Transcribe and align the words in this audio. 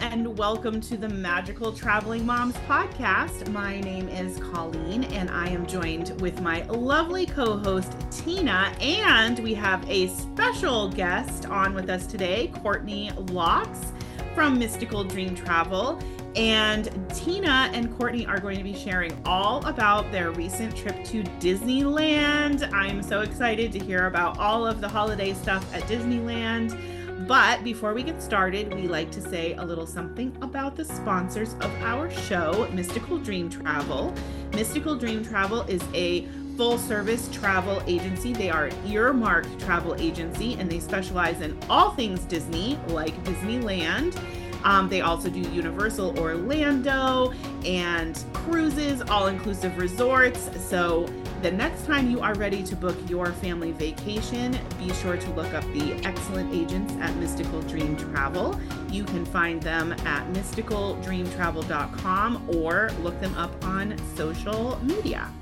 And 0.00 0.36
welcome 0.36 0.80
to 0.82 0.96
the 0.96 1.08
Magical 1.08 1.72
Traveling 1.72 2.26
Moms 2.26 2.54
podcast. 2.68 3.50
My 3.52 3.80
name 3.80 4.08
is 4.08 4.38
Colleen, 4.38 5.04
and 5.04 5.30
I 5.30 5.48
am 5.48 5.66
joined 5.66 6.20
with 6.20 6.40
my 6.40 6.64
lovely 6.64 7.24
co 7.24 7.56
host, 7.58 7.94
Tina. 8.10 8.74
And 8.80 9.38
we 9.38 9.54
have 9.54 9.88
a 9.88 10.08
special 10.08 10.90
guest 10.90 11.46
on 11.46 11.74
with 11.74 11.88
us 11.88 12.06
today, 12.06 12.52
Courtney 12.62 13.10
Locks 13.30 13.92
from 14.34 14.58
Mystical 14.58 15.04
Dream 15.04 15.34
Travel. 15.34 15.98
And 16.34 16.90
Tina 17.14 17.70
and 17.72 17.96
Courtney 17.96 18.26
are 18.26 18.38
going 18.38 18.58
to 18.58 18.64
be 18.64 18.74
sharing 18.74 19.16
all 19.24 19.64
about 19.66 20.10
their 20.12 20.30
recent 20.32 20.76
trip 20.76 21.02
to 21.04 21.22
Disneyland. 21.40 22.70
I'm 22.72 23.02
so 23.02 23.20
excited 23.20 23.72
to 23.72 23.78
hear 23.78 24.06
about 24.06 24.38
all 24.38 24.66
of 24.66 24.80
the 24.80 24.88
holiday 24.88 25.32
stuff 25.32 25.72
at 25.74 25.82
Disneyland. 25.84 26.95
But 27.20 27.64
before 27.64 27.94
we 27.94 28.02
get 28.02 28.22
started, 28.22 28.72
we 28.74 28.88
like 28.88 29.10
to 29.12 29.22
say 29.22 29.54
a 29.54 29.64
little 29.64 29.86
something 29.86 30.36
about 30.42 30.76
the 30.76 30.84
sponsors 30.84 31.54
of 31.54 31.72
our 31.82 32.10
show, 32.10 32.68
Mystical 32.72 33.18
Dream 33.18 33.48
Travel. 33.48 34.14
Mystical 34.52 34.94
Dream 34.94 35.24
Travel 35.24 35.62
is 35.62 35.82
a 35.94 36.26
full 36.56 36.78
service 36.78 37.28
travel 37.32 37.82
agency. 37.86 38.32
They 38.32 38.50
are 38.50 38.66
an 38.66 38.86
earmarked 38.86 39.58
travel 39.60 39.94
agency 39.96 40.54
and 40.54 40.70
they 40.70 40.78
specialize 40.78 41.40
in 41.40 41.58
all 41.70 41.92
things 41.92 42.20
Disney, 42.20 42.78
like 42.88 43.14
Disneyland. 43.24 44.18
Um, 44.64 44.88
they 44.88 45.00
also 45.00 45.30
do 45.30 45.40
Universal 45.40 46.18
Orlando 46.18 47.32
and 47.64 48.22
cruises, 48.32 49.00
all 49.02 49.28
inclusive 49.28 49.78
resorts. 49.78 50.50
So 50.68 51.06
the 51.42 51.50
next 51.50 51.84
time 51.86 52.08
you 52.10 52.20
are 52.20 52.34
ready 52.34 52.62
to 52.62 52.76
book 52.76 52.96
your 53.08 53.32
family 53.32 53.72
vacation, 53.72 54.56
be 54.78 54.92
sure 54.94 55.16
to 55.16 55.30
look 55.32 55.52
up 55.52 55.64
the 55.74 55.94
excellent 56.04 56.54
agents 56.54 56.94
at 57.00 57.12
Mystical 57.16 57.60
Dream 57.62 57.96
Travel. 57.96 58.56
You 58.90 59.02
can 59.04 59.26
find 59.26 59.60
them 59.62 59.92
at 59.92 60.32
mysticaldreamtravel.com 60.32 62.56
or 62.56 62.90
look 63.02 63.20
them 63.20 63.34
up 63.34 63.64
on 63.64 63.96
social 64.16 64.78
media. 64.82 65.32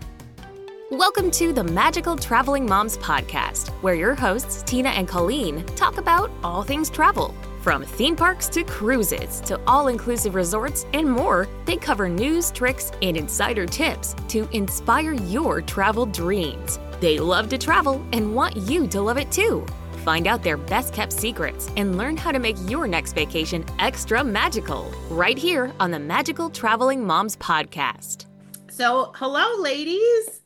Welcome 0.91 1.31
to 1.33 1.53
the 1.53 1.65
Magical 1.65 2.17
Traveling 2.17 2.65
Moms 2.67 2.97
podcast, 2.99 3.71
where 3.83 3.95
your 3.95 4.15
hosts, 4.15 4.63
Tina 4.65 4.91
and 4.91 5.09
Colleen, 5.09 5.65
talk 5.77 5.97
about 5.99 6.31
all 6.43 6.63
things 6.63 6.91
travel. 6.91 7.35
From 7.65 7.83
theme 7.83 8.15
parks 8.15 8.47
to 8.49 8.63
cruises 8.63 9.41
to 9.41 9.59
all 9.67 9.89
inclusive 9.89 10.35
resorts 10.35 10.85
and 10.93 11.11
more, 11.11 11.49
they 11.65 11.79
cover 11.79 12.11
news, 12.11 12.51
tricks, 12.51 12.93
and 13.01 13.17
insider 13.17 13.65
tips 13.65 14.15
to 14.29 14.47
inspire 14.53 15.15
your 15.15 15.63
travel 15.63 16.05
dreams. 16.05 16.79
They 17.01 17.19
love 17.19 17.49
to 17.49 17.57
travel 17.57 18.05
and 18.13 18.35
want 18.35 18.55
you 18.55 18.87
to 18.89 19.01
love 19.01 19.17
it 19.17 19.33
too. 19.33 19.65
Find 20.05 20.27
out 20.27 20.43
their 20.43 20.59
best 20.59 20.93
kept 20.93 21.11
secrets 21.11 21.71
and 21.79 21.97
learn 21.97 22.19
how 22.19 22.33
to 22.33 22.39
make 22.39 22.59
your 22.69 22.87
next 22.87 23.15
vacation 23.15 23.65
extra 23.79 24.23
magical 24.23 24.93
right 25.09 25.39
here 25.39 25.73
on 25.81 25.91
the 25.91 25.99
Magical 25.99 26.51
Traveling 26.51 27.03
Moms 27.03 27.35
podcast. 27.39 28.27
So, 28.69 29.11
hello, 29.15 29.63
ladies. 29.63 30.43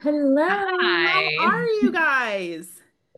Hello. 0.00 0.48
Hi. 0.48 1.30
How 1.38 1.46
are 1.46 1.64
you 1.64 1.92
guys? 1.92 2.68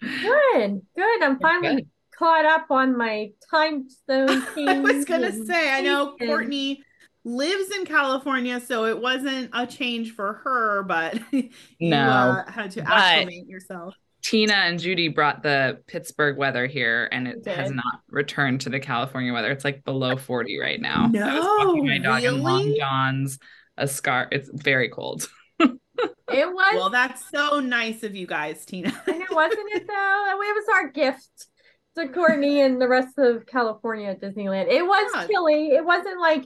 Good, 0.02 0.82
good. 0.94 1.22
I'm 1.22 1.38
finally 1.38 1.76
good. 1.76 1.88
Caught 2.18 2.44
up 2.44 2.70
on 2.70 2.96
my 2.96 3.30
time 3.50 3.88
zone. 4.10 4.44
I 4.68 4.80
was 4.80 5.04
gonna 5.04 5.32
say, 5.32 5.70
I 5.70 5.80
know 5.80 6.16
Courtney 6.18 6.82
lives 7.24 7.70
in 7.76 7.84
California, 7.84 8.60
so 8.60 8.86
it 8.86 9.00
wasn't 9.00 9.50
a 9.52 9.66
change 9.66 10.14
for 10.14 10.34
her, 10.44 10.82
but 10.82 11.20
you 11.32 11.50
no, 11.80 11.96
uh, 11.98 12.50
had 12.50 12.72
to 12.72 12.80
acclimate 12.80 13.46
yourself. 13.46 13.94
Tina 14.22 14.52
and 14.52 14.80
Judy 14.80 15.08
brought 15.08 15.42
the 15.42 15.80
Pittsburgh 15.86 16.36
weather 16.36 16.66
here, 16.66 17.08
and 17.12 17.28
it 17.28 17.46
has 17.46 17.70
not 17.70 18.00
returned 18.10 18.62
to 18.62 18.68
the 18.68 18.80
California 18.80 19.32
weather. 19.32 19.50
It's 19.52 19.64
like 19.64 19.84
below 19.84 20.16
40 20.16 20.58
right 20.58 20.80
now. 20.80 21.06
No, 21.06 21.22
I 21.22 21.34
was 21.34 21.44
walking 21.44 21.86
my 21.86 21.98
dog 21.98 22.22
really? 22.22 22.36
in 22.36 22.42
long 22.42 22.74
johns, 22.76 23.38
a 23.76 23.86
scarf. 23.86 24.28
It's 24.32 24.50
very 24.52 24.88
cold. 24.88 25.28
It 26.30 26.46
was. 26.46 26.74
Well, 26.74 26.90
that's 26.90 27.28
so 27.30 27.58
nice 27.58 28.02
of 28.02 28.14
you 28.14 28.26
guys, 28.26 28.64
Tina. 28.66 28.92
and 29.06 29.22
it 29.22 29.34
wasn't 29.34 29.72
it 29.72 29.86
though. 29.88 30.26
It 30.30 30.36
was 30.36 30.66
our 30.74 30.88
gift 30.88 31.47
to 31.98 32.08
Courtney 32.08 32.62
and 32.62 32.80
the 32.80 32.88
rest 32.88 33.18
of 33.18 33.46
California 33.46 34.08
at 34.08 34.20
Disneyland. 34.20 34.68
It 34.68 34.82
was 34.82 35.10
yeah. 35.14 35.26
chilly. 35.26 35.68
It 35.68 35.84
wasn't 35.84 36.20
like 36.20 36.44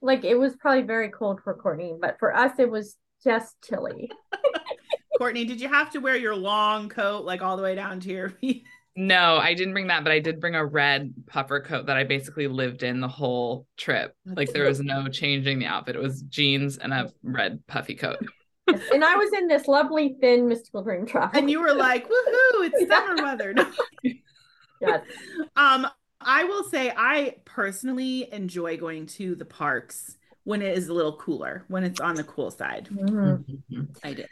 like 0.00 0.24
it 0.24 0.38
was 0.38 0.56
probably 0.56 0.82
very 0.82 1.10
cold 1.10 1.40
for 1.42 1.54
Courtney, 1.54 1.94
but 2.00 2.18
for 2.18 2.34
us 2.34 2.58
it 2.58 2.70
was 2.70 2.96
just 3.22 3.56
chilly. 3.62 4.10
Courtney, 5.18 5.44
did 5.44 5.60
you 5.60 5.68
have 5.68 5.90
to 5.90 6.00
wear 6.00 6.16
your 6.16 6.34
long 6.34 6.88
coat 6.88 7.24
like 7.24 7.40
all 7.40 7.56
the 7.56 7.62
way 7.62 7.74
down 7.74 8.00
to 8.00 8.08
your 8.10 8.30
feet? 8.30 8.64
No, 8.96 9.38
I 9.38 9.54
didn't 9.54 9.72
bring 9.72 9.88
that, 9.88 10.04
but 10.04 10.12
I 10.12 10.20
did 10.20 10.40
bring 10.40 10.54
a 10.54 10.64
red 10.64 11.14
puffer 11.26 11.60
coat 11.60 11.86
that 11.86 11.96
I 11.96 12.04
basically 12.04 12.46
lived 12.46 12.84
in 12.84 13.00
the 13.00 13.08
whole 13.08 13.66
trip. 13.76 14.14
Like 14.24 14.52
there 14.52 14.66
was 14.66 14.80
no 14.80 15.08
changing 15.08 15.58
the 15.58 15.66
outfit. 15.66 15.96
It 15.96 16.02
was 16.02 16.22
jeans 16.22 16.78
and 16.78 16.92
a 16.92 17.12
red 17.22 17.66
puffy 17.66 17.96
coat 17.96 18.18
and 18.66 19.04
I 19.04 19.16
was 19.16 19.32
in 19.32 19.48
this 19.48 19.68
lovely 19.68 20.16
thin 20.20 20.48
mystical 20.48 20.82
dream 20.82 21.06
travel. 21.06 21.38
And 21.38 21.50
you 21.50 21.60
were 21.60 21.74
like, 21.74 22.04
woohoo, 22.04 22.70
it's 22.70 22.88
summer 22.88 23.22
weather. 23.22 23.54
yes. 24.86 25.02
Um, 25.56 25.86
I 26.20 26.44
will 26.44 26.64
say 26.64 26.92
I 26.96 27.36
personally 27.44 28.32
enjoy 28.32 28.76
going 28.76 29.06
to 29.06 29.34
the 29.34 29.44
parks 29.44 30.16
when 30.44 30.62
it 30.62 30.76
is 30.76 30.88
a 30.88 30.92
little 30.92 31.16
cooler, 31.16 31.64
when 31.68 31.84
it's 31.84 32.00
on 32.00 32.14
the 32.14 32.24
cool 32.24 32.50
side. 32.50 32.88
Mm-hmm. 32.90 33.82
I 34.02 34.14
do. 34.14 34.24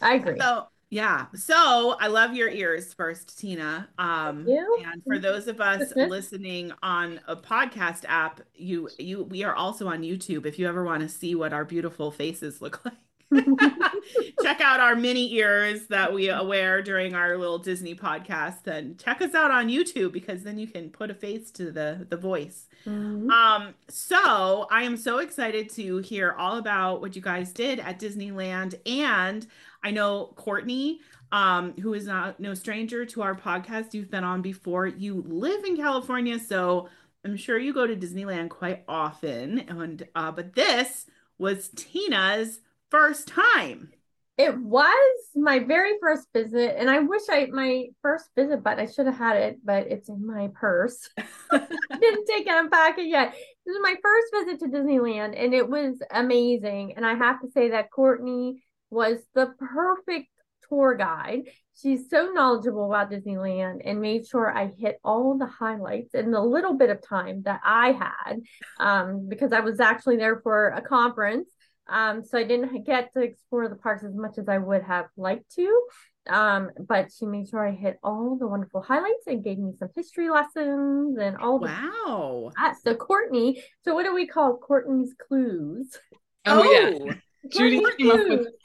I 0.00 0.14
agree. 0.14 0.38
So 0.38 0.66
yeah. 0.90 1.26
So 1.34 1.96
I 1.98 2.06
love 2.06 2.34
your 2.34 2.48
ears 2.48 2.94
first, 2.94 3.38
Tina. 3.38 3.88
Um 3.98 4.46
and 4.48 5.02
for 5.04 5.18
those 5.18 5.48
of 5.48 5.60
us 5.60 5.92
listening 5.96 6.72
on 6.82 7.20
a 7.26 7.34
podcast 7.36 8.04
app, 8.06 8.40
you 8.54 8.88
you 8.98 9.24
we 9.24 9.42
are 9.44 9.54
also 9.54 9.88
on 9.88 10.02
YouTube 10.02 10.46
if 10.46 10.58
you 10.58 10.68
ever 10.68 10.84
want 10.84 11.02
to 11.02 11.08
see 11.08 11.34
what 11.34 11.52
our 11.52 11.64
beautiful 11.64 12.10
faces 12.10 12.60
look 12.60 12.80
like. 12.84 12.94
check 14.42 14.60
out 14.60 14.80
our 14.80 14.94
mini 14.94 15.34
ears 15.34 15.86
that 15.88 16.12
we 16.12 16.28
wear 16.28 16.82
during 16.82 17.14
our 17.14 17.36
little 17.36 17.58
Disney 17.58 17.94
podcast. 17.94 18.66
And 18.66 18.98
check 18.98 19.20
us 19.20 19.34
out 19.34 19.50
on 19.50 19.68
YouTube 19.68 20.12
because 20.12 20.42
then 20.42 20.58
you 20.58 20.66
can 20.66 20.90
put 20.90 21.10
a 21.10 21.14
face 21.14 21.50
to 21.52 21.70
the 21.70 22.06
the 22.08 22.16
voice. 22.16 22.66
Mm-hmm. 22.86 23.30
Um, 23.30 23.74
so 23.88 24.66
I 24.70 24.82
am 24.82 24.96
so 24.96 25.18
excited 25.18 25.70
to 25.70 25.98
hear 25.98 26.32
all 26.32 26.58
about 26.58 27.00
what 27.00 27.16
you 27.16 27.22
guys 27.22 27.52
did 27.52 27.80
at 27.80 27.98
Disneyland. 27.98 28.74
And 28.86 29.46
I 29.82 29.90
know 29.90 30.32
Courtney, 30.36 31.00
um, 31.32 31.74
who 31.80 31.94
is 31.94 32.06
not 32.06 32.40
no 32.40 32.54
stranger 32.54 33.04
to 33.06 33.22
our 33.22 33.34
podcast. 33.34 33.94
You've 33.94 34.10
been 34.10 34.24
on 34.24 34.42
before. 34.42 34.86
You 34.86 35.24
live 35.26 35.64
in 35.64 35.76
California, 35.76 36.38
so 36.38 36.88
I'm 37.24 37.36
sure 37.36 37.58
you 37.58 37.72
go 37.72 37.86
to 37.86 37.96
Disneyland 37.96 38.50
quite 38.50 38.84
often. 38.86 39.60
And 39.60 40.06
uh, 40.14 40.30
but 40.30 40.54
this 40.54 41.06
was 41.38 41.70
Tina's 41.70 42.60
first 42.94 43.26
time. 43.26 43.90
It 44.38 44.56
was 44.56 45.18
my 45.34 45.58
very 45.58 45.94
first 46.00 46.28
visit, 46.32 46.76
and 46.78 46.88
I 46.88 47.00
wish 47.00 47.22
I 47.28 47.46
my 47.46 47.86
first 48.02 48.26
visit, 48.36 48.62
but 48.62 48.78
I 48.78 48.86
should 48.86 49.06
have 49.06 49.16
had 49.16 49.36
it, 49.36 49.58
but 49.64 49.88
it's 49.88 50.08
in 50.08 50.24
my 50.24 50.48
purse. 50.54 51.08
didn't 51.52 52.26
take 52.26 52.46
it, 52.46 52.54
unpack 52.54 52.98
it 52.98 53.08
yet. 53.08 53.34
This 53.66 53.74
is 53.74 53.82
my 53.82 53.96
first 54.00 54.26
visit 54.32 54.60
to 54.60 54.66
Disneyland, 54.66 55.34
and 55.36 55.54
it 55.54 55.68
was 55.68 56.00
amazing. 56.12 56.94
And 56.96 57.04
I 57.04 57.14
have 57.14 57.40
to 57.40 57.50
say 57.50 57.70
that 57.70 57.90
Courtney 57.90 58.62
was 58.90 59.18
the 59.34 59.52
perfect 59.58 60.28
tour 60.68 60.94
guide. 60.94 61.48
She's 61.80 62.08
so 62.08 62.30
knowledgeable 62.32 62.86
about 62.86 63.10
Disneyland 63.10 63.80
and 63.84 64.00
made 64.00 64.26
sure 64.26 64.56
I 64.56 64.72
hit 64.78 65.00
all 65.04 65.36
the 65.36 65.46
highlights 65.46 66.14
in 66.14 66.30
the 66.30 66.40
little 66.40 66.74
bit 66.74 66.90
of 66.90 67.02
time 67.02 67.42
that 67.42 67.60
I 67.64 67.92
had 67.92 68.40
um, 68.78 69.28
because 69.28 69.52
I 69.52 69.60
was 69.60 69.80
actually 69.80 70.16
there 70.16 70.40
for 70.40 70.68
a 70.68 70.80
conference 70.80 71.48
um, 71.88 72.24
so 72.24 72.38
I 72.38 72.44
didn't 72.44 72.84
get 72.86 73.12
to 73.12 73.22
explore 73.22 73.68
the 73.68 73.76
parks 73.76 74.04
as 74.04 74.14
much 74.14 74.38
as 74.38 74.48
I 74.48 74.58
would 74.58 74.82
have 74.82 75.06
liked 75.16 75.54
to. 75.56 75.82
Um, 76.26 76.70
but 76.88 77.10
she 77.16 77.26
made 77.26 77.48
sure 77.48 77.66
I 77.66 77.72
hit 77.72 77.98
all 78.02 78.36
the 78.38 78.46
wonderful 78.46 78.80
highlights 78.80 79.26
and 79.26 79.44
gave 79.44 79.58
me 79.58 79.72
some 79.78 79.90
history 79.94 80.30
lessons 80.30 81.18
and 81.18 81.36
all 81.36 81.58
the 81.58 81.66
wow. 81.66 82.50
Ah, 82.56 82.74
so 82.82 82.94
Courtney, 82.94 83.62
so 83.82 83.94
what 83.94 84.04
do 84.04 84.14
we 84.14 84.26
call 84.26 84.56
Courtney's 84.56 85.14
clues? 85.28 85.98
Oh, 86.46 86.62
oh 86.62 86.98
yeah. 87.04 87.14
Judy 87.50 87.82
clues. 87.96 88.46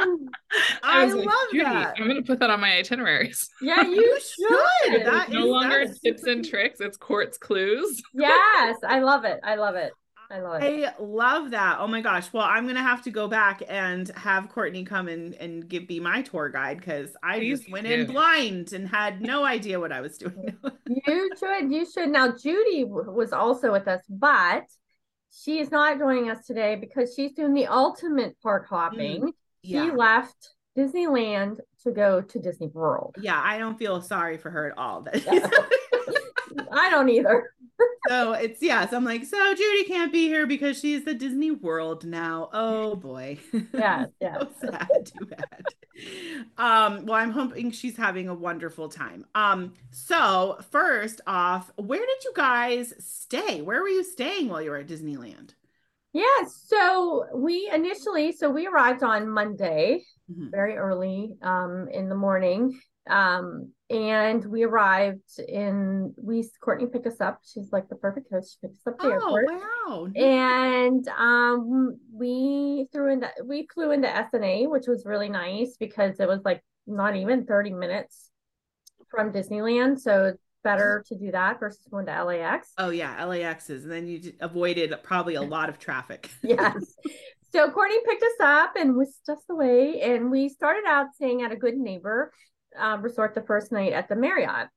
I, 0.00 1.02
I 1.02 1.04
love 1.06 1.26
like, 1.52 1.62
that. 1.62 1.94
I'm 1.98 2.06
gonna 2.06 2.22
put 2.22 2.38
that 2.38 2.50
on 2.50 2.60
my 2.60 2.78
itineraries. 2.78 3.48
Yeah, 3.60 3.82
you 3.82 4.18
should. 4.84 5.04
that 5.04 5.30
no 5.30 5.44
is, 5.44 5.50
longer 5.50 5.86
tips 6.02 6.22
and 6.22 6.48
tricks. 6.48 6.80
It's 6.80 6.96
Court's 6.96 7.36
clues. 7.36 8.00
Yes, 8.14 8.78
I 8.86 9.00
love 9.00 9.24
it. 9.24 9.40
I 9.42 9.56
love 9.56 9.74
it. 9.74 9.92
I 10.30 10.40
love 10.40 10.62
it. 10.62 10.84
I 10.86 11.02
love 11.02 11.50
that. 11.52 11.78
Oh 11.80 11.86
my 11.86 12.00
gosh. 12.02 12.32
Well, 12.32 12.44
I'm 12.44 12.66
gonna 12.66 12.82
have 12.82 13.02
to 13.02 13.10
go 13.10 13.28
back 13.28 13.62
and 13.66 14.08
have 14.10 14.48
Courtney 14.50 14.84
come 14.84 15.08
and 15.08 15.34
and 15.34 15.66
give 15.68 15.88
be 15.88 16.00
my 16.00 16.22
tour 16.22 16.50
guide 16.50 16.78
because 16.78 17.16
I 17.22 17.38
Please 17.38 17.60
just 17.60 17.70
went 17.70 17.86
do. 17.86 17.94
in 17.94 18.06
blind 18.06 18.72
and 18.72 18.86
had 18.86 19.22
no 19.22 19.44
idea 19.44 19.80
what 19.80 19.90
I 19.90 20.00
was 20.00 20.18
doing. 20.18 20.56
you 20.86 21.30
should. 21.38 21.72
You 21.72 21.86
should. 21.90 22.10
Now, 22.10 22.32
Judy 22.36 22.84
was 22.84 23.32
also 23.32 23.72
with 23.72 23.88
us, 23.88 24.02
but 24.08 24.64
she 25.32 25.60
is 25.60 25.70
not 25.70 25.98
joining 25.98 26.30
us 26.30 26.44
today 26.46 26.76
because 26.76 27.14
she's 27.14 27.32
doing 27.32 27.54
the 27.54 27.66
ultimate 27.66 28.36
park 28.42 28.66
hopping. 28.68 29.22
Mm, 29.22 29.32
yeah. 29.62 29.84
She 29.84 29.90
left 29.90 30.50
Disneyland 30.76 31.58
to 31.84 31.90
go 31.90 32.20
to 32.20 32.38
Disney 32.38 32.68
World. 32.68 33.16
Yeah, 33.20 33.40
I 33.42 33.58
don't 33.58 33.78
feel 33.78 34.00
sorry 34.02 34.36
for 34.36 34.50
her 34.50 34.70
at 34.70 34.78
all. 34.78 35.06
I 36.72 36.90
don't 36.90 37.08
either. 37.08 37.52
So 38.08 38.32
it's 38.32 38.62
yes. 38.62 38.92
I'm 38.92 39.04
like, 39.04 39.24
so 39.24 39.54
Judy 39.54 39.84
can't 39.84 40.12
be 40.12 40.26
here 40.28 40.46
because 40.46 40.78
she's 40.80 41.04
the 41.04 41.14
Disney 41.14 41.50
World 41.50 42.04
now. 42.04 42.48
Oh 42.52 42.96
boy. 42.96 43.38
Yeah, 43.74 44.06
yeah. 44.20 44.38
so 44.38 44.48
sad. 44.70 44.88
Too 45.06 45.26
bad. 45.26 45.62
Um, 46.56 47.06
well, 47.06 47.14
I'm 47.16 47.30
hoping 47.30 47.70
she's 47.70 47.96
having 47.96 48.28
a 48.28 48.34
wonderful 48.34 48.88
time. 48.88 49.26
Um, 49.34 49.74
so 49.90 50.58
first 50.70 51.20
off, 51.26 51.70
where 51.76 51.98
did 52.00 52.24
you 52.24 52.32
guys 52.34 52.94
stay? 52.98 53.62
Where 53.62 53.80
were 53.82 53.88
you 53.88 54.04
staying 54.04 54.48
while 54.48 54.62
you 54.62 54.70
were 54.70 54.76
at 54.78 54.86
Disneyland? 54.88 55.50
Yeah, 56.12 56.24
so 56.48 57.26
we 57.34 57.70
initially, 57.72 58.32
so 58.32 58.50
we 58.50 58.66
arrived 58.66 59.02
on 59.02 59.28
Monday, 59.28 60.04
Mhm. 60.30 60.50
very 60.50 60.76
early 60.76 61.36
um, 61.42 61.88
in 61.92 62.08
the 62.08 62.14
morning. 62.14 62.80
Um, 63.08 63.72
and 63.90 64.44
we 64.44 64.64
arrived 64.64 65.38
in, 65.46 66.12
we, 66.16 66.48
Courtney 66.60 66.86
picked 66.86 67.06
us 67.06 67.20
up. 67.20 67.40
She's 67.50 67.72
like 67.72 67.88
the 67.88 67.96
perfect 67.96 68.28
host. 68.30 68.52
She 68.60 68.66
picked 68.66 68.76
us 68.78 68.86
up 68.86 68.94
at 68.94 69.00
the 69.00 69.08
Oh 69.08 69.36
airport. 69.36 69.46
wow. 69.46 70.08
And 70.14 71.08
um, 71.08 71.98
we 72.12 72.86
threw 72.92 73.12
into, 73.12 73.30
we 73.44 73.66
flew 73.72 73.92
into 73.92 74.08
SNA, 74.08 74.70
which 74.70 74.86
was 74.86 75.06
really 75.06 75.28
nice 75.30 75.76
because 75.78 76.20
it 76.20 76.28
was 76.28 76.40
like 76.44 76.62
not 76.86 77.16
even 77.16 77.46
30 77.46 77.72
minutes 77.72 78.30
from 79.10 79.32
Disneyland. 79.32 79.98
So 80.00 80.26
it's 80.26 80.42
better 80.62 81.02
to 81.08 81.16
do 81.16 81.30
that 81.30 81.58
versus 81.58 81.86
going 81.90 82.06
to 82.06 82.24
LAX. 82.24 82.72
Oh 82.76 82.90
yeah, 82.90 83.16
LAXs, 83.24 83.84
and 83.84 83.90
then 83.90 84.06
you 84.06 84.32
avoided 84.40 84.94
probably 85.02 85.36
a 85.36 85.42
lot 85.42 85.68
of 85.70 85.78
traffic. 85.78 86.28
yes. 86.42 86.94
So 87.52 87.70
Courtney 87.70 87.96
picked 88.06 88.22
us 88.22 88.40
up 88.40 88.76
and 88.76 88.94
whisked 88.96 89.28
us 89.30 89.42
away, 89.48 90.02
and 90.02 90.30
we 90.30 90.50
started 90.50 90.84
out 90.86 91.14
staying 91.14 91.42
at 91.42 91.52
a 91.52 91.56
good 91.56 91.76
neighbor 91.78 92.32
uh, 92.78 92.98
resort 93.00 93.34
the 93.34 93.42
first 93.42 93.70
night 93.72 93.92
at 93.92 94.08
the 94.08 94.16
Marriott, 94.16 94.68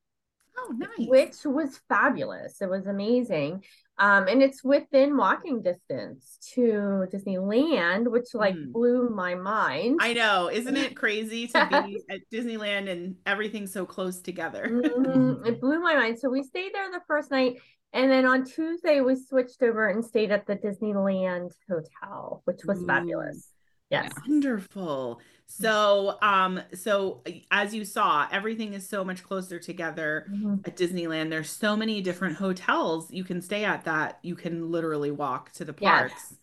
Oh, 0.58 0.76
nice. 0.78 1.08
which 1.08 1.36
was 1.46 1.80
fabulous. 1.90 2.62
It 2.62 2.70
was 2.70 2.86
amazing, 2.86 3.64
um, 3.98 4.28
and 4.28 4.42
it's 4.44 4.64
within 4.64 5.18
walking 5.18 5.62
distance 5.62 6.38
to 6.54 7.06
Disneyland, 7.12 8.10
which 8.12 8.34
like 8.34 8.56
Mm. 8.56 8.72
blew 8.72 9.10
my 9.10 9.36
mind. 9.36 10.00
I 10.02 10.14
know, 10.14 10.50
isn't 10.52 10.76
it 10.78 10.96
crazy 10.96 11.48
to 11.48 11.68
be 11.72 12.02
at 12.10 12.22
Disneyland 12.32 12.90
and 12.90 13.16
everything 13.26 13.66
so 13.68 13.86
close 13.86 14.20
together? 14.22 14.68
Mhm. 14.70 15.46
It 15.48 15.60
blew 15.62 15.80
my 15.80 15.96
mind. 15.96 16.20
So 16.20 16.30
we 16.30 16.44
stayed 16.44 16.74
there 16.74 16.92
the 16.92 17.02
first 17.08 17.32
night. 17.32 17.60
And 17.94 18.10
then 18.10 18.26
on 18.26 18.46
Tuesday, 18.46 19.02
we 19.02 19.16
switched 19.18 19.62
over 19.62 19.90
and 19.90 20.04
stayed 20.06 20.32
at 20.32 20.46
the 20.48 20.56
Disneyland 20.56 21.52
Hotel, 21.70 22.42
which 22.46 22.62
was 22.66 22.82
fabulous. 22.86 23.52
Yes. 23.90 24.14
Wonderful. 24.26 25.20
So, 25.60 26.18
um, 26.22 26.62
so 26.74 27.22
as 27.52 27.74
you 27.74 27.86
saw, 27.86 28.28
everything 28.32 28.74
is 28.74 28.88
so 28.88 29.04
much 29.04 29.24
closer 29.24 29.60
together 29.60 30.28
Mhm. 30.28 30.64
at 30.66 30.78
Disneyland. 30.78 31.30
There's 31.30 31.50
so 31.50 31.76
many 31.76 32.02
different 32.02 32.38
hotels 32.38 33.12
you 33.12 33.24
can 33.24 33.42
stay 33.42 33.66
at 33.66 33.84
that 33.86 34.20
you 34.24 34.36
can 34.36 34.72
literally 34.72 35.12
walk 35.12 35.52
to 35.54 35.66
the 35.66 35.74
Yes. 35.80 36.12
parks. 36.14 36.36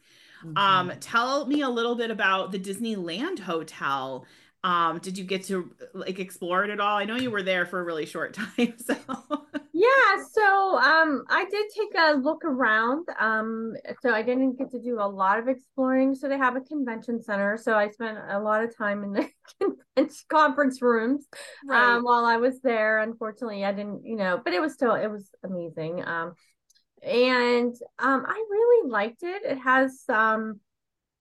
Um, 0.57 0.93
tell 1.01 1.47
me 1.47 1.63
a 1.63 1.69
little 1.69 1.95
bit 1.97 2.11
about 2.11 2.53
the 2.53 2.59
Disneyland 2.59 3.41
Hotel. 3.41 4.27
Um, 4.65 4.99
did 4.99 5.17
you 5.19 5.25
get 5.25 5.45
to 5.45 5.73
like 5.95 6.19
explore 6.19 6.65
it 6.65 6.71
at 6.71 6.81
all? 6.81 6.97
I 6.97 7.05
know 7.05 7.17
you 7.17 7.31
were 7.31 7.43
there 7.43 7.67
for 7.67 7.81
a 7.81 7.85
really 7.85 8.07
short 8.07 8.35
time, 8.57 8.75
so 8.79 8.97
Yeah, 9.79 10.25
so 10.33 10.77
um 10.79 11.25
I 11.29 11.45
did 11.45 11.67
take 11.71 11.95
a 11.97 12.15
look 12.15 12.45
around. 12.45 13.07
Um 13.21 13.75
so 14.01 14.13
I 14.13 14.23
didn't 14.23 14.59
get 14.59 14.73
to 14.73 14.81
do 14.81 14.97
a 14.99 15.07
lot 15.07 15.39
of 15.39 15.47
exploring. 15.47 16.17
So 16.17 16.29
they 16.29 16.37
have 16.37 16.57
a 16.57 16.61
convention 16.61 17.23
center. 17.23 17.57
So 17.57 17.75
I 17.77 17.89
spent 17.91 18.19
a 18.29 18.41
lot 18.41 18.65
of 18.65 18.77
time 18.77 19.05
in 19.05 19.13
the 19.13 20.11
conference 20.29 20.83
rooms 20.83 21.29
um 21.71 22.03
while 22.03 22.25
I 22.25 22.39
was 22.39 22.61
there. 22.61 22.99
Unfortunately, 22.99 23.65
I 23.65 23.71
didn't, 23.73 24.05
you 24.05 24.17
know, 24.17 24.41
but 24.45 24.53
it 24.53 24.61
was 24.61 24.75
still 24.75 24.95
it 24.95 25.07
was 25.07 25.31
amazing. 25.45 26.05
Um 26.05 26.33
and 27.01 27.73
um 28.01 28.25
I 28.27 28.45
really 28.51 28.91
liked 28.91 29.23
it. 29.23 29.43
It 29.45 29.59
has 29.59 30.03
um 30.09 30.59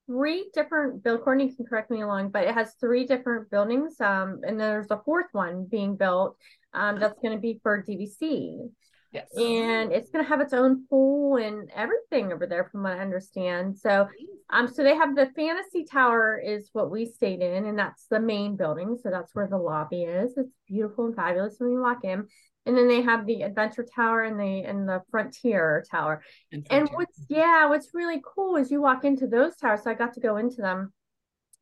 three 0.07 0.50
different 0.54 1.04
Bill 1.04 1.19
Courtney 1.19 1.54
can 1.54 1.65
correct 1.65 1.92
me 1.92 2.01
along, 2.01 2.30
but 2.30 2.45
it 2.45 2.54
has 2.54 2.74
three 2.80 3.06
different 3.06 3.51
buildings. 3.51 4.00
Um 4.01 4.39
and 4.48 4.59
there's 4.59 4.89
a 4.89 5.01
fourth 5.06 5.27
one 5.33 5.68
being 5.69 5.95
built 5.95 6.38
um 6.77 7.00
that's 7.00 7.19
going 7.21 7.35
to 7.35 7.41
be 7.41 7.59
for 7.63 7.83
DVC 7.83 8.69
Yes. 9.13 9.29
and 9.38 9.91
it's 9.94 10.09
going 10.12 10.24
to 10.24 10.29
have 10.29 10.41
its 10.41 10.53
own 10.53 10.85
pool 10.89 11.38
and 11.38 11.71
everything 11.74 12.33
over 12.33 12.45
there 12.45 12.65
from 12.69 12.83
what 12.83 12.91
i 12.94 13.00
understand. 13.00 13.77
So 13.77 14.07
um 14.50 14.68
so 14.68 14.83
they 14.83 14.95
have 14.95 15.15
the 15.15 15.31
fantasy 15.35 15.85
tower 15.85 16.38
is 16.38 16.69
what 16.74 16.91
we 16.91 17.06
stayed 17.06 17.41
in 17.41 17.65
and 17.65 17.79
that's 17.79 18.06
the 18.09 18.19
main 18.19 18.57
building. 18.57 18.97
So 19.01 19.09
that's 19.09 19.33
where 19.33 19.47
the 19.47 19.57
lobby 19.57 20.03
is. 20.03 20.38
It's 20.38 20.51
beautiful 20.68 21.06
and 21.06 21.15
fabulous 21.15 21.56
when 21.57 21.71
you 21.71 21.81
walk 21.81 22.03
in. 22.03 22.27
And 22.65 22.77
then 22.77 22.89
they 22.89 23.01
have 23.01 23.25
the 23.25 23.44
adventure 23.44 23.85
tower 23.95 24.23
and 24.23 24.38
the 24.38 24.63
and 24.69 24.88
the 24.88 25.01
frontier 25.09 25.85
tower. 25.89 26.21
And 26.51 26.65
Frontier. 26.68 26.97
what's 26.97 27.25
yeah 27.30 27.69
what's 27.69 27.94
really 27.94 28.21
cool 28.35 28.57
is 28.57 28.69
you 28.69 28.81
walk 28.81 29.06
into 29.06 29.25
those 29.25 29.56
towers. 29.56 29.83
So 29.83 29.91
i 29.91 29.94
got 29.94 30.13
to 30.15 30.19
go 30.19 30.35
into 30.35 30.62
them 30.62 30.91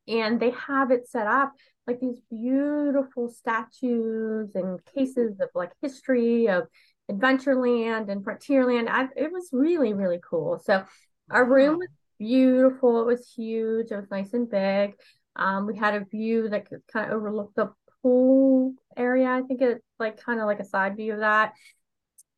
and 0.08 0.40
they 0.40 0.50
have 0.50 0.90
it 0.90 1.08
set 1.08 1.28
up 1.28 1.52
like 1.86 2.00
these 2.00 2.18
beautiful 2.30 3.28
statues 3.28 4.54
and 4.54 4.84
cases 4.94 5.38
of 5.40 5.48
like 5.54 5.72
history 5.80 6.48
of 6.48 6.66
Adventureland 7.10 8.10
and 8.10 8.24
Frontierland. 8.24 8.88
I, 8.88 9.08
it 9.16 9.30
was 9.32 9.48
really, 9.52 9.92
really 9.92 10.20
cool. 10.28 10.58
So 10.64 10.84
our 11.30 11.44
room 11.44 11.78
was 11.78 11.88
beautiful. 12.18 13.00
It 13.02 13.06
was 13.06 13.32
huge. 13.36 13.90
It 13.90 13.96
was 13.96 14.10
nice 14.10 14.32
and 14.32 14.50
big. 14.50 14.94
Um, 15.36 15.66
we 15.66 15.76
had 15.76 15.94
a 15.94 16.04
view 16.04 16.48
that 16.48 16.68
could 16.68 16.80
kind 16.92 17.10
of 17.10 17.16
overlook 17.16 17.52
the 17.54 17.72
pool 18.02 18.74
area. 18.96 19.28
I 19.28 19.42
think 19.42 19.60
it's 19.60 19.82
like 19.98 20.20
kind 20.20 20.40
of 20.40 20.46
like 20.46 20.60
a 20.60 20.64
side 20.64 20.96
view 20.96 21.14
of 21.14 21.20
that. 21.20 21.52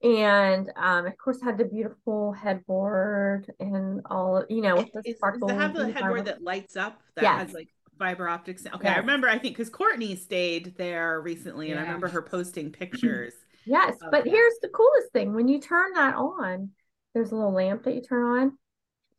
And 0.03 0.71
um, 0.77 1.07
of 1.07 1.17
course, 1.17 1.41
had 1.43 1.59
the 1.59 1.65
beautiful 1.65 2.33
headboard 2.33 3.51
and 3.59 4.03
all, 4.09 4.45
you 4.49 4.63
know, 4.63 4.77
with 4.77 4.93
the 4.93 5.03
Is, 5.05 5.17
does 5.19 5.43
it 5.43 5.55
have 5.55 5.75
the 5.75 5.91
headboard 5.91 6.27
that 6.27 6.43
lights 6.43 6.77
up 6.77 7.01
that 7.17 7.25
Yes. 7.25 7.47
has 7.47 7.55
like 7.55 7.69
fiber 7.99 8.29
optics? 8.29 8.65
Okay, 8.75 8.89
I 8.89 8.99
remember. 8.99 9.29
I 9.29 9.39
think 9.39 9.57
because 9.57 9.71
Courtney 9.71 10.17
stayed 10.17 10.77
there 10.77 11.21
recently, 11.21 11.71
and 11.71 11.79
I 11.79 11.83
remember 11.83 12.09
her 12.09 12.23
posting 12.23 12.71
pictures. 12.83 13.35
Yes, 13.67 13.97
but 14.01 14.25
that. 14.25 14.27
here's 14.31 14.55
the 14.63 14.69
coolest 14.69 15.13
thing. 15.13 15.35
When 15.35 15.49
you 15.49 15.61
turn 15.61 15.93
that 15.95 16.15
on, 16.15 16.71
there's 17.15 17.33
a 17.33 17.35
little 17.37 17.53
lamp 17.53 17.83
that 17.85 17.95
you 17.95 18.01
turn 18.03 18.23
on, 18.41 18.47
it 18.49 18.53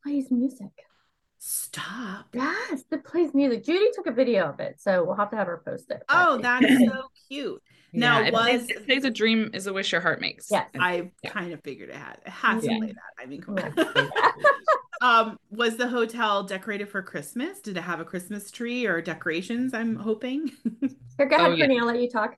plays 0.04 0.32
music. 0.32 0.72
Stop! 1.38 2.28
Yes, 2.34 2.84
it 2.92 3.04
plays 3.06 3.34
music. 3.34 3.64
Judy 3.64 3.90
took 3.94 4.08
a 4.08 4.12
video 4.12 4.46
of 4.50 4.60
it, 4.60 4.82
so 4.82 5.04
we'll 5.06 5.16
have 5.16 5.30
to 5.30 5.36
have 5.38 5.48
her 5.48 5.62
post 5.66 5.90
it. 5.90 6.02
but- 6.08 6.16
Oh, 6.18 6.38
that's 6.38 6.66
so 6.86 7.04
cute. 7.30 7.62
Now, 7.94 8.20
Yeah, 8.20 8.28
it 8.28 8.34
plays- 8.34 8.62
was- 8.62 8.70
it 8.72 8.86
plays 8.86 9.04
a 9.06 9.10
dream 9.10 9.50
is 9.54 9.66
a 9.68 9.74
wish 9.74 9.92
your 9.92 10.02
heart 10.02 10.20
makes. 10.20 10.52
Yes. 10.52 10.70
I 10.80 11.12
Yeah. 11.24 11.30
kind 11.32 11.54
of 11.54 11.62
figured 11.64 11.90
it 11.90 11.96
had. 11.96 12.18
It 12.26 12.30
has 12.32 12.66
Yeah. 12.66 12.74
to 12.74 12.80
play 12.80 12.88
that. 12.88 13.24
I 13.24 13.26
mean, 13.26 13.42
come 13.42 13.58
on. 13.58 13.74
um, 15.02 15.38
was 15.50 15.78
the 15.78 15.88
hotel 15.88 16.44
decorated 16.44 16.90
for 16.90 17.02
Christmas? 17.02 17.60
Did 17.62 17.78
it 17.78 17.82
have 17.82 18.00
a 18.00 18.06
Christmas 18.06 18.52
tree 18.52 18.86
or 18.86 19.02
decorations? 19.02 19.74
I'm 19.74 19.96
hoping. 19.96 20.52
Here, 21.18 21.28
go 21.30 21.36
ahead, 21.36 21.40
Oh, 21.40 21.52
yeah. 21.52 21.56
Brittany. 21.68 21.80
I'll 21.80 21.86
let 21.86 22.02
you 22.02 22.10
talk. 22.10 22.36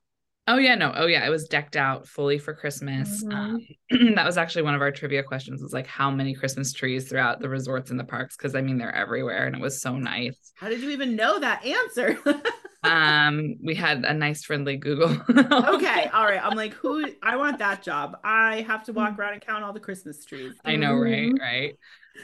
Oh 0.48 0.58
yeah, 0.58 0.75
no. 0.75 0.91
Oh 0.96 1.06
yeah, 1.06 1.25
it 1.25 1.30
was 1.30 1.48
decked 1.48 1.75
out 1.75 2.08
fully 2.08 2.39
for 2.39 2.53
Christmas. 2.53 3.24
Mhm. 3.24 3.34
Um, 3.34 4.15
that 4.15 4.25
was 4.25 4.38
actually 4.38 4.63
one 4.63 4.74
of 4.75 4.82
our 4.82 4.91
trivia 4.91 5.24
questions. 5.24 5.62
Was 5.62 5.72
like 5.72 5.88
how 5.88 6.10
many 6.10 6.34
Christmas 6.34 6.74
trees 6.74 7.08
throughout 7.08 7.39
the 7.39 7.48
resorts 7.48 7.91
and 7.91 8.00
the 8.00 8.03
parks? 8.03 8.36
Because 8.38 8.56
I 8.56 8.62
mean 8.62 8.77
they're 8.77 8.94
everywhere, 8.94 9.46
and 9.46 9.56
it 9.56 9.62
was 9.62 9.82
so 9.82 9.98
nice. 9.98 10.51
How 10.56 10.68
did 10.70 10.82
you 10.82 10.89
even 10.89 11.15
know 11.15 11.39
that 11.39 11.63
answer? 11.65 12.18
Um, 12.84 13.58
we 13.63 13.75
had 13.75 14.06
a 14.06 14.13
nice 14.15 14.44
friendly 14.44 14.75
Google. 14.75 15.12
okay, 15.30 16.08
all 16.13 16.25
right. 16.25 16.44
I'm 16.44 16.58
like, 16.58 16.74
who? 16.74 17.06
I 17.22 17.36
want 17.36 17.60
that 17.60 17.84
job. 17.84 18.18
I 18.24 18.62
have 18.62 18.84
to 18.86 18.94
walk 18.94 19.20
around 19.20 19.34
and 19.34 19.41
count 19.41 19.63
all 19.63 19.72
the 19.72 19.80
Christmas 19.80 20.25
trees. 20.25 20.56
I 20.65 20.77
know, 20.77 20.96
right? 20.96 21.32
Mhm. 21.32 21.39
Right. 21.39 21.75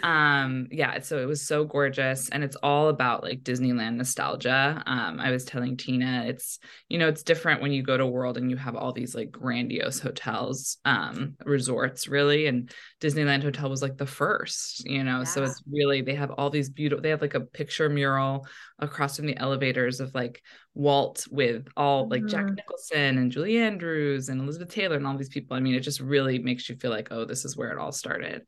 Um, 0.03 0.67
yeah, 0.71 0.99
so 0.99 1.17
it 1.17 1.25
was 1.25 1.41
so 1.41 1.65
gorgeous 1.65 2.29
and 2.29 2.43
it's 2.43 2.55
all 2.57 2.89
about 2.89 3.23
like 3.23 3.41
Disneyland 3.41 3.95
nostalgia. 3.95 4.83
Um, 4.85 5.19
I 5.19 5.31
was 5.31 5.45
telling 5.45 5.77
Tina, 5.77 6.25
it's 6.27 6.59
you 6.87 6.97
know, 6.97 7.07
it's 7.07 7.23
different 7.23 7.61
when 7.61 7.71
you 7.71 7.83
go 7.83 7.97
to 7.97 8.05
World 8.05 8.37
and 8.37 8.49
you 8.49 8.57
have 8.57 8.75
all 8.75 8.91
these 8.91 9.15
like 9.15 9.31
grandiose 9.31 9.99
hotels, 9.99 10.77
um, 10.85 11.35
resorts 11.45 12.07
really, 12.07 12.47
and 12.47 12.71
Disneyland 12.99 13.43
Hotel 13.43 13.69
was 13.69 13.81
like 13.83 13.97
the 13.97 14.07
first, 14.07 14.83
you 14.89 15.03
know. 15.03 15.23
So 15.23 15.43
it's 15.43 15.61
really 15.69 16.01
they 16.01 16.15
have 16.15 16.31
all 16.31 16.49
these 16.49 16.69
beautiful 16.69 17.01
they 17.01 17.09
have 17.11 17.21
like 17.21 17.35
a 17.35 17.41
picture 17.41 17.89
mural 17.89 18.47
across 18.79 19.17
from 19.17 19.27
the 19.27 19.37
elevators 19.37 19.99
of 19.99 20.15
like 20.15 20.41
Walt 20.73 21.27
with 21.29 21.67
all 21.77 22.07
like 22.07 22.25
Jack 22.25 22.45
Mhm. 22.45 22.55
Nicholson 22.55 23.17
and 23.19 23.31
Julie 23.31 23.57
Andrews 23.57 24.29
and 24.29 24.41
Elizabeth 24.41 24.69
Taylor 24.69 24.95
and 24.95 25.05
all 25.05 25.17
these 25.17 25.29
people. 25.29 25.55
I 25.55 25.59
mean, 25.59 25.75
it 25.75 25.81
just 25.81 25.99
really 25.99 26.39
makes 26.39 26.67
you 26.69 26.75
feel 26.75 26.91
like, 26.91 27.09
oh, 27.11 27.25
this 27.25 27.45
is 27.45 27.55
where 27.55 27.69
it 27.71 27.77
all 27.77 27.91
started. 27.91 28.43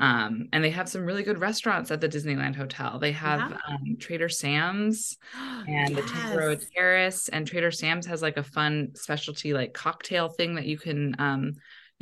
Um, 0.00 0.48
and 0.52 0.64
they 0.64 0.70
have 0.70 0.88
some 0.88 1.04
really 1.04 1.22
good 1.22 1.38
restaurants 1.38 1.90
at 1.90 2.00
the 2.00 2.08
Disneyland 2.08 2.56
Hotel. 2.56 2.98
They 2.98 3.12
have 3.12 3.50
Yeah. 3.50 3.58
um, 3.68 3.96
Trader 4.00 4.28
Sam's 4.28 5.16
and 5.68 5.94
the 5.94 6.02
Tangaroa 6.02 6.54
Yes. 6.54 6.66
Terrace, 6.74 7.28
and 7.28 7.46
Trader 7.46 7.70
Sam's 7.70 8.06
has 8.06 8.22
like 8.22 8.36
a 8.36 8.42
fun 8.42 8.92
specialty 8.94 9.52
like 9.52 9.74
cocktail 9.74 10.28
thing 10.28 10.56
that 10.56 10.66
you 10.66 10.78
can 10.78 11.14
um 11.20 11.52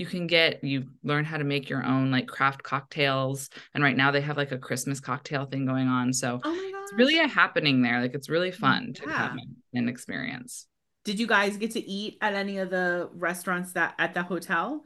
you 0.00 0.06
can 0.06 0.26
get 0.26 0.64
you 0.64 0.86
learn 1.04 1.24
how 1.24 1.36
to 1.36 1.44
make 1.44 1.68
your 1.68 1.84
own 1.84 2.10
like 2.10 2.26
craft 2.26 2.62
cocktails 2.62 3.50
and 3.74 3.84
right 3.84 3.96
now 3.96 4.10
they 4.10 4.20
have 4.20 4.36
like 4.36 4.50
a 4.50 4.58
christmas 4.58 4.98
cocktail 4.98 5.44
thing 5.46 5.64
going 5.66 5.86
on 5.88 6.12
so 6.12 6.40
Oh 6.42 6.70
it's 6.82 6.92
really 6.94 7.18
a 7.18 7.28
happening 7.28 7.82
there 7.82 8.00
like 8.00 8.14
it's 8.14 8.28
really 8.28 8.50
fun 8.50 8.92
to 8.94 9.02
have 9.08 9.32
Yeah. 9.36 9.42
an- 9.42 9.56
an 9.82 9.88
experience 9.88 10.66
Did 11.04 11.20
you 11.20 11.26
guys 11.26 11.56
get 11.56 11.70
to 11.72 11.80
eat 11.98 12.18
at 12.20 12.34
any 12.34 12.58
of 12.58 12.70
the 12.70 13.08
restaurants 13.12 13.72
that 13.74 13.94
at 13.98 14.14
the 14.14 14.22
hotel? 14.22 14.82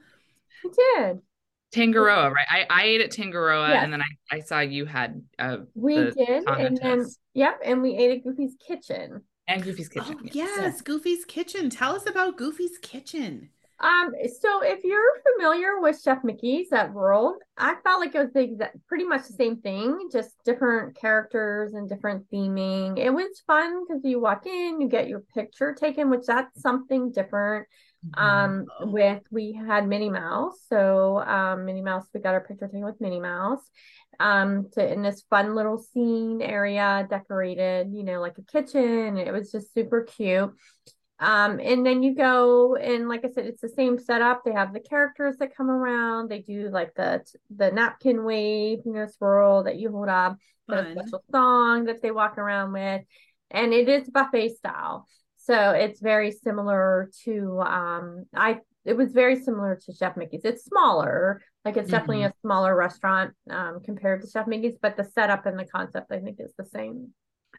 I 0.65 0.69
did. 1.09 1.21
Tangaroa, 1.73 2.31
right? 2.31 2.47
I, 2.49 2.67
I 2.71 2.83
ate 2.85 3.01
at 3.01 3.11
Tangaroa 3.11 3.69
Yes. 3.71 3.83
and 3.85 3.93
then 3.93 4.01
I, 4.01 4.37
I 4.37 4.41
saw 4.41 4.61
you 4.61 4.85
had 4.87 5.23
uh 5.39 5.57
We 5.75 5.97
did, 5.97 6.45
and 6.47 6.77
then 6.81 7.05
yep, 7.35 7.61
and 7.65 7.83
we 7.83 7.97
ate 7.97 8.11
at 8.19 8.25
Goofy's 8.25 8.55
Kitchen. 8.65 9.23
and 9.49 9.63
Goofy's 9.63 9.89
Kitchen. 9.89 10.17
Oh 10.23 10.29
yes, 10.33 10.83
Goofy's 10.83 11.25
Kitchen. 11.25 11.71
Tell 11.71 11.97
us 11.97 12.09
about 12.09 12.37
Goofy's 12.39 12.79
Kitchen. 12.81 13.51
Um, 13.81 14.13
so 14.41 14.63
if 14.63 14.85
you're 14.85 15.21
familiar 15.35 15.81
with 15.81 16.01
Chef 16.01 16.23
Mickey's 16.25 16.73
at 16.73 16.93
World, 16.93 17.37
I 17.59 17.75
felt 17.83 18.01
like 18.01 18.15
it 18.15 18.21
was 18.21 18.33
the 18.33 18.41
exact, 18.41 18.77
pretty 18.87 19.05
much 19.05 19.27
the 19.27 19.33
same 19.35 19.57
thing, 19.61 20.09
just 20.13 20.31
different 20.45 20.97
characters 20.97 21.75
and 21.75 21.89
different 21.89 22.31
theming. 22.31 22.99
It 22.99 23.11
was 23.11 23.43
fun 23.47 23.85
because 23.85 24.03
you 24.05 24.21
walk 24.21 24.47
in, 24.47 24.81
you 24.81 24.89
get 24.89 25.09
your 25.09 25.21
picture 25.35 25.75
taken, 25.75 26.09
which 26.09 26.27
that's 26.27 26.61
something 26.63 27.11
different. 27.13 27.67
Mhm. 28.07 28.21
Um, 28.21 28.67
Oh. 28.81 28.87
with 28.87 29.23
we 29.31 29.53
had 29.53 29.89
Minnie 29.89 30.11
Mouse, 30.11 30.61
so 30.69 31.19
um, 31.21 31.65
Minnie 31.65 31.83
Mouse, 31.83 32.07
we 32.15 32.21
got 32.21 32.35
our 32.35 32.41
picture 32.43 32.67
taken 32.67 32.85
with 32.85 33.01
Minnie 33.01 33.21
Mouse. 33.21 33.63
Um, 34.21 34.69
to 34.75 34.93
in 34.93 35.03
this 35.03 35.25
fun 35.29 35.57
little 35.57 35.79
scene 35.79 36.41
area, 36.41 37.05
decorated, 37.11 37.93
you 37.93 38.05
know, 38.05 38.21
like 38.21 38.39
a 38.39 38.43
kitchen. 38.43 39.17
It 39.19 39.33
was 39.33 39.51
just 39.51 39.75
super 39.75 40.03
cute. 40.03 40.55
Um, 41.25 41.59
and 41.59 41.87
then 41.87 42.03
you 42.03 42.15
go 42.15 42.77
and 42.77 43.09
like 43.09 43.25
I 43.25 43.31
said, 43.31 43.47
it's 43.47 43.63
the 43.63 43.69
same 43.71 43.99
setup. 43.99 44.45
They 44.45 44.53
have 44.53 44.75
the 44.75 44.81
characters 44.81 45.37
that 45.39 45.57
come 45.57 45.71
around. 45.71 46.29
They 46.29 46.41
do 46.41 46.69
like 46.71 46.95
the 46.95 47.25
the 47.57 47.71
napkin 47.71 48.25
wave, 48.25 48.81
you 48.85 48.93
know, 48.93 49.07
swirl 49.07 49.63
that 49.65 49.77
you 49.77 49.91
hold 49.91 50.11
up, 50.11 50.37
the 50.69 50.87
special 50.91 51.25
song 51.33 51.87
that 51.87 52.03
they 52.03 52.11
walk 52.11 52.37
around 52.37 52.73
with, 52.73 53.03
and 53.51 53.73
it 53.73 53.89
is 53.89 54.11
buffet 54.11 54.51
style. 54.51 55.07
So 55.37 55.71
it's 55.71 56.01
very 56.01 56.31
similar 56.31 57.11
to 57.25 57.59
um 57.61 58.25
I 58.35 58.61
it 58.85 58.95
was 58.95 59.13
very 59.13 59.37
similar 59.41 59.81
to 59.87 59.95
Chef 59.95 60.19
Mickey's. 60.19 60.45
It's 60.45 60.67
smaller, 60.67 61.41
like 61.65 61.79
it's 61.79 61.91
definitely 61.91 62.25
a 62.25 62.35
smaller 62.43 62.77
restaurant 62.77 63.33
um 63.49 63.81
compared 63.83 64.21
to 64.21 64.29
Chef 64.29 64.47
Mickey's, 64.47 64.77
but 64.81 64.99
the 64.99 65.05
setup 65.05 65.47
and 65.47 65.59
the 65.59 65.65
concept 65.65 66.13
I 66.13 66.19
think 66.19 66.37
is 66.39 66.53
the 66.59 66.67
same. 66.67 67.15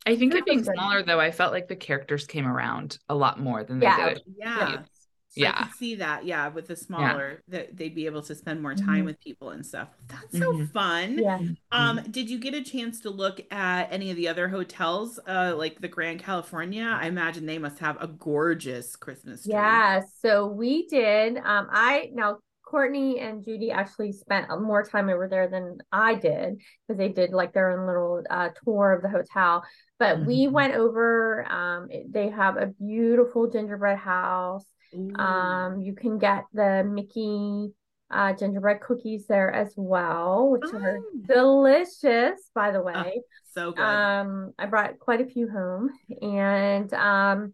I 0.06 0.16
think 0.16 0.36
it 0.36 0.46
being 0.46 0.64
smaller 0.64 1.04
though, 1.04 1.20
I 1.20 1.32
felt 1.32 1.52
like 1.52 1.68
the 1.68 1.76
characters 1.76 2.28
came 2.28 2.48
around 2.48 3.00
a 3.10 3.16
lot 3.16 3.40
more 3.40 3.64
than 3.64 3.80
they 3.80 3.88
Yeah. 3.88 4.10
did. 4.10 4.22
Yeah. 4.38 4.84
So 5.30 5.42
Yeah. 5.42 5.54
I 5.58 5.64
could 5.64 5.74
see 5.74 5.96
that. 5.96 6.26
Yeah, 6.26 6.48
with 6.48 6.68
the 6.68 6.76
smaller, 6.78 7.42
that 7.50 7.76
they'd 7.76 7.94
be 7.94 8.06
able 8.06 8.22
to 8.22 8.34
spend 8.36 8.62
more 8.62 8.74
time 8.74 9.02
Mhm. 9.02 9.06
with 9.06 9.20
people 9.20 9.50
and 9.50 9.66
stuff. 9.66 9.90
That's 10.08 10.38
so 10.38 10.54
Mhm. 10.54 10.72
fun. 10.72 11.18
Yeah. 11.18 11.40
Um, 11.72 12.00
did 12.10 12.30
you 12.30 12.40
get 12.40 12.54
a 12.54 12.64
chance 12.64 13.02
to 13.02 13.10
look 13.10 13.42
at 13.52 13.92
any 13.92 14.12
of 14.12 14.16
the 14.16 14.30
other 14.30 14.48
hotels, 14.48 15.20
uh, 15.28 15.54
like 15.58 15.82
the 15.82 15.90
Grand 15.90 16.20
Californian? 16.20 16.88
I 16.88 17.08
imagine 17.08 17.46
they 17.48 17.58
must 17.58 17.80
have 17.80 18.02
a 18.02 18.08
gorgeous 18.08 18.96
Christmas 18.96 19.44
tree. 19.44 19.54
Yeah, 19.54 20.02
so 20.22 20.48
we 20.48 20.88
did. 20.88 21.38
Um, 21.38 21.68
I 21.70 22.12
now 22.14 22.40
Courtney 22.64 23.20
and 23.20 23.44
Judy 23.44 23.72
actually 23.72 24.12
spent 24.12 24.48
more 24.62 24.84
time 24.84 25.10
over 25.10 25.28
there 25.28 25.48
than 25.48 25.78
I 25.92 26.16
did 26.16 26.62
because 26.88 26.98
they 26.98 27.10
did 27.10 27.32
like 27.32 27.54
their 27.54 27.72
own 27.72 27.86
little 27.86 28.24
uh, 28.30 28.50
tour 28.64 28.94
of 28.94 29.02
the 29.02 29.10
hotel. 29.10 29.64
But 29.98 30.26
we 30.26 30.48
Mhm. 30.48 30.52
went 30.52 30.74
over. 30.76 31.46
Um, 31.52 31.90
they 32.10 32.30
have 32.30 32.58
a 32.58 32.68
beautiful 32.68 33.48
gingerbread 33.48 33.98
house. 33.98 34.66
Ooh. 34.94 35.14
Um, 35.16 35.82
you 35.82 35.94
can 35.96 36.18
get 36.18 36.46
the 36.54 36.84
Mickey 36.84 37.74
uh, 38.12 38.34
gingerbread 38.34 38.82
cookies 38.82 39.26
there 39.28 39.52
as 39.52 39.74
well, 39.78 40.50
which 40.50 40.64
are 40.74 40.98
Oh. 41.00 41.12
delicious, 41.26 42.50
by 42.54 42.72
the 42.72 42.82
way. 42.82 43.22
so 43.54 43.72
good. 43.72 43.82
Um, 43.82 44.54
I 44.60 44.66
brought 44.66 45.00
quite 45.00 45.22
a 45.22 45.26
few 45.26 45.50
home, 45.50 45.90
and 46.22 46.94
um, 46.94 47.54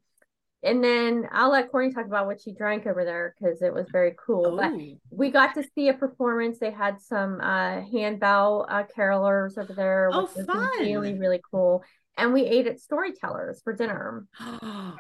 and 0.64 0.84
then 0.84 1.28
I'll 1.32 1.52
let 1.52 1.72
Courtney 1.72 1.94
talk 1.94 2.06
about 2.06 2.26
what 2.28 2.42
she 2.42 2.54
drank 2.54 2.86
over 2.86 3.06
there 3.06 3.36
because 3.40 3.62
it 3.62 3.74
was 3.74 3.88
very 3.92 4.16
cool. 4.24 4.56
But 4.56 4.74
we 5.10 5.30
got 5.32 5.56
to 5.56 5.64
see 5.76 5.90
a 5.90 5.94
performance. 5.94 6.60
They 6.60 6.72
had 6.72 7.02
some 7.02 7.40
uh 7.42 7.82
handbell 7.92 8.66
uh 8.70 8.84
carolers 8.96 9.58
over 9.58 9.74
there, 9.74 10.12
Oh, 10.12 10.22
which 10.22 10.36
was 10.36 10.46
fun. 10.48 10.60
really 10.82 11.14
really 11.18 11.42
cool. 11.52 11.84
And 12.18 12.34
we 12.34 12.42
ate 12.44 12.68
at 12.68 12.80
Storytellers 12.80 13.62
for 13.64 13.74
dinner. 13.74 14.26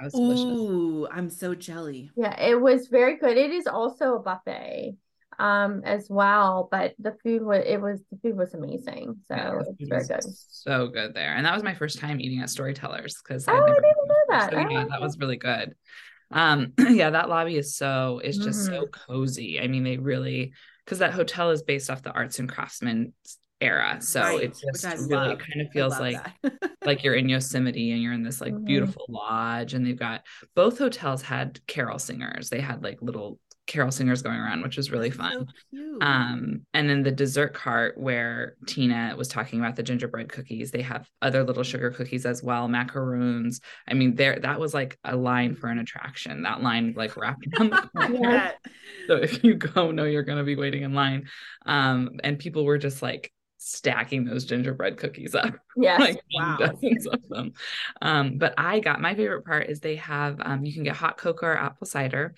was. 0.01 0.15
Ooh, 0.15 1.08
I'm 1.12 1.30
so 1.30 1.56
jelly. 1.56 2.12
Yeah, 2.15 2.39
it 2.39 2.60
was 2.60 2.88
very 2.88 3.18
good. 3.18 3.38
It 3.38 3.51
is 3.51 3.68
also 3.68 4.15
a 4.15 4.20
buffet 4.20 4.96
um 5.39 5.82
as 5.86 6.08
well, 6.10 6.68
but 6.70 6.94
the 7.00 7.15
food 7.24 7.41
was 7.41 7.63
it 7.65 7.82
was 7.82 8.01
the 8.12 8.18
food 8.22 8.38
was 8.38 8.53
amazing. 8.53 9.15
So 9.27 9.36
Yeah, 9.36 9.60
it's 9.62 9.89
very 9.89 10.06
good. 10.06 10.34
So 10.50 10.88
good 10.88 11.13
there. 11.13 11.36
And 11.36 11.46
that 11.46 11.53
was 11.53 11.63
my 11.63 11.74
first 11.74 12.00
time 12.00 12.20
eating 12.20 12.41
at 12.41 12.50
Storytellers 12.50 13.15
because 13.24 13.48
Oh, 13.48 13.53
I 13.53 13.82
didn't 13.82 14.08
know 14.08 14.15
that. 14.30 14.51
So 14.51 14.58
yeah, 14.58 14.84
Oh. 14.84 14.89
that 14.89 15.01
was 15.01 15.18
really 15.18 15.38
good. 15.38 15.75
Um, 16.32 16.74
yeah, 16.80 17.10
that 17.12 17.30
lobby 17.30 17.58
is 17.58 17.75
so 17.75 18.22
it's 18.24 18.38
just 18.38 18.65
so 18.65 18.86
Mm-hmm. 18.86 19.13
cozy. 19.13 19.60
I 19.60 19.68
mean, 19.68 19.84
they 19.84 19.98
really 19.98 20.53
because 20.86 21.00
that 21.00 21.13
hotel 21.13 21.51
is 21.51 21.63
based 21.63 21.89
off 21.89 22.03
the 22.03 22.12
arts 22.12 22.39
and 22.39 22.50
craftsmen 22.50 23.13
era. 23.62 23.98
So 24.01 24.22
Right, 24.22 24.44
it 24.44 24.58
just 24.74 24.84
really 25.10 25.30
love. 25.30 25.38
kind 25.39 25.62
of 25.62 25.72
feels 25.72 26.00
like 26.00 26.18
like 26.86 27.03
you're 27.03 27.15
in 27.15 27.30
Yosemite 27.30 27.91
and 27.91 28.01
you're 28.01 28.13
in 28.13 28.24
this 28.24 28.41
like 28.41 28.53
Mhm. 28.53 28.65
beautiful 28.65 29.06
lodge 29.10 29.74
and 29.74 29.86
they've 29.86 29.98
got 30.00 30.22
both 30.56 30.77
hotels 30.80 31.22
had 31.22 31.60
carol 31.68 32.00
singers. 32.00 32.50
They 32.50 32.62
had 32.62 32.84
like 32.84 33.01
little 33.01 33.39
carol 33.68 33.91
singers 33.91 34.22
going 34.22 34.36
around, 34.38 34.63
which 34.63 34.75
was 34.75 34.91
really 34.91 35.12
fun. 35.12 35.46
so. 35.74 35.98
Um, 36.01 36.65
and 36.74 36.89
then 36.89 37.03
the 37.03 37.12
dessert 37.12 37.53
cart 37.53 37.98
where 37.98 38.56
Tina 38.68 39.13
was 39.15 39.27
talking 39.30 39.60
about 39.60 39.75
the 39.77 39.84
gingerbread 39.84 40.30
cookies, 40.30 40.72
they 40.72 40.82
have 40.82 41.08
other 41.22 41.44
little 41.44 41.63
sugar 41.63 41.91
cookies 41.91 42.25
as 42.25 42.41
well, 42.44 42.68
macaroons. 42.68 43.62
I 43.88 43.94
mean, 43.94 44.15
there 44.15 44.39
that 44.39 44.60
was 44.60 44.74
like 44.74 44.98
a 45.06 45.15
line 45.15 45.56
for 45.56 45.68
an 45.70 45.77
attraction. 45.77 46.41
That 46.41 46.62
line 46.63 46.94
like 46.98 47.15
wrapped 47.15 47.46
around 47.60 47.70
the. 47.94 48.20
Yeah. 48.20 48.51
So 49.08 49.15
if 49.18 49.44
you 49.44 49.53
go, 49.53 49.91
know 49.91 50.03
you're 50.06 50.24
gonna 50.24 50.44
be 50.44 50.56
waiting 50.56 50.82
in 50.84 50.94
line. 50.94 51.27
Um, 51.65 52.20
and 52.24 52.39
people 52.39 52.65
were 52.65 52.80
just 52.80 53.01
like 53.01 53.32
stacking 53.63 54.25
those 54.25 54.46
gingerbread 54.46 54.98
cookies 54.98 55.36
up 55.36 55.53
Yes. 55.77 56.00
like 56.00 56.20
Wow. 56.34 56.58
dozens 56.58 57.06
of 57.06 57.20
them. 57.30 57.53
Um, 58.01 58.38
but 58.39 58.56
I 58.58 58.80
got 58.80 59.00
my 59.01 59.13
favorite 59.13 59.46
part 59.46 59.70
is 59.70 59.80
they 59.80 59.98
have 59.98 60.38
um, 60.41 60.65
you 60.65 60.74
can 60.74 60.84
get 60.84 60.96
hot 60.96 61.18
cocoa 61.18 61.48
or 61.48 61.58
apple 61.58 61.86
cider, 61.86 62.34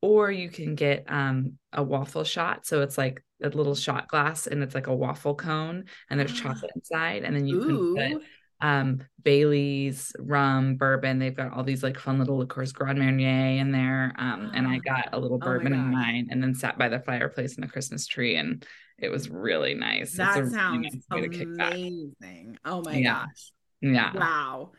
or 0.00 0.30
you 0.30 0.48
can 0.48 0.74
get 0.76 1.04
um 1.08 1.54
a 1.72 1.82
waffle 1.82 2.24
shot. 2.24 2.64
So 2.66 2.82
it's 2.82 2.96
like 2.96 3.22
a 3.42 3.48
little 3.48 3.74
shot 3.74 4.08
glass 4.08 4.46
and 4.46 4.62
it's 4.62 4.74
like 4.74 4.86
a 4.86 4.94
waffle 4.94 5.34
cone 5.34 5.84
and 6.10 6.18
there's 6.18 6.32
chocolate 6.32 6.72
inside, 6.76 7.24
and 7.24 7.34
then 7.34 7.46
you 7.46 7.58
can 7.58 7.84
put 7.94 8.18
um 8.60 9.00
Bailey's, 9.22 10.12
rum, 10.18 10.76
bourbon. 10.76 11.18
They've 11.18 11.34
got 11.36 11.52
all 11.52 11.62
these 11.64 11.82
like 11.82 11.98
fun 11.98 12.18
little 12.18 12.38
liqueurs, 12.38 12.72
Grand 12.72 12.98
Marnier 12.98 13.60
in 13.60 13.72
there. 13.72 14.12
Um, 14.16 14.50
and 14.54 14.66
I 14.66 14.78
got 14.84 15.10
a 15.12 15.18
little 15.18 15.38
Oh 15.40 15.44
bourbon 15.44 15.74
in 15.74 15.90
mine 15.90 16.28
and 16.30 16.42
then 16.42 16.54
sat 16.54 16.78
by 16.78 16.88
the 16.88 17.00
fireplace 17.00 17.56
in 17.56 17.60
the 17.62 17.68
Christmas 17.68 18.06
tree 18.06 18.36
and 18.36 18.64
it 18.98 19.10
was 19.10 19.28
really 19.30 19.74
nice. 19.74 20.16
That 20.16 20.34
really 20.34 20.50
sounds 20.50 20.82
nice 20.84 21.28
kick 21.28 21.56
back. 21.56 21.72
amazing. 21.72 22.58
Oh 22.64 22.82
my 22.82 23.00
Yeah. 23.00 23.20
gosh. 23.20 23.52
Yeah. 23.80 24.12
Wow. 24.14 24.72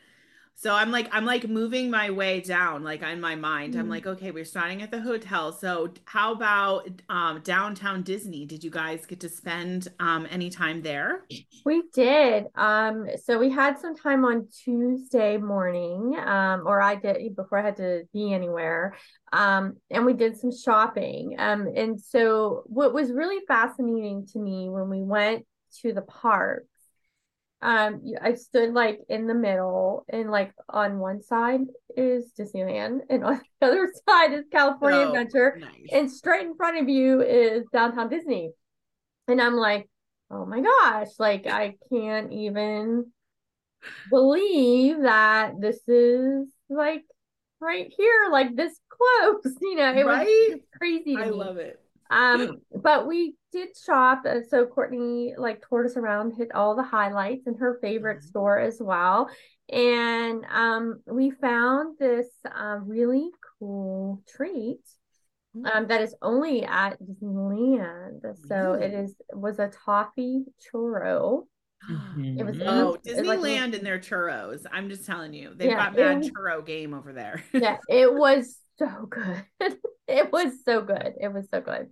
So 0.62 0.76
I'm 0.76 0.92
like 0.92 1.08
I'm 1.14 1.24
like 1.24 1.48
moving 1.48 1.90
my 1.90 2.10
way 2.10 2.42
down 2.42 2.84
like 2.84 3.02
in 3.02 3.22
my 3.22 3.36
mind. 3.36 3.76
I'm 3.76 3.86
Mhm. 3.86 3.90
like 3.90 4.06
okay, 4.06 4.32
we're 4.32 4.44
starting 4.44 4.82
at 4.82 4.92
the 4.92 5.00
hotel. 5.00 5.54
So 5.54 5.94
how 6.04 6.34
about 6.34 6.90
um 7.08 7.40
downtown 7.44 8.04
Disney? 8.04 8.46
Did 8.46 8.66
you 8.66 8.70
guys 8.70 9.06
get 9.06 9.22
to 9.22 9.30
spend 9.30 9.88
um 10.02 10.28
any 10.30 10.50
time 10.50 10.82
there? 10.82 11.24
We 11.66 11.84
did. 11.94 12.48
Um, 12.56 13.08
so 13.24 13.38
we 13.38 13.50
had 13.50 13.80
some 13.80 13.96
time 13.96 14.26
on 14.26 14.48
Tuesday 14.64 15.38
morning, 15.38 16.18
um, 16.18 16.64
or 16.66 16.82
I 16.82 16.96
did 16.96 17.36
before 17.36 17.60
I 17.60 17.64
had 17.64 17.78
to 17.78 18.04
be 18.14 18.34
anywhere. 18.34 18.96
Um, 19.32 19.78
and 19.90 20.06
we 20.06 20.14
did 20.14 20.38
some 20.38 20.52
shopping. 20.52 21.36
Um, 21.38 21.68
and 21.74 22.00
so 22.02 22.64
what 22.66 22.94
was 22.94 23.12
really 23.12 23.46
fascinating 23.48 24.26
to 24.34 24.40
me 24.40 24.70
when 24.70 24.90
we 24.90 25.04
went 25.04 25.46
to 25.82 25.94
the 25.94 26.02
parks, 26.02 26.66
um, 27.62 28.02
I 28.22 28.36
stood 28.36 28.74
like 28.74 29.02
in 29.10 29.28
the 29.28 29.34
middle, 29.34 30.06
and 30.10 30.32
like 30.32 30.54
on 30.70 31.00
one 31.00 31.22
side 31.22 31.62
is 31.96 32.32
Disneyland, 32.40 33.02
and 33.10 33.24
on 33.26 33.42
the 33.62 33.68
other 33.68 33.92
side 34.08 34.34
is 34.34 34.46
California 34.52 35.02
Oh, 35.02 35.06
Adventure, 35.06 35.60
nice. 35.60 35.92
and 35.92 36.12
straight 36.12 36.46
in 36.48 36.56
front 36.56 36.78
of 36.80 36.90
you 36.90 37.22
is 37.22 37.66
downtown 37.74 38.10
Disney. 38.10 38.52
And 39.28 39.42
I'm 39.42 39.56
like, 39.56 39.90
oh 40.32 40.46
my 40.46 40.62
gosh, 40.62 41.10
like 41.20 41.48
I 41.48 41.78
can't 41.92 42.34
even 42.34 43.12
believe 44.10 45.02
that 45.02 45.60
this 45.60 45.80
is 45.88 46.48
like 46.70 47.04
right 47.60 47.92
here, 47.96 48.30
like 48.32 48.56
this 48.56 48.80
close. 48.90 49.56
You 49.62 49.76
know, 49.76 49.94
it 49.96 50.06
Right? 50.06 50.50
was 50.50 50.60
crazy 50.78 51.18
to 51.18 51.26
I 51.26 51.30
me. 51.30 51.30
love 51.30 51.58
it. 51.58 51.80
Um, 52.10 52.58
but 52.74 53.08
we 53.08 53.36
did 53.52 53.70
shop. 53.78 54.24
uh, 54.26 54.40
So 54.50 54.66
Courtney 54.66 55.34
like 55.38 55.64
toured 55.68 55.86
us 55.86 55.98
around, 55.98 56.34
hit 56.38 56.54
all 56.56 56.76
the 56.76 56.84
highlights 56.84 57.46
in 57.48 57.56
her 57.56 57.78
favorite 57.82 58.20
Mhm. 58.20 58.24
store 58.24 58.60
as 58.60 58.78
well. 58.82 59.30
And 59.70 60.46
um, 60.52 61.02
we 61.06 61.30
found 61.32 61.98
this 62.00 62.28
uh, 62.46 62.80
really 62.84 63.30
cool 63.60 64.24
treat 64.28 64.80
um, 65.74 65.88
that 65.88 66.02
is 66.02 66.16
only 66.22 66.64
at 66.64 67.00
Disneyland. 67.02 68.22
So 68.48 68.74
it 68.74 68.92
Really? 68.92 69.04
is 69.06 69.16
was 69.34 69.60
a 69.60 69.70
toffee 69.70 70.46
churro. 70.62 71.48
It 72.18 72.46
was 72.46 72.56
Mhm. 72.58 72.64
Oh, 72.68 72.98
It's 73.04 73.22
like- 73.26 73.40
Disneyland 73.40 73.76
and 73.76 73.86
their 73.86 74.00
churros. 74.00 74.66
I'm 74.72 74.90
just 74.90 75.06
telling 75.06 75.34
you. 75.34 75.54
They've 75.56 75.70
Yeah, 75.72 75.86
got 75.90 75.96
mad 75.96 76.26
it- 76.26 76.34
churro 76.34 76.66
game 76.66 76.94
over 76.94 77.14
there. 77.14 77.44
Yeah, 77.54 77.78
it 77.90 78.14
was 78.14 78.60
so 78.80 79.06
good. 79.08 79.44
it 80.08 80.32
was 80.32 80.64
so 80.66 80.82
good. 80.82 81.14
It 81.22 81.32
was 81.32 81.48
so 81.54 81.62
good. 81.62 81.90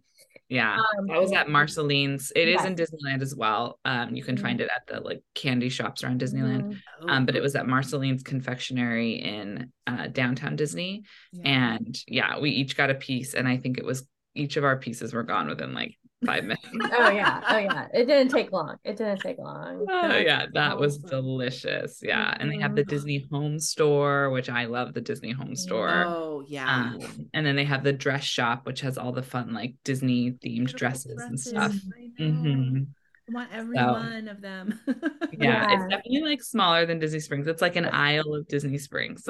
Yeah, 0.50 0.76
Um, 0.78 1.08
that 1.08 1.20
was 1.20 1.34
at 1.34 1.50
Marceline's. 1.50 2.32
It 2.36 2.48
is 2.48 2.64
in 2.64 2.74
Disneyland 2.76 3.22
as 3.22 3.36
well. 3.36 3.80
Um, 3.84 4.16
you 4.16 4.24
can 4.24 4.38
Mhm. 4.38 4.42
find 4.42 4.62
it 4.62 4.70
at 4.74 4.88
the 4.88 5.02
like 5.02 5.22
candy 5.36 5.68
shops 5.70 6.04
around 6.04 6.22
Disneyland. 6.22 6.80
Mhm. 7.02 7.10
Um, 7.10 7.26
but 7.26 7.36
it 7.36 7.42
was 7.42 7.56
at 7.58 7.68
Marceline's 7.68 8.24
Confectionery 8.24 9.16
in 9.16 9.72
uh, 9.86 10.08
downtown 10.08 10.56
Disney, 10.56 11.04
Yeah. 11.34 11.50
and 11.78 12.04
yeah, 12.08 12.40
we 12.40 12.52
each 12.52 12.78
got 12.78 12.90
a 12.90 12.96
piece, 12.96 13.34
and 13.34 13.48
I 13.48 13.58
think 13.58 13.78
it 13.78 13.86
was 13.86 14.08
each 14.36 14.56
of 14.58 14.64
our 14.64 14.78
pieces 14.78 15.14
were 15.14 15.24
gone 15.24 15.48
within 15.48 15.74
like 15.74 15.98
five 16.26 16.44
minutes. 16.44 16.66
Oh 16.92 17.10
yeah, 17.10 17.42
oh 17.48 17.58
yeah. 17.58 17.88
It 17.94 18.06
didn't 18.06 18.30
take 18.32 18.52
long. 18.52 18.78
It 18.84 18.98
didn't 18.98 19.20
take 19.22 19.38
long. 19.38 19.86
Oh 19.90 20.18
yeah, 20.18 20.46
that 20.54 20.78
was 20.78 20.98
awesome. 21.04 21.10
delicious. 21.10 22.00
Yeah, 22.04 22.36
and 22.40 22.52
they 22.52 22.58
have 22.60 22.76
the 22.76 22.84
Mhm. 22.84 22.88
Disney 22.88 23.28
Home 23.32 23.60
Store, 23.60 24.30
which 24.32 24.50
I 24.50 24.66
love 24.66 24.94
the 24.94 25.02
Disney 25.02 25.32
Home 25.32 25.56
Store. 25.56 26.06
Oh 26.08 26.44
yeah. 26.48 26.68
Um, 26.68 27.30
and 27.34 27.46
then 27.46 27.56
they 27.56 27.66
have 27.66 27.84
the 27.84 27.94
dress 27.94 28.24
shop, 28.24 28.66
which 28.66 28.82
has 28.82 28.98
all 28.98 29.12
the 29.12 29.24
fun 29.24 29.54
like 29.54 29.76
Disney 29.84 30.32
themed 30.32 30.74
Beautiful 30.74 30.74
dresses, 30.76 31.28
and 31.30 31.40
stuff. 31.40 31.74
I 31.96 32.08
know. 32.20 32.32
hmm 32.32 32.84
I 33.30 33.34
want 33.34 33.50
every 33.52 33.86
one 33.86 34.28
of 34.30 34.42
them. 34.42 34.80
Yeah, 35.32 35.68
it's 35.74 35.86
definitely 35.86 36.22
like 36.22 36.42
smaller 36.42 36.86
than 36.86 37.00
Disney 37.00 37.20
Springs. 37.20 37.48
It's 37.48 37.62
like 37.62 37.76
an 37.76 37.86
aisle 37.86 38.34
of 38.34 38.48
Disney 38.48 38.78
Springs. 38.78 39.28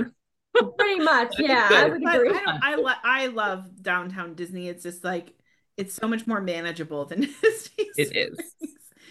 Pretty 0.78 1.00
much, 1.02 1.34
yeah. 1.40 1.70
I 1.74 1.90
good. 1.90 1.92
would 1.92 2.04
agree. 2.04 2.30
I, 2.30 2.34
don't, 2.44 2.64
I, 2.64 2.76
lo- 2.76 2.94
I 3.04 3.28
love 3.28 3.82
downtown 3.82 4.36
Disney. 4.36 4.68
It's 4.70 4.84
just 4.84 5.04
like 5.04 5.34
it's 5.78 5.96
so 5.96 6.08
much 6.08 6.28
more 6.28 6.42
manageable 6.42 7.06
than 7.06 7.22
Disney. 7.42 7.90
It 7.98 8.16
is. 8.16 8.40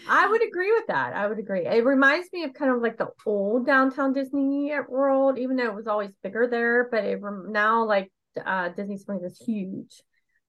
I 0.09 0.29
would 0.29 0.41
agree 0.47 0.71
with 0.71 0.87
that. 0.87 1.13
I 1.13 1.27
would 1.27 1.39
agree. 1.39 1.65
It 1.65 1.83
reminds 1.83 2.31
me 2.31 2.43
of 2.43 2.53
kind 2.53 2.71
of 2.71 2.81
like 2.81 2.97
the 2.97 3.09
old 3.25 3.65
downtown 3.65 4.13
Disney 4.13 4.71
World, 4.87 5.37
even 5.37 5.55
though 5.57 5.65
it 5.65 5.75
was 5.75 5.87
always 5.87 6.11
bigger 6.23 6.47
there. 6.47 6.87
But 6.89 7.03
it 7.03 7.21
rem- 7.21 7.51
now 7.51 7.83
like 7.83 8.11
uh, 8.45 8.69
Disney 8.69 8.97
Springs 8.97 9.23
is 9.23 9.37
huge, 9.37 10.01